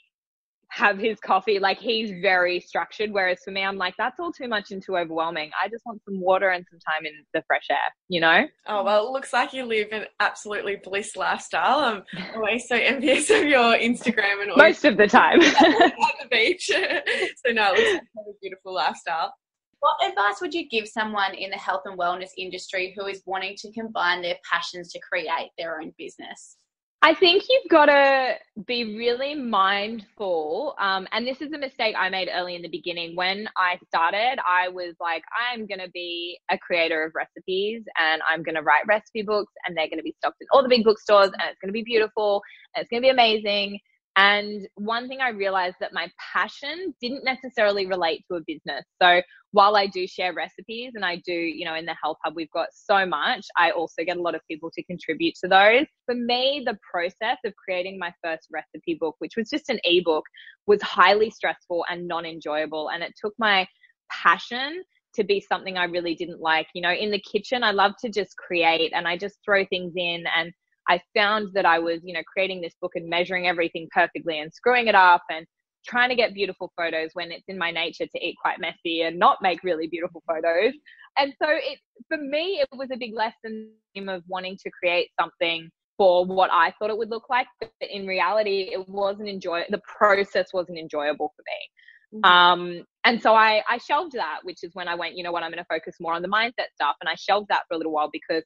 have 0.71 0.99
his 0.99 1.19
coffee. 1.19 1.59
Like 1.59 1.79
he's 1.79 2.13
very 2.23 2.61
structured. 2.61 3.11
Whereas 3.13 3.41
for 3.45 3.51
me, 3.51 3.63
I'm 3.63 3.77
like, 3.77 3.95
that's 3.99 4.21
all 4.21 4.33
too 4.33 4.49
much 4.49 4.71
and 4.71 4.83
too 4.83 4.97
overwhelming. 4.97 5.51
I 5.61 5.69
just 5.69 5.85
want 5.85 6.01
some 6.05 6.21
water 6.21 6.51
and 6.51 6.65
some 6.71 6.79
time 6.79 7.07
in 7.07 7.13
the 7.35 7.43
fresh 7.47 7.67
air, 7.71 7.79
you 8.09 8.21
know? 8.21 8.47
Oh, 8.69 8.85
well, 8.85 9.07
it 9.07 9.11
looks 9.11 9.33
like 9.33 9.53
you 9.53 9.65
live 9.65 9.89
an 9.93 10.05
absolutely 10.21 10.77
bliss 10.77 11.17
lifestyle. 11.17 11.81
I'm 11.81 12.05
always 12.35 12.69
so 12.69 12.77
envious 12.77 13.31
of 13.31 13.45
your 13.45 13.77
Instagram 13.77 14.43
and 14.43 14.53
all. 14.53 14.57
most 14.57 14.85
of 14.85 14.97
the 14.97 15.09
time 15.09 15.41
at 15.43 15.55
the 15.59 16.29
beach. 16.31 16.67
so 17.47 17.53
no, 17.53 17.73
it 17.75 17.95
looks 17.95 18.07
like 18.17 18.27
a 18.29 18.39
beautiful 18.41 18.75
lifestyle. 18.75 19.33
What 19.81 19.97
advice 20.07 20.41
would 20.43 20.53
you 20.53 20.69
give 20.69 20.87
someone 20.87 21.35
in 21.35 21.51
the 21.51 21.57
health 21.57 21.83
and 21.87 21.99
wellness 21.99 22.31
industry 22.37 22.95
who 22.97 23.07
is 23.07 23.23
wanting 23.25 23.57
to 23.57 23.73
combine 23.73 24.21
their 24.21 24.37
passions 24.51 24.93
to 24.93 25.01
create 25.01 25.51
their 25.57 25.81
own 25.81 25.93
business? 25.97 26.57
I 27.03 27.15
think 27.15 27.45
you've 27.49 27.71
got 27.71 27.87
to 27.87 28.35
be 28.67 28.95
really 28.99 29.35
mindful. 29.35 30.75
Um, 30.79 31.09
and 31.13 31.27
this 31.27 31.41
is 31.41 31.51
a 31.55 31.59
mistake 31.59 31.95
I 31.99 32.11
made 32.11 32.29
early 32.31 32.57
in 32.57 32.61
the 32.61 32.69
beginning. 32.69 33.17
When 33.17 33.49
I 33.57 33.79
started, 33.87 34.39
I 34.47 34.69
was 34.69 34.97
like, 35.01 35.23
I'm 35.51 35.67
going 35.67 35.79
to 35.79 35.89
be 35.95 36.39
a 36.51 36.59
creator 36.59 37.03
of 37.03 37.13
recipes 37.15 37.85
and 37.99 38.21
I'm 38.29 38.43
going 38.43 38.57
to 38.57 38.61
write 38.61 38.87
recipe 38.87 39.23
books 39.23 39.53
and 39.67 39.75
they're 39.75 39.89
going 39.89 39.99
to 39.99 40.05
be 40.05 40.15
stocked 40.19 40.43
in 40.43 40.47
all 40.53 40.63
the 40.63 40.69
big 40.69 40.85
bookstores 40.85 41.31
and 41.33 41.43
it's 41.51 41.59
going 41.63 41.71
to 41.71 41.73
be 41.73 41.83
beautiful 41.83 42.43
and 42.75 42.83
it's 42.83 42.91
going 42.91 43.01
to 43.03 43.07
be 43.07 43.11
amazing. 43.11 43.81
And 44.21 44.69
one 44.75 45.09
thing 45.09 45.21
I 45.23 45.31
realized 45.31 45.77
that 45.81 45.95
my 45.95 46.13
passion 46.35 46.95
didn't 47.01 47.25
necessarily 47.25 47.87
relate 47.87 48.23
to 48.29 48.37
a 48.37 48.41
business. 48.47 48.85
So 49.01 49.23
while 49.53 49.77
I 49.77 49.87
do 49.87 50.07
share 50.07 50.35
recipes 50.35 50.93
and 50.95 51.07
I 51.07 51.23
do, 51.25 51.33
you 51.33 51.65
know, 51.65 51.75
in 51.75 51.87
the 51.87 51.97
Health 52.03 52.19
Hub, 52.23 52.35
we've 52.37 52.51
got 52.51 52.69
so 52.75 53.07
much, 53.07 53.47
I 53.57 53.71
also 53.71 54.05
get 54.05 54.19
a 54.19 54.21
lot 54.21 54.35
of 54.35 54.43
people 54.47 54.71
to 54.73 54.83
contribute 54.83 55.37
to 55.37 55.49
those. 55.49 55.87
For 56.05 56.15
me, 56.15 56.63
the 56.67 56.77
process 56.93 57.39
of 57.47 57.55
creating 57.57 57.99
my 57.99 58.13
first 58.23 58.47
recipe 58.53 58.99
book, 59.01 59.15
which 59.21 59.39
was 59.39 59.49
just 59.49 59.71
an 59.71 59.81
ebook, 59.85 60.25
was 60.67 60.83
highly 60.83 61.31
stressful 61.31 61.87
and 61.89 62.07
non 62.07 62.27
enjoyable. 62.27 62.91
And 62.91 63.03
it 63.03 63.15
took 63.19 63.33
my 63.39 63.67
passion 64.13 64.83
to 65.15 65.25
be 65.25 65.41
something 65.41 65.79
I 65.79 65.85
really 65.85 66.15
didn't 66.15 66.43
like. 66.43 66.67
You 66.75 66.83
know, 66.83 66.93
in 66.93 67.11
the 67.11 67.21
kitchen, 67.21 67.65
I 67.65 67.71
love 67.71 67.93
to 68.03 68.11
just 68.11 68.37
create 68.37 68.93
and 68.95 69.09
I 69.09 69.17
just 69.17 69.39
throw 69.47 69.65
things 69.65 69.95
in 69.97 70.25
and 70.37 70.53
I 70.89 71.01
found 71.15 71.49
that 71.55 71.67
I 71.67 71.79
was, 71.79 72.01
you 72.03 72.15
know, 72.15 72.23
creating 72.33 72.61
this 72.61 72.75
book 72.81 72.93
and 72.95 73.09
measuring 73.09 73.47
everything 73.47 73.89
perfectly 73.93 74.41
and 74.41 74.53
screwing 74.53 74.89
it 74.89 74.95
up 74.95 75.23
and 75.31 75.47
trying 75.87 76.11
to 76.11 76.15
get 76.15 76.35
beautiful 76.35 76.73
photos 76.77 77.11
when 77.15 77.33
it's 77.33 77.49
in 77.49 77.57
my 77.57 77.71
nature 77.71 78.07
to 78.07 78.27
eat 78.27 78.37
quite 78.43 78.61
messy 78.61 79.03
and 79.03 79.19
not 79.19 79.39
make 79.41 79.63
really 79.63 79.87
beautiful 79.87 80.23
photos. 80.27 80.75
And 81.17 81.33
so 81.43 81.49
it 81.49 81.79
for 82.09 82.19
me 82.19 82.61
it 82.61 82.69
was 82.73 82.89
a 82.93 82.97
big 82.97 83.15
lesson 83.15 83.71
of 84.09 84.23
wanting 84.29 84.57
to 84.63 84.71
create 84.71 85.09
something 85.19 85.71
for 85.97 86.25
what 86.25 86.51
I 86.53 86.73
thought 86.79 86.91
it 86.91 86.97
would 86.97 87.11
look 87.11 87.29
like, 87.29 87.47
but 87.61 87.71
in 87.81 88.07
reality 88.07 88.71
it 88.73 88.89
wasn't 88.89 89.29
enjoy 89.29 89.65
the 89.71 89.81
process 89.99 90.49
wasn't 90.53 90.79
enjoyable 90.79 91.33
for 91.37 91.43
me. 91.47 92.21
Mm-hmm. 92.21 92.25
Um, 92.25 92.85
and 93.05 93.23
so 93.23 93.35
I, 93.35 93.63
I 93.69 93.79
shelved 93.79 94.13
that, 94.13 94.41
which 94.43 94.63
is 94.63 94.75
when 94.75 94.89
I 94.89 94.95
went, 94.95 95.17
you 95.17 95.23
know 95.23 95.33
what, 95.33 95.43
I'm 95.43 95.51
going 95.51 95.63
to 95.63 95.69
focus 95.69 95.97
more 96.01 96.13
on 96.13 96.23
the 96.23 96.29
mindset 96.29 96.73
stuff. 96.75 96.97
And 97.01 97.09
I 97.09 97.15
shelved 97.15 97.49
that 97.49 97.63
for 97.69 97.75
a 97.75 97.77
little 97.77 97.93
while 97.93 98.11
because 98.13 98.43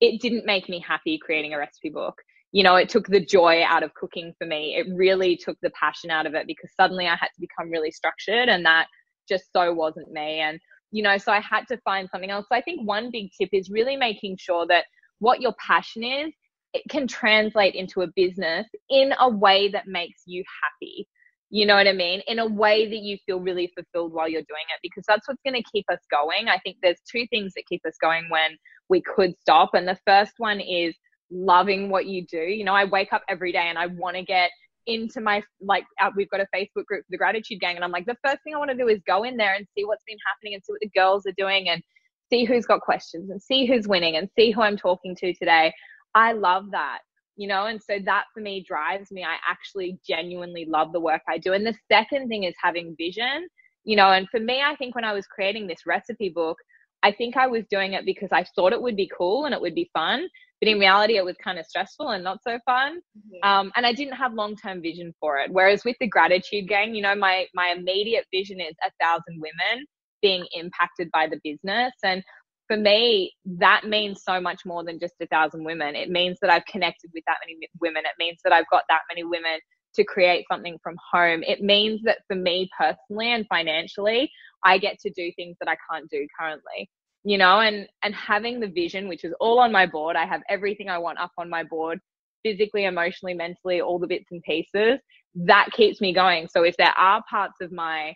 it 0.00 0.20
didn't 0.20 0.46
make 0.46 0.68
me 0.68 0.84
happy 0.86 1.18
creating 1.18 1.54
a 1.54 1.58
recipe 1.58 1.90
book. 1.90 2.20
You 2.52 2.62
know, 2.62 2.76
it 2.76 2.88
took 2.88 3.08
the 3.08 3.24
joy 3.24 3.62
out 3.64 3.82
of 3.82 3.94
cooking 3.94 4.32
for 4.38 4.46
me. 4.46 4.76
It 4.76 4.86
really 4.94 5.36
took 5.36 5.58
the 5.62 5.70
passion 5.70 6.10
out 6.10 6.26
of 6.26 6.34
it 6.34 6.46
because 6.46 6.70
suddenly 6.74 7.06
I 7.06 7.16
had 7.16 7.28
to 7.34 7.40
become 7.40 7.70
really 7.70 7.90
structured 7.90 8.48
and 8.48 8.64
that 8.64 8.86
just 9.28 9.52
so 9.52 9.72
wasn't 9.72 10.10
me. 10.10 10.40
And, 10.40 10.58
you 10.90 11.02
know, 11.02 11.18
so 11.18 11.32
I 11.32 11.40
had 11.40 11.66
to 11.68 11.78
find 11.78 12.08
something 12.10 12.30
else. 12.30 12.46
So 12.50 12.56
I 12.56 12.62
think 12.62 12.86
one 12.86 13.10
big 13.10 13.30
tip 13.38 13.50
is 13.52 13.70
really 13.70 13.96
making 13.96 14.36
sure 14.38 14.66
that 14.68 14.84
what 15.18 15.40
your 15.40 15.54
passion 15.64 16.04
is, 16.04 16.32
it 16.72 16.82
can 16.90 17.06
translate 17.06 17.74
into 17.74 18.02
a 18.02 18.08
business 18.14 18.66
in 18.90 19.12
a 19.18 19.28
way 19.28 19.68
that 19.68 19.86
makes 19.86 20.22
you 20.26 20.44
happy. 20.62 21.08
You 21.50 21.64
know 21.64 21.76
what 21.76 21.86
I 21.86 21.92
mean? 21.92 22.22
In 22.26 22.40
a 22.40 22.46
way 22.46 22.88
that 22.88 22.98
you 22.98 23.18
feel 23.24 23.40
really 23.40 23.72
fulfilled 23.74 24.12
while 24.12 24.28
you're 24.28 24.42
doing 24.42 24.66
it, 24.74 24.80
because 24.82 25.04
that's 25.06 25.28
what's 25.28 25.40
going 25.44 25.54
to 25.54 25.70
keep 25.70 25.84
us 25.90 26.00
going. 26.10 26.48
I 26.48 26.58
think 26.58 26.78
there's 26.82 27.00
two 27.10 27.26
things 27.30 27.52
that 27.54 27.64
keep 27.68 27.82
us 27.86 27.94
going 28.00 28.28
when 28.30 28.56
we 28.88 29.00
could 29.00 29.34
stop. 29.40 29.70
And 29.74 29.86
the 29.86 29.98
first 30.06 30.32
one 30.38 30.60
is 30.60 30.94
loving 31.30 31.90
what 31.90 32.06
you 32.06 32.26
do. 32.26 32.38
You 32.38 32.64
know, 32.64 32.74
I 32.74 32.84
wake 32.84 33.12
up 33.12 33.22
every 33.28 33.52
day 33.52 33.66
and 33.68 33.78
I 33.78 33.86
want 33.86 34.16
to 34.16 34.22
get 34.22 34.50
into 34.86 35.20
my 35.20 35.42
like 35.60 35.84
we've 36.16 36.30
got 36.30 36.40
a 36.40 36.46
facebook 36.54 36.84
group 36.86 37.02
for 37.02 37.10
the 37.10 37.16
gratitude 37.16 37.58
gang 37.60 37.74
and 37.74 37.84
i'm 37.84 37.90
like 37.90 38.06
the 38.06 38.16
first 38.24 38.38
thing 38.44 38.54
i 38.54 38.58
want 38.58 38.70
to 38.70 38.76
do 38.76 38.88
is 38.88 39.00
go 39.06 39.24
in 39.24 39.36
there 39.36 39.54
and 39.54 39.66
see 39.76 39.84
what's 39.84 40.04
been 40.06 40.16
happening 40.26 40.54
and 40.54 40.62
see 40.64 40.72
what 40.72 40.80
the 40.80 40.90
girls 40.98 41.26
are 41.26 41.34
doing 41.36 41.68
and 41.68 41.82
see 42.30 42.44
who's 42.44 42.66
got 42.66 42.80
questions 42.80 43.30
and 43.30 43.42
see 43.42 43.66
who's 43.66 43.88
winning 43.88 44.16
and 44.16 44.28
see 44.38 44.52
who 44.52 44.62
i'm 44.62 44.76
talking 44.76 45.16
to 45.16 45.34
today 45.34 45.72
i 46.14 46.32
love 46.32 46.70
that 46.70 46.98
you 47.36 47.46
know 47.46 47.66
and 47.66 47.82
so 47.82 47.98
that 48.04 48.24
for 48.32 48.40
me 48.40 48.64
drives 48.66 49.10
me 49.10 49.22
i 49.22 49.36
actually 49.48 49.98
genuinely 50.06 50.64
love 50.64 50.92
the 50.92 51.00
work 51.00 51.22
i 51.28 51.38
do 51.38 51.52
and 51.52 51.66
the 51.66 51.74
second 51.90 52.28
thing 52.28 52.44
is 52.44 52.54
having 52.62 52.94
vision 52.98 53.46
you 53.84 53.96
know 53.96 54.10
and 54.10 54.28
for 54.30 54.40
me 54.40 54.62
i 54.62 54.74
think 54.76 54.94
when 54.94 55.04
i 55.04 55.12
was 55.12 55.26
creating 55.26 55.66
this 55.66 55.86
recipe 55.86 56.28
book 56.28 56.56
I 57.02 57.12
think 57.12 57.36
I 57.36 57.46
was 57.46 57.64
doing 57.70 57.92
it 57.92 58.04
because 58.04 58.30
I 58.32 58.44
thought 58.54 58.72
it 58.72 58.82
would 58.82 58.96
be 58.96 59.10
cool 59.16 59.44
and 59.44 59.54
it 59.54 59.60
would 59.60 59.74
be 59.74 59.90
fun. 59.92 60.28
But 60.60 60.68
in 60.68 60.78
reality, 60.78 61.16
it 61.16 61.24
was 61.24 61.36
kind 61.42 61.58
of 61.58 61.66
stressful 61.66 62.08
and 62.08 62.24
not 62.24 62.38
so 62.42 62.58
fun. 62.64 62.98
Mm-hmm. 63.16 63.48
Um, 63.48 63.72
and 63.76 63.86
I 63.86 63.92
didn't 63.92 64.14
have 64.14 64.34
long 64.34 64.56
term 64.56 64.82
vision 64.82 65.14
for 65.20 65.38
it. 65.38 65.52
Whereas 65.52 65.84
with 65.84 65.96
the 66.00 66.08
gratitude 66.08 66.66
gang, 66.66 66.94
you 66.94 67.02
know, 67.02 67.14
my, 67.14 67.46
my 67.54 67.74
immediate 67.76 68.24
vision 68.32 68.60
is 68.60 68.74
a 68.84 68.90
thousand 69.00 69.40
women 69.40 69.84
being 70.22 70.46
impacted 70.52 71.10
by 71.12 71.28
the 71.28 71.38
business. 71.44 71.92
And 72.02 72.24
for 72.68 72.76
me, 72.76 73.32
that 73.44 73.84
means 73.84 74.22
so 74.24 74.40
much 74.40 74.62
more 74.64 74.84
than 74.84 74.98
just 74.98 75.14
a 75.20 75.26
thousand 75.26 75.64
women. 75.64 75.94
It 75.94 76.10
means 76.10 76.38
that 76.40 76.50
I've 76.50 76.64
connected 76.66 77.10
with 77.14 77.24
that 77.26 77.38
many 77.44 77.68
women. 77.80 78.02
It 78.04 78.18
means 78.18 78.38
that 78.44 78.52
I've 78.52 78.68
got 78.70 78.84
that 78.88 79.02
many 79.08 79.24
women 79.24 79.58
to 79.94 80.04
create 80.04 80.44
something 80.50 80.78
from 80.82 80.96
home. 81.12 81.42
It 81.42 81.62
means 81.62 82.02
that 82.04 82.18
for 82.28 82.36
me 82.36 82.68
personally 82.78 83.32
and 83.32 83.46
financially, 83.48 84.30
I 84.64 84.78
get 84.78 84.98
to 85.00 85.10
do 85.10 85.32
things 85.36 85.56
that 85.60 85.68
I 85.68 85.76
can't 85.90 86.08
do 86.10 86.26
currently. 86.38 86.90
You 87.24 87.38
know, 87.38 87.60
and 87.60 87.88
and 88.02 88.14
having 88.14 88.60
the 88.60 88.68
vision, 88.68 89.08
which 89.08 89.24
is 89.24 89.34
all 89.40 89.58
on 89.58 89.72
my 89.72 89.86
board, 89.86 90.16
I 90.16 90.26
have 90.26 90.42
everything 90.48 90.88
I 90.88 90.98
want 90.98 91.18
up 91.18 91.32
on 91.38 91.50
my 91.50 91.64
board, 91.64 91.98
physically, 92.44 92.84
emotionally, 92.84 93.34
mentally, 93.34 93.80
all 93.80 93.98
the 93.98 94.06
bits 94.06 94.26
and 94.30 94.42
pieces. 94.42 95.00
That 95.34 95.68
keeps 95.72 96.00
me 96.00 96.14
going. 96.14 96.48
So 96.48 96.62
if 96.62 96.76
there 96.76 96.96
are 96.96 97.22
parts 97.28 97.60
of 97.60 97.72
my 97.72 98.14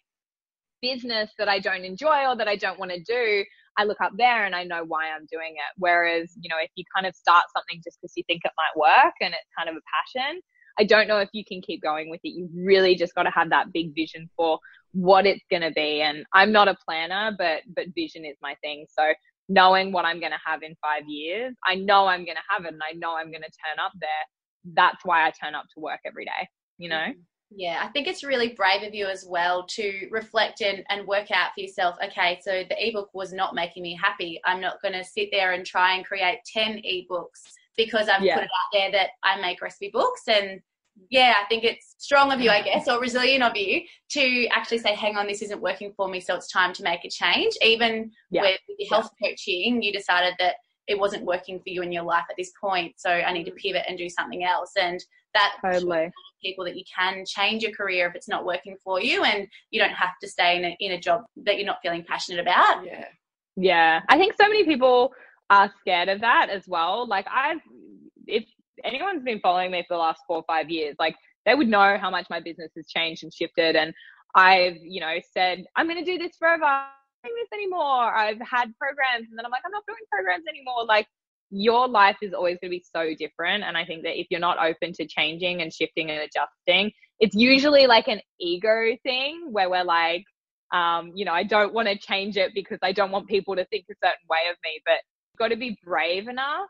business 0.80 1.30
that 1.38 1.48
I 1.48 1.58
don't 1.58 1.84
enjoy 1.84 2.26
or 2.26 2.36
that 2.36 2.48
I 2.48 2.56
don't 2.56 2.78
want 2.78 2.92
to 2.92 3.02
do, 3.02 3.44
I 3.80 3.84
look 3.84 4.00
up 4.02 4.12
there 4.18 4.44
and 4.44 4.54
I 4.54 4.64
know 4.64 4.84
why 4.86 5.10
I'm 5.10 5.26
doing 5.30 5.54
it. 5.54 5.72
Whereas, 5.78 6.32
you 6.40 6.48
know, 6.50 6.56
if 6.62 6.70
you 6.74 6.84
kind 6.94 7.06
of 7.06 7.14
start 7.14 7.44
something 7.56 7.80
just 7.82 7.98
because 8.00 8.12
you 8.16 8.24
think 8.26 8.42
it 8.44 8.52
might 8.56 8.78
work 8.78 9.14
and 9.20 9.32
it's 9.32 9.50
kind 9.56 9.70
of 9.70 9.76
a 9.76 9.80
passion, 9.96 10.40
I 10.78 10.84
don't 10.84 11.08
know 11.08 11.18
if 11.18 11.30
you 11.32 11.44
can 11.44 11.62
keep 11.62 11.82
going 11.82 12.10
with 12.10 12.20
it. 12.22 12.30
You 12.30 12.48
really 12.54 12.94
just 12.94 13.14
got 13.14 13.24
to 13.24 13.30
have 13.30 13.50
that 13.50 13.72
big 13.72 13.94
vision 13.94 14.28
for 14.36 14.58
what 14.92 15.24
it's 15.24 15.44
going 15.50 15.62
to 15.62 15.70
be. 15.70 16.02
And 16.02 16.24
I'm 16.34 16.52
not 16.52 16.68
a 16.68 16.76
planner, 16.84 17.34
but 17.36 17.62
but 17.74 17.86
vision 17.94 18.24
is 18.24 18.36
my 18.42 18.54
thing. 18.62 18.86
So 18.90 19.12
knowing 19.48 19.92
what 19.92 20.04
I'm 20.04 20.20
going 20.20 20.32
to 20.32 20.38
have 20.44 20.62
in 20.62 20.76
5 20.82 21.08
years, 21.08 21.54
I 21.66 21.74
know 21.74 22.06
I'm 22.06 22.24
going 22.24 22.36
to 22.36 22.42
have 22.50 22.64
it 22.66 22.72
and 22.72 22.82
I 22.88 22.92
know 22.96 23.16
I'm 23.16 23.30
going 23.30 23.42
to 23.42 23.56
turn 23.64 23.84
up 23.84 23.92
there. 24.00 24.10
That's 24.74 25.04
why 25.04 25.26
I 25.26 25.32
turn 25.32 25.54
up 25.54 25.64
to 25.74 25.80
work 25.80 26.00
every 26.06 26.24
day, 26.24 26.48
you 26.78 26.88
know? 26.88 26.96
Mm-hmm. 26.96 27.29
Yeah, 27.50 27.80
I 27.82 27.88
think 27.88 28.06
it's 28.06 28.22
really 28.22 28.50
brave 28.50 28.82
of 28.82 28.94
you 28.94 29.06
as 29.06 29.24
well 29.28 29.66
to 29.70 30.08
reflect 30.10 30.60
and, 30.60 30.84
and 30.88 31.06
work 31.06 31.30
out 31.32 31.50
for 31.54 31.60
yourself, 31.60 31.96
okay, 32.04 32.38
so 32.42 32.62
the 32.68 32.88
ebook 32.88 33.10
was 33.12 33.32
not 33.32 33.54
making 33.54 33.82
me 33.82 33.98
happy. 34.00 34.40
I'm 34.44 34.60
not 34.60 34.80
going 34.82 34.94
to 34.94 35.04
sit 35.04 35.30
there 35.32 35.52
and 35.52 35.66
try 35.66 35.94
and 35.94 36.04
create 36.04 36.38
10 36.46 36.82
ebooks 36.88 37.42
because 37.76 38.08
I've 38.08 38.22
yeah. 38.22 38.36
put 38.36 38.44
it 38.44 38.50
out 38.50 38.72
there 38.72 38.92
that 38.92 39.10
I 39.24 39.40
make 39.40 39.60
recipe 39.60 39.90
books. 39.92 40.22
And 40.28 40.60
yeah, 41.08 41.34
I 41.42 41.46
think 41.48 41.64
it's 41.64 41.96
strong 41.98 42.30
of 42.30 42.40
you, 42.40 42.50
I 42.50 42.62
guess, 42.62 42.86
or 42.86 43.00
resilient 43.00 43.42
of 43.42 43.56
you 43.56 43.82
to 44.10 44.46
actually 44.48 44.78
say, 44.78 44.94
hang 44.94 45.16
on, 45.16 45.26
this 45.26 45.42
isn't 45.42 45.60
working 45.60 45.92
for 45.96 46.08
me, 46.08 46.20
so 46.20 46.36
it's 46.36 46.52
time 46.52 46.72
to 46.74 46.82
make 46.84 47.04
a 47.04 47.10
change. 47.10 47.54
Even 47.62 48.12
yeah. 48.30 48.42
with 48.42 48.60
the 48.78 48.84
health 48.84 49.10
yeah. 49.20 49.30
coaching, 49.30 49.82
you 49.82 49.92
decided 49.92 50.34
that 50.38 50.56
it 50.86 50.98
wasn't 50.98 51.24
working 51.24 51.58
for 51.58 51.70
you 51.70 51.82
in 51.82 51.92
your 51.92 52.02
life 52.02 52.24
at 52.28 52.36
this 52.36 52.52
point, 52.60 52.94
so 52.96 53.10
I 53.10 53.32
need 53.32 53.44
to 53.44 53.52
mm. 53.52 53.56
pivot 53.56 53.84
and 53.88 53.96
do 53.96 54.08
something 54.08 54.44
else. 54.44 54.72
And 54.80 55.02
that 55.34 55.56
totally. 55.64 56.10
people 56.42 56.64
that 56.64 56.76
you 56.76 56.84
can 56.96 57.24
change 57.26 57.62
your 57.62 57.72
career 57.72 58.08
if 58.08 58.14
it's 58.14 58.28
not 58.28 58.44
working 58.44 58.76
for 58.82 59.00
you 59.00 59.24
and 59.24 59.46
you 59.70 59.80
don't 59.80 59.90
have 59.92 60.12
to 60.22 60.28
stay 60.28 60.56
in 60.56 60.64
a, 60.64 60.76
in 60.80 60.92
a 60.92 61.00
job 61.00 61.22
that 61.44 61.56
you're 61.56 61.66
not 61.66 61.78
feeling 61.82 62.04
passionate 62.06 62.40
about. 62.40 62.84
Yeah. 62.84 63.04
Yeah. 63.56 64.00
I 64.08 64.16
think 64.16 64.34
so 64.40 64.48
many 64.48 64.64
people 64.64 65.12
are 65.50 65.72
scared 65.80 66.08
of 66.08 66.20
that 66.20 66.48
as 66.50 66.66
well. 66.66 67.06
Like 67.06 67.26
i've 67.32 67.58
if 68.26 68.44
anyone's 68.84 69.24
been 69.24 69.40
following 69.40 69.70
me 69.70 69.84
for 69.86 69.94
the 69.94 70.00
last 70.00 70.20
four 70.26 70.38
or 70.38 70.44
five 70.46 70.70
years 70.70 70.94
like 70.98 71.14
they 71.44 71.54
would 71.54 71.68
know 71.68 71.98
how 72.00 72.10
much 72.10 72.26
my 72.30 72.40
business 72.40 72.70
has 72.76 72.86
changed 72.86 73.24
and 73.24 73.32
shifted. 73.32 73.76
And 73.76 73.92
i've 74.34 74.76
you 74.82 75.00
know 75.00 75.16
said 75.32 75.64
i'm 75.76 75.86
going 75.86 76.02
to 76.02 76.10
do 76.10 76.18
this 76.18 76.36
forever. 76.38 76.84
Doing 77.22 77.36
this 77.36 77.52
anymore. 77.52 78.14
I've 78.14 78.40
had 78.40 78.72
programs. 78.78 79.28
And 79.28 79.38
then 79.38 79.44
i'm 79.44 79.50
like 79.50 79.62
i'm 79.66 79.72
not 79.72 79.84
doing 79.86 79.98
programs 80.10 80.44
anymore. 80.48 80.84
Like 80.86 81.06
your 81.50 81.88
life 81.88 82.16
is 82.22 82.32
always 82.32 82.58
going 82.60 82.70
to 82.70 82.76
be 82.78 82.84
so 82.94 83.14
different. 83.18 83.64
And 83.64 83.76
I 83.76 83.84
think 83.84 84.04
that 84.04 84.18
if 84.18 84.28
you're 84.30 84.40
not 84.40 84.58
open 84.58 84.92
to 84.94 85.06
changing 85.06 85.62
and 85.62 85.72
shifting 85.72 86.10
and 86.10 86.20
adjusting, 86.20 86.92
it's 87.18 87.34
usually 87.34 87.86
like 87.86 88.08
an 88.08 88.20
ego 88.40 88.96
thing 89.02 89.48
where 89.50 89.68
we're 89.68 89.84
like, 89.84 90.24
um, 90.72 91.12
you 91.14 91.24
know, 91.24 91.32
I 91.32 91.42
don't 91.42 91.74
want 91.74 91.88
to 91.88 91.98
change 91.98 92.36
it 92.36 92.52
because 92.54 92.78
I 92.82 92.92
don't 92.92 93.10
want 93.10 93.28
people 93.28 93.56
to 93.56 93.64
think 93.66 93.86
a 93.90 93.94
certain 94.02 94.26
way 94.28 94.50
of 94.50 94.56
me. 94.64 94.80
But 94.86 95.00
you've 95.32 95.38
got 95.38 95.48
to 95.48 95.56
be 95.56 95.78
brave 95.84 96.28
enough 96.28 96.68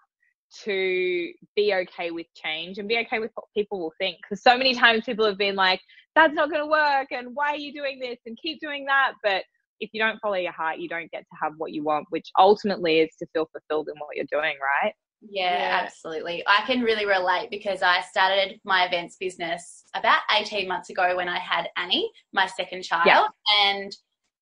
to 0.65 1.33
be 1.55 1.75
okay 1.75 2.11
with 2.11 2.27
change 2.35 2.79
and 2.79 2.89
be 2.89 2.99
okay 2.99 3.19
with 3.19 3.31
what 3.35 3.47
people 3.55 3.79
will 3.79 3.93
think. 3.99 4.17
Because 4.23 4.43
so 4.43 4.57
many 4.57 4.75
times 4.75 5.05
people 5.05 5.27
have 5.27 5.39
been 5.39 5.57
like, 5.57 5.81
that's 6.17 6.35
not 6.35 6.51
going 6.51 6.63
to 6.63 6.71
work. 6.71 7.09
And 7.13 7.29
why 7.35 7.51
are 7.51 7.57
you 7.57 7.73
doing 7.73 7.99
this? 8.01 8.19
And 8.27 8.37
keep 8.43 8.61
doing 8.61 8.87
that. 8.87 9.13
But 9.23 9.45
if 9.81 9.91
you 9.93 10.01
don't 10.01 10.19
follow 10.21 10.35
your 10.35 10.53
heart, 10.53 10.79
you 10.79 10.89
don't 10.89 11.11
get 11.11 11.21
to 11.21 11.37
have 11.43 11.53
what 11.57 11.73
you 11.73 11.83
want, 11.83 12.07
which 12.11 12.29
ultimately 12.39 13.01
is 13.01 13.11
to 13.19 13.27
feel 13.33 13.49
fulfilled 13.53 13.89
in 13.89 13.99
what 13.99 14.17
you're 14.17 14.27
doing, 14.31 14.55
right? 14.85 14.93
Yeah, 15.23 15.53
yeah, 15.53 15.81
absolutely. 15.83 16.43
I 16.47 16.63
can 16.67 16.81
really 16.81 17.05
relate 17.05 17.49
because 17.51 17.83
I 17.83 18.01
started 18.03 18.59
my 18.65 18.87
events 18.87 19.17
business 19.17 19.85
about 19.95 20.21
18 20.33 20.67
months 20.67 20.89
ago 20.89 21.17
when 21.17 21.29
I 21.29 21.39
had 21.39 21.69
Annie, 21.77 22.11
my 22.33 22.47
second 22.47 22.83
child. 22.83 23.07
Yeah. 23.07 23.27
And 23.63 23.95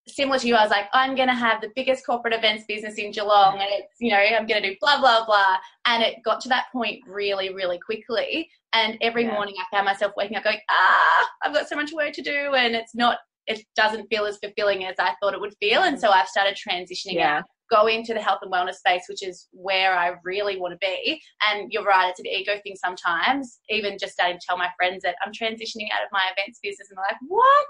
similar 0.06 0.38
to 0.38 0.46
you, 0.46 0.54
I 0.54 0.62
was 0.62 0.70
like, 0.70 0.86
I'm 0.92 1.16
going 1.16 1.28
to 1.28 1.34
have 1.34 1.60
the 1.60 1.70
biggest 1.74 2.06
corporate 2.06 2.34
events 2.34 2.64
business 2.68 2.94
in 2.94 3.10
Geelong 3.10 3.54
and 3.60 3.68
it's, 3.70 3.94
you 3.98 4.10
know, 4.10 4.18
I'm 4.18 4.46
going 4.46 4.62
to 4.62 4.68
do 4.68 4.76
blah, 4.80 5.00
blah, 5.00 5.26
blah. 5.26 5.56
And 5.86 6.02
it 6.02 6.22
got 6.24 6.40
to 6.42 6.48
that 6.50 6.66
point 6.72 7.00
really, 7.06 7.52
really 7.52 7.78
quickly. 7.78 8.48
And 8.72 8.98
every 9.00 9.24
yeah. 9.24 9.32
morning 9.32 9.54
I 9.58 9.76
found 9.76 9.86
myself 9.86 10.12
waking 10.16 10.36
up 10.36 10.44
going, 10.44 10.58
ah, 10.70 11.28
I've 11.42 11.54
got 11.54 11.68
so 11.68 11.76
much 11.76 11.92
work 11.92 12.12
to 12.12 12.22
do 12.22 12.54
and 12.54 12.74
it's 12.76 12.94
not 12.94 13.18
it 13.48 13.64
doesn't 13.74 14.06
feel 14.08 14.26
as 14.26 14.38
fulfilling 14.38 14.84
as 14.84 14.94
I 14.98 15.14
thought 15.20 15.34
it 15.34 15.40
would 15.40 15.54
feel. 15.58 15.82
And 15.82 15.96
mm. 15.96 16.00
so 16.00 16.10
I've 16.10 16.28
started 16.28 16.54
transitioning 16.56 17.14
yeah. 17.14 17.38
out, 17.38 17.44
go 17.70 17.86
into 17.86 18.12
the 18.12 18.20
health 18.20 18.40
and 18.42 18.52
wellness 18.52 18.74
space, 18.74 19.04
which 19.08 19.26
is 19.26 19.48
where 19.52 19.94
I 19.94 20.12
really 20.22 20.60
want 20.60 20.72
to 20.72 20.86
be. 20.86 21.20
And 21.50 21.72
you're 21.72 21.84
right, 21.84 22.10
it's 22.10 22.20
an 22.20 22.26
ego 22.26 22.60
thing 22.62 22.76
sometimes. 22.76 23.58
Even 23.70 23.96
just 23.98 24.12
starting 24.12 24.38
to 24.38 24.46
tell 24.46 24.58
my 24.58 24.68
friends 24.76 25.02
that 25.02 25.16
I'm 25.24 25.32
transitioning 25.32 25.88
out 25.94 26.04
of 26.04 26.12
my 26.12 26.22
events 26.36 26.60
business, 26.62 26.88
and 26.90 26.98
they're 26.98 27.04
like, 27.10 27.20
what? 27.26 27.66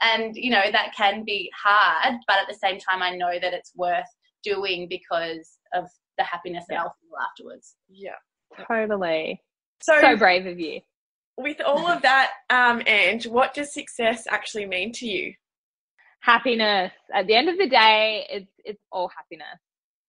And, 0.00 0.34
you 0.34 0.50
know, 0.50 0.70
that 0.72 0.94
can 0.96 1.24
be 1.24 1.50
hard, 1.62 2.14
but 2.26 2.38
at 2.38 2.48
the 2.48 2.54
same 2.54 2.78
time, 2.78 3.02
I 3.02 3.10
know 3.16 3.38
that 3.40 3.52
it's 3.52 3.72
worth 3.76 4.06
doing 4.42 4.86
because 4.88 5.58
of 5.74 5.84
the 6.16 6.24
happiness 6.24 6.64
that 6.68 6.78
I'll 6.78 6.94
feel 7.00 7.18
afterwards. 7.30 7.74
Yeah, 7.88 8.12
totally. 8.66 9.42
So, 9.82 10.00
so 10.00 10.16
brave 10.16 10.46
of 10.46 10.58
you 10.58 10.80
with 11.38 11.60
all 11.64 11.86
of 11.86 12.02
that, 12.02 12.32
um, 12.50 12.82
and 12.86 13.22
what 13.24 13.54
does 13.54 13.72
success 13.72 14.26
actually 14.28 14.66
mean 14.66 14.92
to 14.94 15.06
you? 15.06 15.32
Happiness. 16.20 16.92
At 17.14 17.26
the 17.26 17.34
end 17.34 17.48
of 17.48 17.56
the 17.56 17.68
day, 17.68 18.26
it's 18.28 18.50
it's 18.64 18.82
all 18.90 19.08
happiness. 19.16 19.58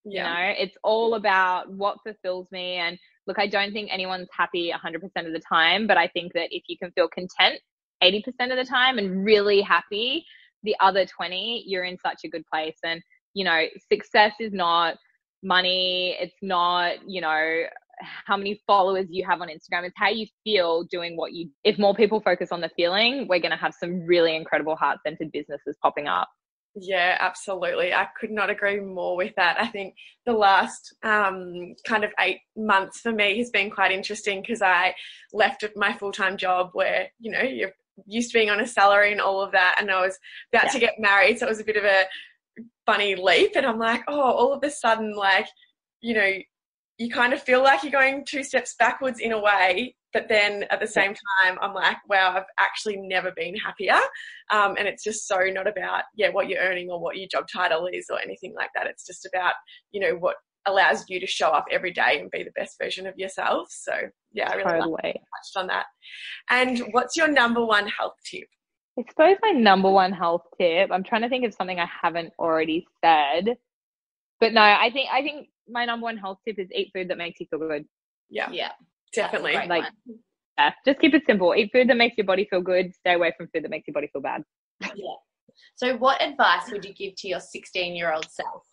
Yeah. 0.04 0.24
You 0.24 0.24
know, 0.24 0.54
it's 0.58 0.78
all 0.84 1.14
about 1.16 1.72
what 1.72 1.98
fulfills 2.04 2.48
me. 2.52 2.76
And 2.76 2.98
look, 3.28 3.38
I 3.38 3.48
don't 3.48 3.72
think 3.72 3.90
anyone's 3.92 4.30
happy 4.36 4.74
100% 4.74 5.04
of 5.28 5.34
the 5.34 5.42
time, 5.48 5.88
but 5.88 5.98
I 5.98 6.08
think 6.08 6.34
that 6.34 6.48
if 6.52 6.64
you 6.68 6.78
can 6.78 6.92
feel 6.92 7.08
content 7.10 7.62
80% 8.04 8.24
of 8.50 8.58
the 8.58 8.66
time 8.68 8.98
and 8.98 9.24
really 9.24 9.62
happy, 9.62 10.26
the 10.64 10.76
other 10.80 11.06
20, 11.06 11.64
you're 11.68 11.84
in 11.84 11.98
such 12.00 12.22
a 12.24 12.30
good 12.30 12.44
place. 12.52 12.78
And, 12.84 13.02
you 13.34 13.46
know, 13.46 13.66
success 13.92 14.34
is 14.40 14.54
not 14.54 14.96
money. 15.44 16.18
It's 16.20 16.36
not, 16.42 16.96
you 17.08 17.22
know, 17.22 17.64
how 18.02 18.38
many 18.38 18.62
followers 18.68 19.08
you 19.10 19.26
have 19.26 19.42
on 19.42 19.48
Instagram. 19.48 19.84
It's 19.86 19.98
how 19.98 20.10
you 20.10 20.28
feel 20.44 20.84
doing 20.84 21.18
what 21.18 21.34
you. 21.34 21.50
If 21.64 21.78
more 21.78 21.94
people 21.94 22.22
focus 22.22 22.50
on 22.52 22.62
the 22.62 22.70
feeling, 22.76 23.28
we're 23.28 23.40
going 23.40 23.52
to 23.52 23.58
have 23.58 23.74
some 23.80 24.06
really 24.06 24.36
incredible 24.36 24.76
heart 24.76 25.00
centered 25.06 25.32
businesses 25.32 25.76
popping 25.82 26.08
up. 26.08 26.30
Yeah, 26.76 27.18
absolutely. 27.20 27.94
I 27.94 28.08
could 28.20 28.32
not 28.32 28.50
agree 28.50 28.80
more 28.80 29.18
with 29.18 29.34
that. 29.36 29.60
I 29.60 29.68
think 29.68 29.96
the 30.26 30.34
last 30.34 30.94
um, 31.04 31.76
kind 31.86 32.04
of 32.04 32.12
eight 32.20 32.40
months 32.56 33.02
for 33.02 33.12
me 33.12 33.38
has 33.40 33.50
been 33.50 33.72
quite 33.72 33.92
interesting 33.92 34.42
because 34.42 34.62
I 34.62 34.96
left 35.34 35.66
my 35.76 35.94
full 35.94 36.12
time 36.12 36.38
job 36.38 36.70
where, 36.74 37.08
you 37.20 37.32
know, 37.32 37.42
you're 37.42 37.72
used 38.06 38.32
to 38.32 38.38
being 38.38 38.50
on 38.50 38.60
a 38.60 38.68
salary 38.68 39.12
and 39.12 39.20
all 39.20 39.42
of 39.42 39.52
that. 39.52 39.78
And 39.80 39.92
I 39.92 40.02
was 40.02 40.18
about 40.54 40.66
yeah. 40.66 40.72
to 40.72 40.80
get 40.80 41.00
married. 41.00 41.40
So 41.40 41.48
it 41.48 41.50
was 41.50 41.60
a 41.60 41.66
bit 41.66 41.76
of 41.76 41.84
a 41.84 42.06
funny 42.86 43.16
leap. 43.16 43.52
And 43.56 43.66
I'm 43.66 43.80
like, 43.80 44.04
oh, 44.08 44.22
all 44.22 44.54
of 44.54 44.64
a 44.64 44.70
sudden, 44.70 45.16
like, 45.16 45.48
you 46.02 46.14
know, 46.14 46.32
you 47.00 47.10
kind 47.10 47.34
of 47.34 47.42
feel 47.42 47.64
like 47.64 47.82
you're 47.82 47.92
going 47.94 48.26
two 48.28 48.44
steps 48.44 48.76
backwards 48.78 49.22
in 49.22 49.32
a 49.32 49.42
way, 49.42 49.96
but 50.12 50.28
then 50.28 50.66
at 50.70 50.82
the 50.82 50.88
same 50.88 51.14
time, 51.14 51.58
I'm 51.62 51.74
like, 51.74 51.96
wow, 52.10 52.34
I've 52.36 52.44
actually 52.60 52.98
never 52.98 53.32
been 53.32 53.56
happier. 53.56 53.98
Um, 54.52 54.76
and 54.78 54.86
it's 54.86 55.04
just 55.04 55.26
so 55.26 55.40
not 55.50 55.66
about, 55.66 56.04
yeah, 56.16 56.28
what 56.30 56.50
you're 56.50 56.60
earning 56.60 56.90
or 56.92 57.00
what 57.00 57.16
your 57.16 57.30
job 57.32 57.46
title 57.52 57.88
is 57.92 58.08
or 58.10 58.20
anything 58.20 58.54
like 58.54 58.70
that. 58.76 58.86
It's 58.86 59.06
just 59.08 59.26
about, 59.26 59.54
you 59.92 60.02
know, 60.02 60.16
what 60.18 60.36
allows 60.68 61.06
you 61.08 61.22
to 61.22 61.26
show 61.26 61.48
up 61.48 61.66
every 61.72 61.94
day 61.94 62.20
and 62.20 62.30
be 62.32 62.44
the 62.44 62.52
best 62.52 62.78
version 62.82 63.08
of 63.08 63.18
yourself. 63.18 63.70
So 63.72 63.94
yeah, 64.34 64.50
I 64.52 64.56
really 64.56 64.70
totally. 64.70 64.92
like 65.02 65.14
touched 65.14 65.56
on 65.56 65.68
that. 65.68 65.86
And 66.50 66.82
what's 66.92 67.16
your 67.16 67.30
number 67.30 67.66
one 67.66 67.88
health 67.88 68.16
tip? 68.30 68.48
I 68.98 69.04
suppose 69.10 69.38
my 69.42 69.52
number 69.52 69.90
one 69.90 70.12
health 70.12 70.44
tip. 70.60 70.90
I'm 70.92 71.06
trying 71.06 71.22
to 71.22 71.30
think 71.30 71.46
of 71.46 71.54
something 71.54 71.80
I 71.80 71.88
haven't 72.02 72.34
already 72.38 72.86
said, 73.04 73.56
but 74.42 74.54
no, 74.54 74.62
I 74.62 74.90
think 74.92 75.10
I 75.14 75.22
think 75.22 75.48
my 75.70 75.86
number 75.86 76.06
one 76.06 76.18
health 76.18 76.40
tip 76.46 76.60
is 76.60 76.68
eat 76.74 76.92
food 76.94 77.10
that 77.10 77.18
makes 77.18 77.40
you 77.40 77.48
feel 77.50 77.60
good. 77.60 77.86
Yeah. 78.30 78.50
Yeah. 78.52 78.72
Definitely. 79.14 79.54
Like 79.68 79.86
yeah, 80.58 80.72
just 80.86 81.00
keep 81.00 81.14
it 81.14 81.24
simple. 81.26 81.56
Eat 81.56 81.72
food 81.72 81.90
that 81.90 81.98
makes 81.98 82.18
your 82.18 82.26
body 82.26 82.46
feel 82.50 82.62
good. 82.62 82.94
Stay 82.94 83.14
away 83.14 83.34
from 83.38 83.48
food 83.54 83.64
that 83.64 83.72
makes 83.72 83.88
your 83.88 83.94
body 83.94 84.10
feel 84.12 84.22
bad. 84.22 84.44
Yeah. 84.82 85.16
So 85.76 85.98
what 85.98 86.22
advice 86.22 86.70
would 86.72 86.84
you 86.84 86.94
give 86.94 87.16
to 87.18 87.28
your 87.28 87.40
16 87.40 87.96
year 87.96 88.14
old 88.14 88.30
self? 88.30 88.64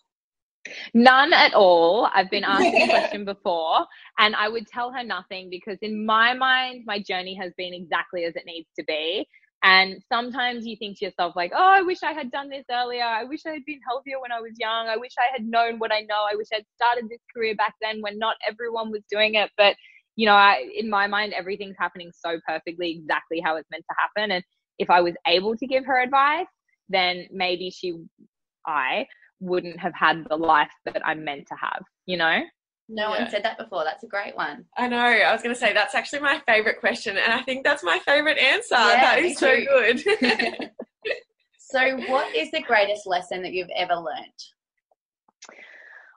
None 0.95 1.33
at 1.33 1.55
all. 1.55 2.11
I've 2.13 2.31
been 2.31 2.45
asked 2.45 2.73
this 2.73 2.91
question 2.91 3.25
before, 3.25 3.87
and 4.19 4.35
I 4.35 4.49
would 4.49 4.67
tell 4.67 4.93
her 4.93 5.05
nothing 5.05 5.49
because, 5.49 5.79
in 5.83 6.05
my 6.05 6.35
mind, 6.35 6.83
my 6.87 7.01
journey 7.01 7.37
has 7.41 7.53
been 7.57 7.73
exactly 7.73 8.25
as 8.25 8.35
it 8.35 8.43
needs 8.47 8.69
to 8.79 8.85
be. 8.85 9.27
And 9.67 10.01
sometimes 10.09 10.65
you 10.65 10.77
think 10.77 10.97
to 10.99 11.07
yourself, 11.07 11.35
like, 11.35 11.51
oh, 11.53 11.71
I 11.75 11.83
wish 11.83 12.05
I 12.05 12.13
had 12.13 12.31
done 12.31 12.49
this 12.49 12.65
earlier. 12.71 13.03
I 13.03 13.25
wish 13.25 13.41
I 13.47 13.51
had 13.51 13.65
been 13.67 13.81
healthier 13.85 14.21
when 14.21 14.31
I 14.31 14.41
was 14.41 14.53
young. 14.61 14.87
I 14.87 14.97
wish 14.97 15.11
I 15.19 15.27
had 15.33 15.45
known 15.45 15.81
what 15.81 15.91
I 15.91 16.03
know. 16.03 16.25
I 16.31 16.37
wish 16.37 16.47
I'd 16.55 16.65
started 16.77 17.09
this 17.11 17.19
career 17.35 17.57
back 17.57 17.75
then 17.83 18.01
when 18.01 18.17
not 18.17 18.37
everyone 18.47 18.93
was 18.93 19.03
doing 19.11 19.35
it. 19.35 19.51
But, 19.59 19.75
you 20.15 20.25
know, 20.25 20.35
I, 20.35 20.65
in 20.79 20.89
my 20.89 21.09
mind, 21.09 21.33
everything's 21.33 21.75
happening 21.81 22.13
so 22.15 22.39
perfectly, 22.47 22.93
exactly 22.93 23.41
how 23.45 23.57
it's 23.57 23.69
meant 23.73 23.83
to 23.91 23.97
happen. 23.99 24.31
And 24.31 24.45
if 24.79 24.89
I 24.89 25.01
was 25.01 25.15
able 25.27 25.57
to 25.57 25.67
give 25.67 25.85
her 25.85 26.01
advice, 26.01 26.47
then 26.89 27.27
maybe 27.33 27.71
she, 27.71 27.95
I 28.69 29.09
wouldn't 29.41 29.81
have 29.81 29.95
had 29.95 30.27
the 30.31 30.37
life 30.37 30.71
that 30.85 31.05
I'm 31.05 31.25
meant 31.25 31.49
to 31.49 31.57
have, 31.61 31.83
you 32.07 32.19
know? 32.19 32.41
No 32.89 33.13
Yeah. 33.13 33.23
one 33.23 33.31
said 33.31 33.45
that 33.45 33.59
before. 33.59 33.85
That's 33.85 34.05
a 34.05 34.07
great 34.07 34.37
one. 34.37 34.65
I 34.77 34.87
know. 34.89 34.99
I 34.99 35.33
was 35.33 35.43
going 35.43 35.55
to 35.55 35.61
say 35.61 35.73
that's 35.73 35.95
actually 35.95 36.21
my 36.21 36.41
favorite 36.47 36.79
question, 36.79 37.17
and 37.17 37.33
I 37.33 37.43
think 37.43 37.65
that's 37.65 37.83
my 37.83 37.99
favorite 38.01 38.39
answer. 38.39 38.75
Yeah, 38.75 39.01
that 39.01 39.23
me 39.23 39.31
is 39.31 39.39
so 39.39 39.57
good. 39.57 40.71
So, 41.69 41.97
what 42.09 42.35
is 42.35 42.49
the 42.53 42.63
greatest 42.63 43.09
lesson 43.09 43.43
that 43.43 43.53
you've 43.53 43.69
ever 43.77 43.95
learned? 43.95 44.41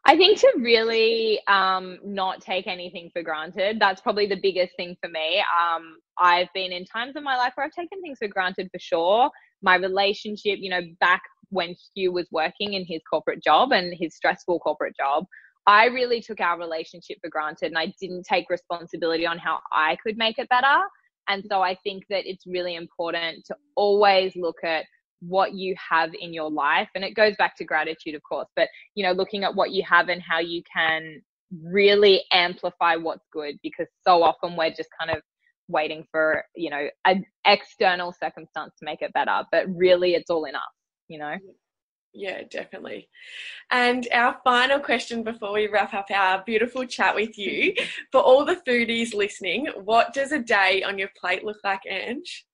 I 0.05 0.15
think 0.15 0.39
to 0.39 0.53
really 0.57 1.39
um, 1.47 1.97
not 2.03 2.41
take 2.41 2.67
anything 2.67 3.09
for 3.11 3.23
granted. 3.23 3.79
That's 3.79 3.99
probably 3.99 4.27
the 4.27 4.39
biggest 4.41 4.75
thing 4.77 4.95
for 5.01 5.09
me. 5.09 5.39
Um, 5.39 5.97
I've 6.19 6.47
been 6.53 6.71
in 6.71 6.85
times 6.85 7.15
of 7.15 7.23
my 7.23 7.35
life 7.35 7.53
where 7.55 7.65
I've 7.65 7.73
taken 7.73 7.99
things 8.01 8.19
for 8.19 8.27
granted 8.27 8.69
for 8.71 8.79
sure. 8.79 9.31
My 9.63 9.75
relationship, 9.75 10.59
you 10.59 10.69
know, 10.69 10.81
back 10.99 11.23
when 11.49 11.75
Hugh 11.95 12.11
was 12.11 12.27
working 12.31 12.73
in 12.73 12.85
his 12.85 13.01
corporate 13.09 13.43
job 13.43 13.71
and 13.71 13.93
his 13.99 14.15
stressful 14.15 14.59
corporate 14.59 14.95
job, 14.95 15.25
I 15.69 15.85
really 15.85 16.19
took 16.19 16.41
our 16.41 16.57
relationship 16.57 17.19
for 17.21 17.29
granted 17.29 17.67
and 17.67 17.77
I 17.77 17.93
didn't 18.01 18.23
take 18.23 18.49
responsibility 18.49 19.27
on 19.27 19.37
how 19.37 19.59
I 19.71 19.97
could 20.03 20.17
make 20.17 20.39
it 20.39 20.49
better. 20.49 20.79
And 21.27 21.43
so 21.47 21.61
I 21.61 21.77
think 21.83 22.05
that 22.09 22.27
it's 22.27 22.47
really 22.47 22.73
important 22.73 23.45
to 23.45 23.55
always 23.75 24.35
look 24.35 24.63
at 24.63 24.85
what 25.19 25.53
you 25.53 25.75
have 25.77 26.09
in 26.19 26.33
your 26.33 26.49
life. 26.49 26.89
And 26.95 27.03
it 27.03 27.13
goes 27.13 27.35
back 27.37 27.55
to 27.57 27.65
gratitude, 27.65 28.15
of 28.15 28.23
course, 28.23 28.47
but 28.55 28.67
you 28.95 29.03
know, 29.05 29.11
looking 29.11 29.43
at 29.43 29.53
what 29.53 29.69
you 29.69 29.83
have 29.87 30.09
and 30.09 30.23
how 30.23 30.39
you 30.39 30.63
can 30.75 31.21
really 31.63 32.23
amplify 32.31 32.95
what's 32.95 33.27
good 33.31 33.59
because 33.61 33.87
so 34.03 34.23
often 34.23 34.55
we're 34.55 34.73
just 34.73 34.89
kind 34.99 35.15
of 35.15 35.21
waiting 35.67 36.03
for, 36.11 36.45
you 36.55 36.71
know, 36.71 36.87
an 37.05 37.23
external 37.45 38.11
circumstance 38.19 38.73
to 38.79 38.85
make 38.85 39.03
it 39.03 39.13
better. 39.13 39.43
But 39.51 39.67
really 39.67 40.15
it's 40.15 40.31
all 40.31 40.45
in 40.45 40.55
us, 40.55 40.61
you 41.07 41.19
know? 41.19 41.35
Yeah, 42.13 42.41
definitely. 42.49 43.07
And 43.71 44.07
our 44.13 44.37
final 44.43 44.79
question 44.79 45.23
before 45.23 45.53
we 45.53 45.67
wrap 45.67 45.93
up 45.93 46.07
our 46.11 46.43
beautiful 46.43 46.85
chat 46.85 47.15
with 47.15 47.37
you 47.37 47.73
for 48.11 48.21
all 48.21 48.45
the 48.45 48.61
foodies 48.67 49.13
listening, 49.13 49.67
what 49.83 50.13
does 50.13 50.31
a 50.31 50.39
day 50.39 50.83
on 50.83 50.97
your 50.97 51.09
plate 51.19 51.43
look 51.43 51.57
like, 51.63 51.81
Ange? 51.87 52.45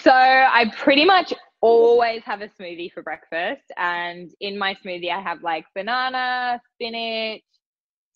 So 0.00 0.12
I 0.12 0.72
pretty 0.76 1.04
much 1.04 1.32
always 1.60 2.22
have 2.24 2.40
a 2.40 2.48
smoothie 2.48 2.92
for 2.92 3.02
breakfast. 3.02 3.64
And 3.76 4.30
in 4.40 4.58
my 4.58 4.74
smoothie, 4.84 5.10
I 5.10 5.20
have 5.20 5.42
like 5.42 5.64
banana, 5.74 6.60
spinach, 6.74 7.42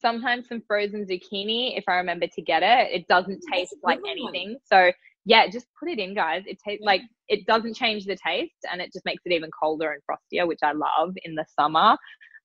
sometimes 0.01 0.49
some 0.49 0.63
frozen 0.67 1.07
zucchini 1.07 1.77
if 1.77 1.85
I 1.89 1.97
remember 1.97 2.27
to 2.27 2.43
get 2.43 2.63
it. 2.63 2.93
It 2.93 3.09
doesn't 3.09 3.43
taste 3.53 3.77
like 3.83 4.01
anything. 4.09 4.57
So 4.65 4.93
yeah, 5.25 5.49
just 5.49 5.67
put 5.79 5.89
it 5.89 5.99
in, 5.99 6.15
guys. 6.15 6.43
It 6.47 6.59
tastes 6.67 6.85
like 6.85 7.03
it 7.29 7.47
doesn't 7.47 7.75
change 7.75 8.07
the 8.07 8.17
taste 8.17 8.65
and 8.71 8.81
it 8.81 8.93
just 8.93 9.05
makes 9.05 9.23
it 9.25 9.33
even 9.33 9.51
colder 9.51 9.93
and 9.93 10.03
frostier, 10.03 10.47
which 10.47 10.61
I 10.63 10.73
love 10.73 11.15
in 11.25 11.35
the 11.35 11.45
summer. 11.59 11.97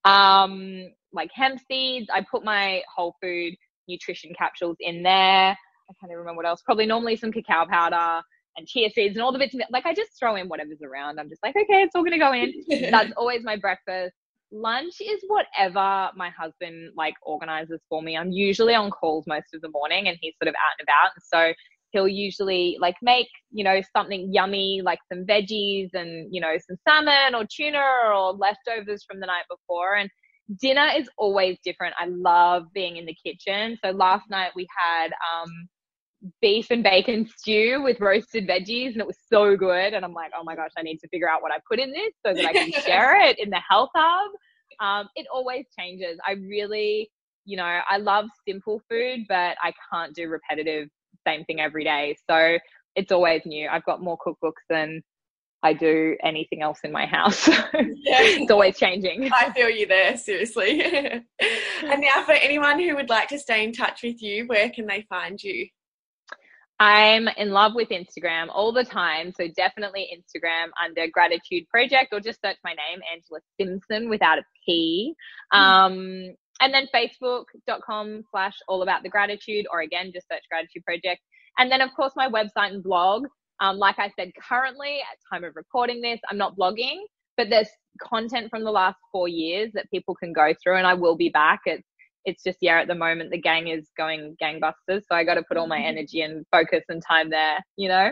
Um, 0.03 0.91
like 1.13 1.31
hemp 1.33 1.59
seeds, 1.67 2.07
I 2.13 2.25
put 2.29 2.43
my 2.43 2.81
whole 2.93 3.15
food 3.21 3.55
nutrition 3.87 4.33
capsules 4.37 4.77
in 4.79 5.03
there. 5.03 5.57
I 5.87 5.93
can't 5.99 6.11
even 6.11 6.17
remember 6.17 6.37
what 6.37 6.47
else. 6.47 6.61
Probably 6.61 6.85
normally 6.85 7.15
some 7.15 7.31
cacao 7.31 7.65
powder 7.65 8.21
and 8.57 8.67
chia 8.67 8.89
seeds 8.89 9.15
and 9.15 9.23
all 9.23 9.31
the 9.31 9.39
bits. 9.39 9.55
Like 9.71 9.85
I 9.85 9.93
just 9.93 10.17
throw 10.19 10.35
in 10.35 10.47
whatever's 10.47 10.81
around. 10.81 11.19
I'm 11.19 11.29
just 11.29 11.43
like, 11.43 11.55
okay, 11.55 11.83
it's 11.83 11.95
all 11.95 12.03
gonna 12.03 12.19
go 12.19 12.33
in. 12.33 12.53
That's 12.91 13.13
always 13.17 13.43
my 13.43 13.55
breakfast. 13.55 14.15
Lunch 14.51 15.01
is 15.01 15.21
whatever 15.27 16.11
my 16.15 16.29
husband 16.29 16.91
like 16.95 17.15
organizes 17.23 17.81
for 17.89 18.01
me. 18.01 18.17
I'm 18.17 18.31
usually 18.31 18.73
on 18.73 18.89
calls 18.89 19.25
most 19.27 19.53
of 19.53 19.61
the 19.61 19.69
morning 19.69 20.07
and 20.07 20.17
he's 20.21 20.33
sort 20.41 20.49
of 20.49 20.55
out 20.55 20.79
and 20.79 20.85
about. 20.85 21.11
And 21.15 21.23
so 21.23 21.53
he'll 21.95 22.07
usually 22.07 22.77
like 22.79 22.95
make, 23.01 23.29
you 23.51 23.63
know, 23.63 23.81
something 23.95 24.31
yummy, 24.33 24.81
like 24.83 24.99
some 25.11 25.25
veggies 25.25 25.89
and, 25.93 26.27
you 26.29 26.41
know, 26.41 26.55
some 26.67 26.75
salmon 26.87 27.33
or 27.33 27.45
tuna 27.49 27.81
or 28.13 28.33
leftovers 28.33 29.05
from 29.09 29.21
the 29.21 29.25
night 29.25 29.45
before. 29.49 29.95
And 29.95 30.09
dinner 30.59 30.89
is 30.95 31.09
always 31.17 31.57
different. 31.63 31.95
I 31.97 32.07
love 32.07 32.63
being 32.73 32.97
in 32.97 33.05
the 33.05 33.15
kitchen. 33.25 33.77
So 33.83 33.91
last 33.91 34.29
night 34.29 34.51
we 34.55 34.67
had 34.77 35.07
um 35.07 35.49
beef 36.41 36.67
and 36.71 36.83
bacon 36.83 37.29
stew 37.37 37.81
with 37.83 37.99
roasted 37.99 38.47
veggies 38.47 38.93
and 38.93 38.97
it 38.97 39.05
was 39.05 39.17
so 39.31 39.55
good 39.55 39.93
and 39.93 40.03
i'm 40.03 40.13
like 40.13 40.31
oh 40.35 40.43
my 40.43 40.55
gosh 40.55 40.71
i 40.75 40.81
need 40.81 40.97
to 40.97 41.07
figure 41.09 41.29
out 41.29 41.43
what 41.43 41.51
i 41.51 41.57
put 41.69 41.77
in 41.77 41.91
this 41.91 42.13
so 42.25 42.33
that 42.33 42.45
i 42.45 42.51
can 42.51 42.71
share 42.85 43.21
it 43.21 43.37
in 43.37 43.47
the 43.51 43.61
health 43.69 43.89
hub 43.95 44.31
um, 44.79 45.07
it 45.15 45.27
always 45.31 45.65
changes 45.77 46.17
i 46.25 46.31
really 46.31 47.11
you 47.43 47.55
know 47.55 47.79
i 47.87 47.97
love 47.97 48.25
simple 48.47 48.81
food 48.89 49.19
but 49.29 49.55
i 49.61 49.71
can't 49.91 50.15
do 50.15 50.27
repetitive 50.27 50.87
same 51.25 51.43
thing 51.45 51.59
every 51.59 51.83
day 51.83 52.15
so 52.29 52.57
it's 52.95 53.11
always 53.11 53.41
new 53.45 53.67
i've 53.69 53.85
got 53.85 54.01
more 54.01 54.17
cookbooks 54.25 54.63
than 54.69 55.01
i 55.63 55.73
do 55.73 56.15
anything 56.23 56.61
else 56.61 56.79
in 56.83 56.91
my 56.91 57.05
house 57.05 57.47
it's 57.73 58.51
always 58.51 58.77
changing 58.77 59.29
I 59.33 59.51
feel 59.51 59.69
you 59.69 59.85
there, 59.87 60.17
seriously. 60.17 60.81
and 60.83 62.01
now, 62.01 62.23
for 62.23 62.33
anyone 62.33 62.79
who 62.79 62.95
would 62.95 63.09
like 63.09 63.27
to 63.29 63.39
stay 63.39 63.63
in 63.63 63.71
touch 63.71 64.03
with 64.03 64.21
you, 64.21 64.45
where 64.47 64.69
can 64.69 64.85
they 64.85 65.05
find 65.09 65.41
you? 65.41 65.67
I'm 66.79 67.29
in 67.37 67.51
love 67.51 67.73
with 67.73 67.89
Instagram 67.89 68.47
all 68.49 68.73
the 68.73 68.83
time. 68.83 69.31
So 69.37 69.47
definitely 69.55 70.09
Instagram 70.13 70.67
under 70.83 71.07
Gratitude 71.07 71.67
Project 71.69 72.09
or 72.11 72.19
just 72.19 72.41
search 72.43 72.57
my 72.65 72.71
name, 72.71 72.99
Angela 73.13 73.39
Simson 73.59 74.09
without 74.09 74.39
a 74.39 74.43
P. 74.65 75.13
Um, 75.51 76.35
and 76.61 76.73
then 76.73 76.87
facebook.com 76.93 78.23
slash 78.31 78.55
all 78.67 78.81
about 78.81 79.03
the 79.03 79.09
gratitude 79.09 79.65
or 79.71 79.81
again, 79.81 80.11
just 80.13 80.27
search 80.31 80.43
Gratitude 80.49 80.83
Project. 80.85 81.21
And 81.57 81.71
then 81.71 81.81
of 81.81 81.89
course 81.95 82.13
my 82.15 82.29
website 82.29 82.73
and 82.73 82.83
blog. 82.83 83.25
Um, 83.59 83.77
like 83.77 83.99
I 83.99 84.11
said, 84.17 84.31
currently 84.49 84.99
at 84.99 85.17
time 85.31 85.43
of 85.43 85.55
recording 85.55 86.01
this, 86.01 86.19
I'm 86.29 86.37
not 86.37 86.57
blogging, 86.57 86.97
but 87.37 87.49
there's 87.49 87.69
content 88.01 88.49
from 88.49 88.63
the 88.63 88.71
last 88.71 88.97
four 89.11 89.27
years 89.27 89.71
that 89.73 89.89
people 89.91 90.15
can 90.15 90.33
go 90.33 90.53
through 90.61 90.77
and 90.77 90.87
I 90.87 90.93
will 90.93 91.15
be 91.15 91.29
back. 91.29 91.61
It's 91.65 91.87
it's 92.25 92.43
just 92.43 92.57
yeah 92.59 92.79
at 92.81 92.87
the 92.87 92.95
moment 92.95 93.29
the 93.29 93.39
gang 93.39 93.67
is 93.67 93.87
going 93.95 94.35
gangbusters 94.41 95.03
so 95.07 95.11
i 95.11 95.23
got 95.23 95.35
to 95.35 95.43
put 95.43 95.57
all 95.57 95.67
my 95.67 95.79
energy 95.79 96.21
and 96.21 96.43
focus 96.51 96.83
and 96.89 97.03
time 97.07 97.29
there 97.29 97.59
you 97.77 97.87
know 97.87 98.09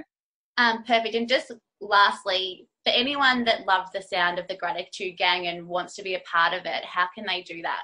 Um, 0.57 0.83
perfect. 0.83 1.15
And 1.15 1.27
just 1.27 1.51
lastly, 1.81 2.67
for 2.83 2.91
anyone 2.91 3.43
that 3.45 3.65
loves 3.65 3.89
the 3.91 4.01
sound 4.01 4.39
of 4.39 4.47
the 4.47 4.57
Gratitude 4.57 5.17
Gang 5.17 5.47
and 5.47 5.67
wants 5.67 5.95
to 5.95 6.03
be 6.03 6.15
a 6.15 6.21
part 6.31 6.53
of 6.53 6.65
it, 6.65 6.83
how 6.85 7.07
can 7.15 7.25
they 7.25 7.41
do 7.41 7.61
that? 7.61 7.81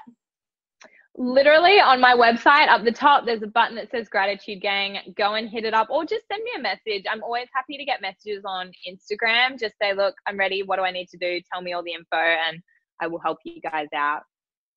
Literally 1.20 1.78
on 1.80 2.00
my 2.00 2.14
website 2.14 2.68
up 2.68 2.82
the 2.82 2.90
top 2.90 3.26
there's 3.26 3.42
a 3.42 3.46
button 3.46 3.76
that 3.76 3.90
says 3.90 4.08
gratitude 4.08 4.62
gang. 4.62 4.98
Go 5.18 5.34
and 5.34 5.50
hit 5.50 5.64
it 5.64 5.74
up 5.74 5.90
or 5.90 6.06
just 6.06 6.26
send 6.26 6.42
me 6.42 6.50
a 6.56 6.62
message. 6.62 7.04
I'm 7.10 7.22
always 7.22 7.46
happy 7.54 7.76
to 7.76 7.84
get 7.84 8.00
messages 8.00 8.42
on 8.46 8.72
instagram. 8.88 9.60
Just 9.60 9.74
say 9.80 9.92
look 9.92 10.14
i'm 10.26 10.38
ready. 10.38 10.62
What 10.62 10.76
do 10.76 10.82
i 10.82 10.90
need 10.90 11.08
to 11.10 11.18
do? 11.18 11.40
Tell 11.52 11.60
me 11.60 11.74
all 11.74 11.82
the 11.82 11.92
info 11.92 12.16
and 12.16 12.60
i 13.02 13.06
will 13.06 13.20
help 13.20 13.36
you 13.44 13.60
guys 13.60 13.88
out. 13.94 14.22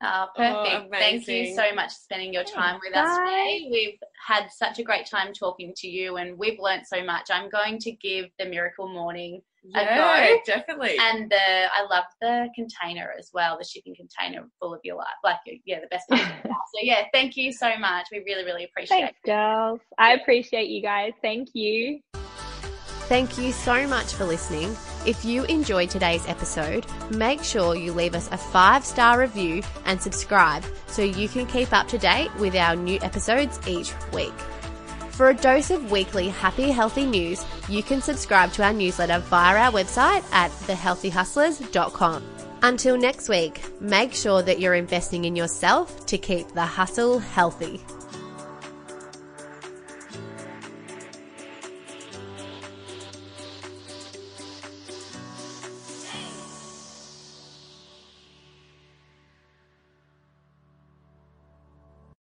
Oh, 0.04 0.26
oh 0.38 0.66
perfect. 0.66 0.94
Thank 0.96 1.28
you 1.30 1.56
so 1.56 1.74
much 1.74 1.92
for 1.92 2.00
spending 2.04 2.34
your 2.34 2.44
time 2.44 2.78
with 2.84 2.94
us 2.94 3.18
today. 3.18 3.70
We've 3.72 4.00
had 4.28 4.48
such 4.52 4.80
a 4.80 4.84
great 4.84 5.06
time 5.06 5.32
talking 5.32 5.72
to 5.78 5.88
you 5.88 6.18
and 6.18 6.38
we've 6.38 6.60
learnt 6.60 6.88
so 6.88 7.02
much. 7.06 7.30
I'm 7.32 7.50
going 7.50 7.80
to 7.80 7.92
give 7.94 8.26
the 8.38 8.46
Miracle 8.46 8.90
Morning 8.90 9.36
A 9.36 9.42
Yeah, 9.64 10.36
go. 10.36 10.40
definitely. 10.46 10.98
and 11.00 11.30
the 11.30 11.36
I 11.74 11.86
love 11.90 12.06
the 12.22 12.50
container 12.56 13.14
as 13.18 13.32
well, 13.34 13.58
the 13.58 13.66
shipping 13.66 13.96
container 13.96 14.48
full 14.60 14.74
of 14.74 14.82
your 14.84 14.98
life. 14.98 15.08
Like 15.24 15.38
yeah, 15.66 15.80
the 15.80 15.88
best. 15.88 16.06
so 16.10 16.80
yeah, 16.82 17.06
thank 17.14 17.38
you 17.38 17.52
so 17.52 17.78
much. 17.78 18.08
We 18.12 18.20
really, 18.26 18.44
really 18.44 18.66
appreciate 18.66 19.04
it. 19.04 19.16
girls 19.26 19.80
i 19.98 20.14
appreciate 20.14 20.70
you 20.70 20.82
guys 20.82 21.14
thank 21.22 21.50
you 21.54 22.00
Thank 23.08 23.38
you 23.38 23.52
so 23.52 23.86
much 23.86 24.14
for 24.14 24.24
listening. 24.24 24.76
If 25.06 25.26
you 25.26 25.44
enjoyed 25.44 25.90
today's 25.90 26.26
episode, 26.26 26.86
make 27.12 27.44
sure 27.44 27.76
you 27.76 27.92
leave 27.92 28.16
us 28.16 28.32
a 28.32 28.38
five 28.38 28.86
star 28.86 29.20
review 29.20 29.62
and 29.86 30.02
subscribe 30.02 30.64
so 30.88 31.02
you 31.02 31.28
can 31.28 31.46
keep 31.46 31.74
up 31.74 31.90
to 31.90 31.98
date 31.98 32.34
with 32.36 32.56
our 32.56 32.78
new 32.78 33.00
episodes 33.02 33.60
each 33.68 33.94
week. 34.14 34.34
For 35.14 35.30
a 35.30 35.36
dose 35.36 35.70
of 35.70 35.92
weekly 35.92 36.30
happy, 36.30 36.72
healthy 36.72 37.06
news, 37.06 37.46
you 37.70 37.84
can 37.84 38.02
subscribe 38.02 38.52
to 38.54 38.64
our 38.64 38.74
newsletter 38.74 39.20
via 39.20 39.56
our 39.56 39.72
website 39.72 40.24
at 40.34 40.50
thehealthyhustlers.com. 40.66 42.24
Until 42.64 42.98
next 42.98 43.30
week, 43.30 43.62
make 43.80 44.16
sure 44.16 44.42
that 44.42 44.60
you're 44.60 44.74
investing 44.74 45.26
in 45.26 45.36
yourself 45.36 46.08
to 46.08 46.18
keep 46.18 46.48
the 46.54 46.66
hustle 46.66 47.20
healthy. 47.20 47.80